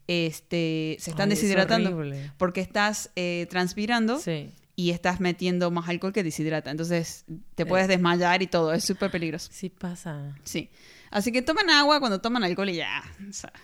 [0.06, 1.98] este, se están deshidratando
[2.36, 4.20] porque estás eh, transpirando.
[4.78, 6.70] y estás metiendo más alcohol que deshidrata.
[6.70, 7.24] Entonces
[7.54, 8.74] te puedes desmayar y todo.
[8.74, 9.48] Es súper peligroso.
[9.50, 10.36] Sí pasa.
[10.44, 10.68] Sí.
[11.16, 13.02] Así que toman agua cuando toman alcohol y ya.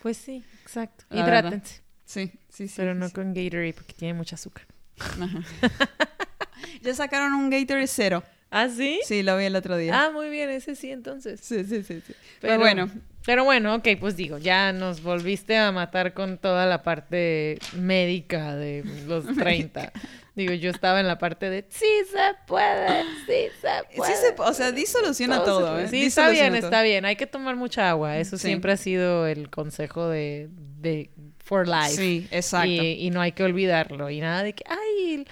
[0.01, 1.05] pues sí, exacto.
[1.11, 1.83] Hidrátense.
[2.03, 2.73] Sí, sí, sí.
[2.77, 4.65] Pero no con Gatorade porque tiene mucho azúcar.
[6.81, 8.23] ya sacaron un Gatorade cero.
[8.49, 9.01] ¿Ah, sí?
[9.05, 10.03] Sí, lo vi el otro día.
[10.03, 11.41] Ah, muy bien, ese sí entonces.
[11.41, 12.01] Sí, sí, sí.
[12.05, 12.13] sí.
[12.41, 12.89] Pero, bueno.
[13.23, 18.55] Pero bueno, ok, pues digo, ya nos volviste a matar con toda la parte médica
[18.55, 19.91] de los 30.
[20.35, 24.15] Digo, yo estaba en la parte de sí se puede, sí se puede.
[24.15, 25.79] Sí se, o sea, disoluciona todo.
[25.79, 25.87] ¿eh?
[25.87, 27.05] Sí, está bien, está bien.
[27.05, 28.17] Hay que tomar mucha agua.
[28.17, 30.49] Eso siempre ha sido el consejo de,
[30.79, 31.95] de for life.
[31.95, 32.67] Sí, exacto.
[32.67, 34.09] Y, no hay que olvidarlo.
[34.09, 35.25] Y nada de que, ay,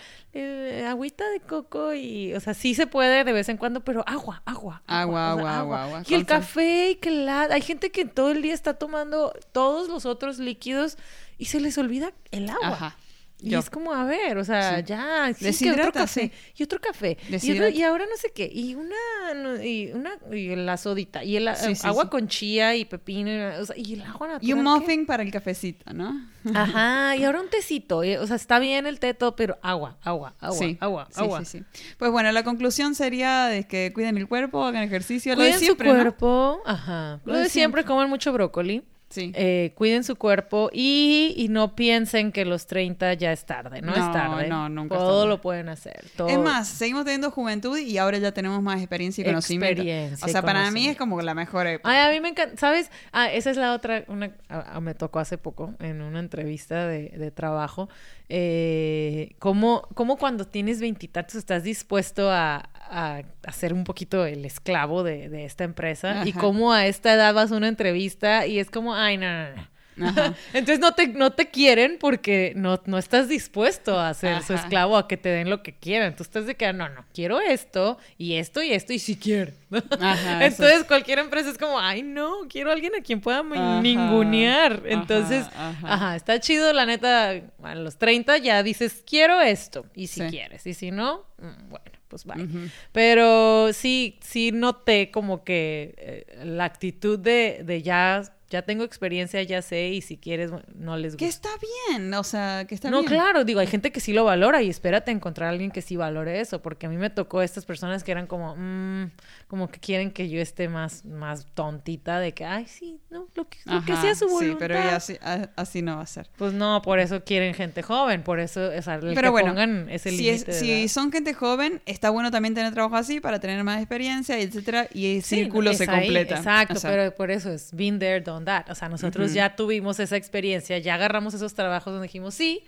[0.86, 4.44] agüita de coco y, o sea, sí se puede de vez en cuando, pero agua,
[4.46, 4.84] agua.
[4.86, 7.44] Agua, agua, agua, agua, Y el café y que la...
[7.44, 11.00] Hay gente que todo el día está tomando todos los otros líquidos
[11.40, 12.68] y se les olvida el agua.
[12.68, 12.98] Ajá.
[13.42, 17.18] Y es como, a ver, o sea, ya, sí, que otro café, y otro café,
[17.42, 22.10] y, ahora no sé qué, y una, y una, y la sodita, y el agua
[22.10, 24.50] con chía y pepino, o sea, y el agua natural.
[24.50, 26.30] Y un muffin para el cafecito, ¿no?
[26.54, 30.36] Ajá, y ahora un tecito, o sea, está bien el té todo, pero agua, agua,
[30.40, 31.46] agua, agua, agua.
[31.46, 35.54] Sí, sí, Pues bueno, la conclusión sería de que cuiden el cuerpo, hagan ejercicio, cuiden
[35.54, 38.84] lo de siempre, su cuerpo, ajá, lo, de siempre, comen mucho brócoli.
[39.12, 39.32] Sí.
[39.36, 43.82] Eh, cuiden su cuerpo y, no piensen que los 30 ya es tarde.
[43.82, 44.48] No, es tarde.
[44.48, 46.06] No, nunca Todo lo pueden hacer.
[46.28, 49.82] Es más, seguimos teniendo juventud y ahora ya tenemos más experiencia y conocimiento.
[49.82, 51.90] Experiencia o sea, para mí es como la mejor época.
[51.90, 52.56] Ay, a mí me encanta.
[52.58, 52.90] ¿Sabes?
[53.12, 54.06] Ah, esa es la otra.
[54.08, 54.32] Una,
[54.80, 57.90] me tocó hace poco en una entrevista de, de trabajo.
[58.34, 65.04] Eh, cómo, cómo cuando tienes veintitantos estás dispuesto a, a, ser un poquito el esclavo
[65.04, 68.72] de, de esta empresa y cómo a esta edad vas a una entrevista y es
[68.72, 69.71] como, ay, no, no, no.
[70.54, 74.98] Entonces no te, no te quieren porque no, no estás dispuesto a ser su esclavo,
[74.98, 76.08] a que te den lo que quieran.
[76.08, 79.52] Entonces estás de que, no, no, quiero esto y esto y esto y si quiero.
[80.42, 83.44] Entonces cualquier empresa es como, ay, no, quiero a alguien a quien pueda
[83.82, 84.84] ningunear.
[84.86, 90.22] Entonces, ajá, está chido, la neta, a los 30 ya dices, quiero esto y si
[90.22, 90.66] quieres.
[90.68, 92.46] Y si no, mm, bueno pues vale.
[92.92, 98.22] Pero sí, sí noté como que eh, la actitud de, de ya
[98.52, 101.26] ya tengo experiencia, ya sé, y si quieres, no les gusta.
[101.26, 101.50] Que está
[101.88, 103.02] bien, o sea, que está bien.
[103.02, 105.82] No, claro, digo, hay gente que sí lo valora y espérate encontrar a alguien que
[105.82, 109.10] sí valore eso, porque a mí me tocó estas personas que eran como, mmm,
[109.48, 113.48] como que quieren que yo esté más, más tontita de que, ay, sí, no, lo
[113.48, 114.52] que, sea su voluntad.
[114.52, 115.18] Sí, pero así,
[115.56, 116.30] así no va a ser.
[116.38, 119.90] Pues no, por eso quieren gente joven, por eso, o sea, el pero que pongan
[119.90, 120.52] ese límite.
[120.52, 124.88] Si, son gente joven, está bueno también tener trabajo así para tener más experiencia, etcétera,
[124.94, 126.36] y el círculo se completa.
[126.36, 130.78] Exacto, pero por eso es been there, done o sea, nosotros ya tuvimos esa experiencia,
[130.78, 132.64] ya agarramos esos trabajos donde dijimos, sí,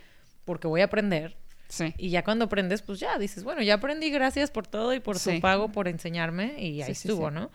[0.45, 1.35] porque voy a aprender.
[1.69, 1.93] Sí.
[1.97, 5.17] Y ya cuando aprendes, pues ya dices, bueno, ya aprendí, gracias por todo y por
[5.17, 7.49] su pago, por enseñarme, y ahí estuvo, ¿no?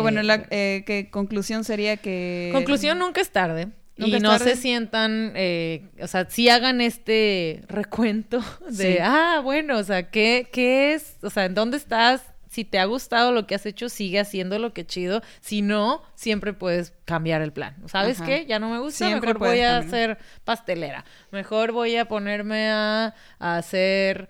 [0.00, 2.50] bueno, la eh, que conclusión sería que...
[2.52, 3.68] Conclusión, nunca es tarde.
[3.96, 9.84] y no se sientan, eh, o sea, sí hagan este recuento de, ah, bueno, o
[9.84, 11.16] sea, ¿qué, ¿qué es?
[11.22, 12.33] O sea, ¿en dónde estás?
[12.54, 15.22] Si te ha gustado lo que has hecho, sigue haciendo lo que chido.
[15.40, 17.74] Si no, siempre puedes cambiar el plan.
[17.86, 18.46] ¿Sabes qué?
[18.46, 21.04] Ya no me gusta, mejor voy a hacer pastelera.
[21.32, 24.28] Mejor voy a ponerme a, a hacer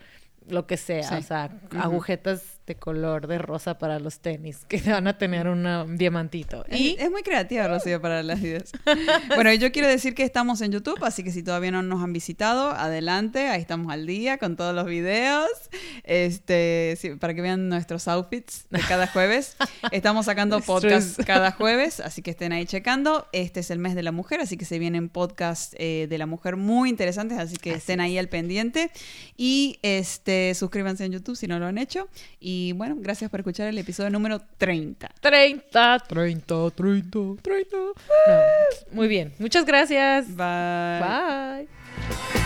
[0.48, 5.06] lo que sea, o sea, agujetas de color de rosa para los tenis, que van
[5.06, 6.64] a tener un diamantito.
[6.70, 8.72] Y es, muy creativa, Rocío, para las ideas.
[9.34, 12.12] bueno, yo quiero decir que estamos en YouTube, así que si todavía no nos han
[12.12, 15.50] visitado, adelante, ahí estamos al día con todos los videos.
[16.04, 19.56] Este, para que vean nuestros outfits de cada jueves.
[19.92, 23.26] Estamos sacando podcast cada jueves, así que estén ahí checando.
[23.32, 26.26] Este es el mes de la mujer, así que se vienen podcasts eh, de la
[26.26, 28.90] mujer muy interesantes, así que estén ahí al pendiente.
[29.36, 32.08] Y este, suscríbanse en YouTube si no lo han hecho.
[32.40, 35.10] Y bueno, gracias por escuchar el episodio número 30.
[35.20, 37.76] 30, 30, 30, 30.
[38.92, 39.32] muy bien.
[39.38, 40.26] Muchas gracias.
[40.34, 41.00] Bye.
[41.00, 42.43] Bye.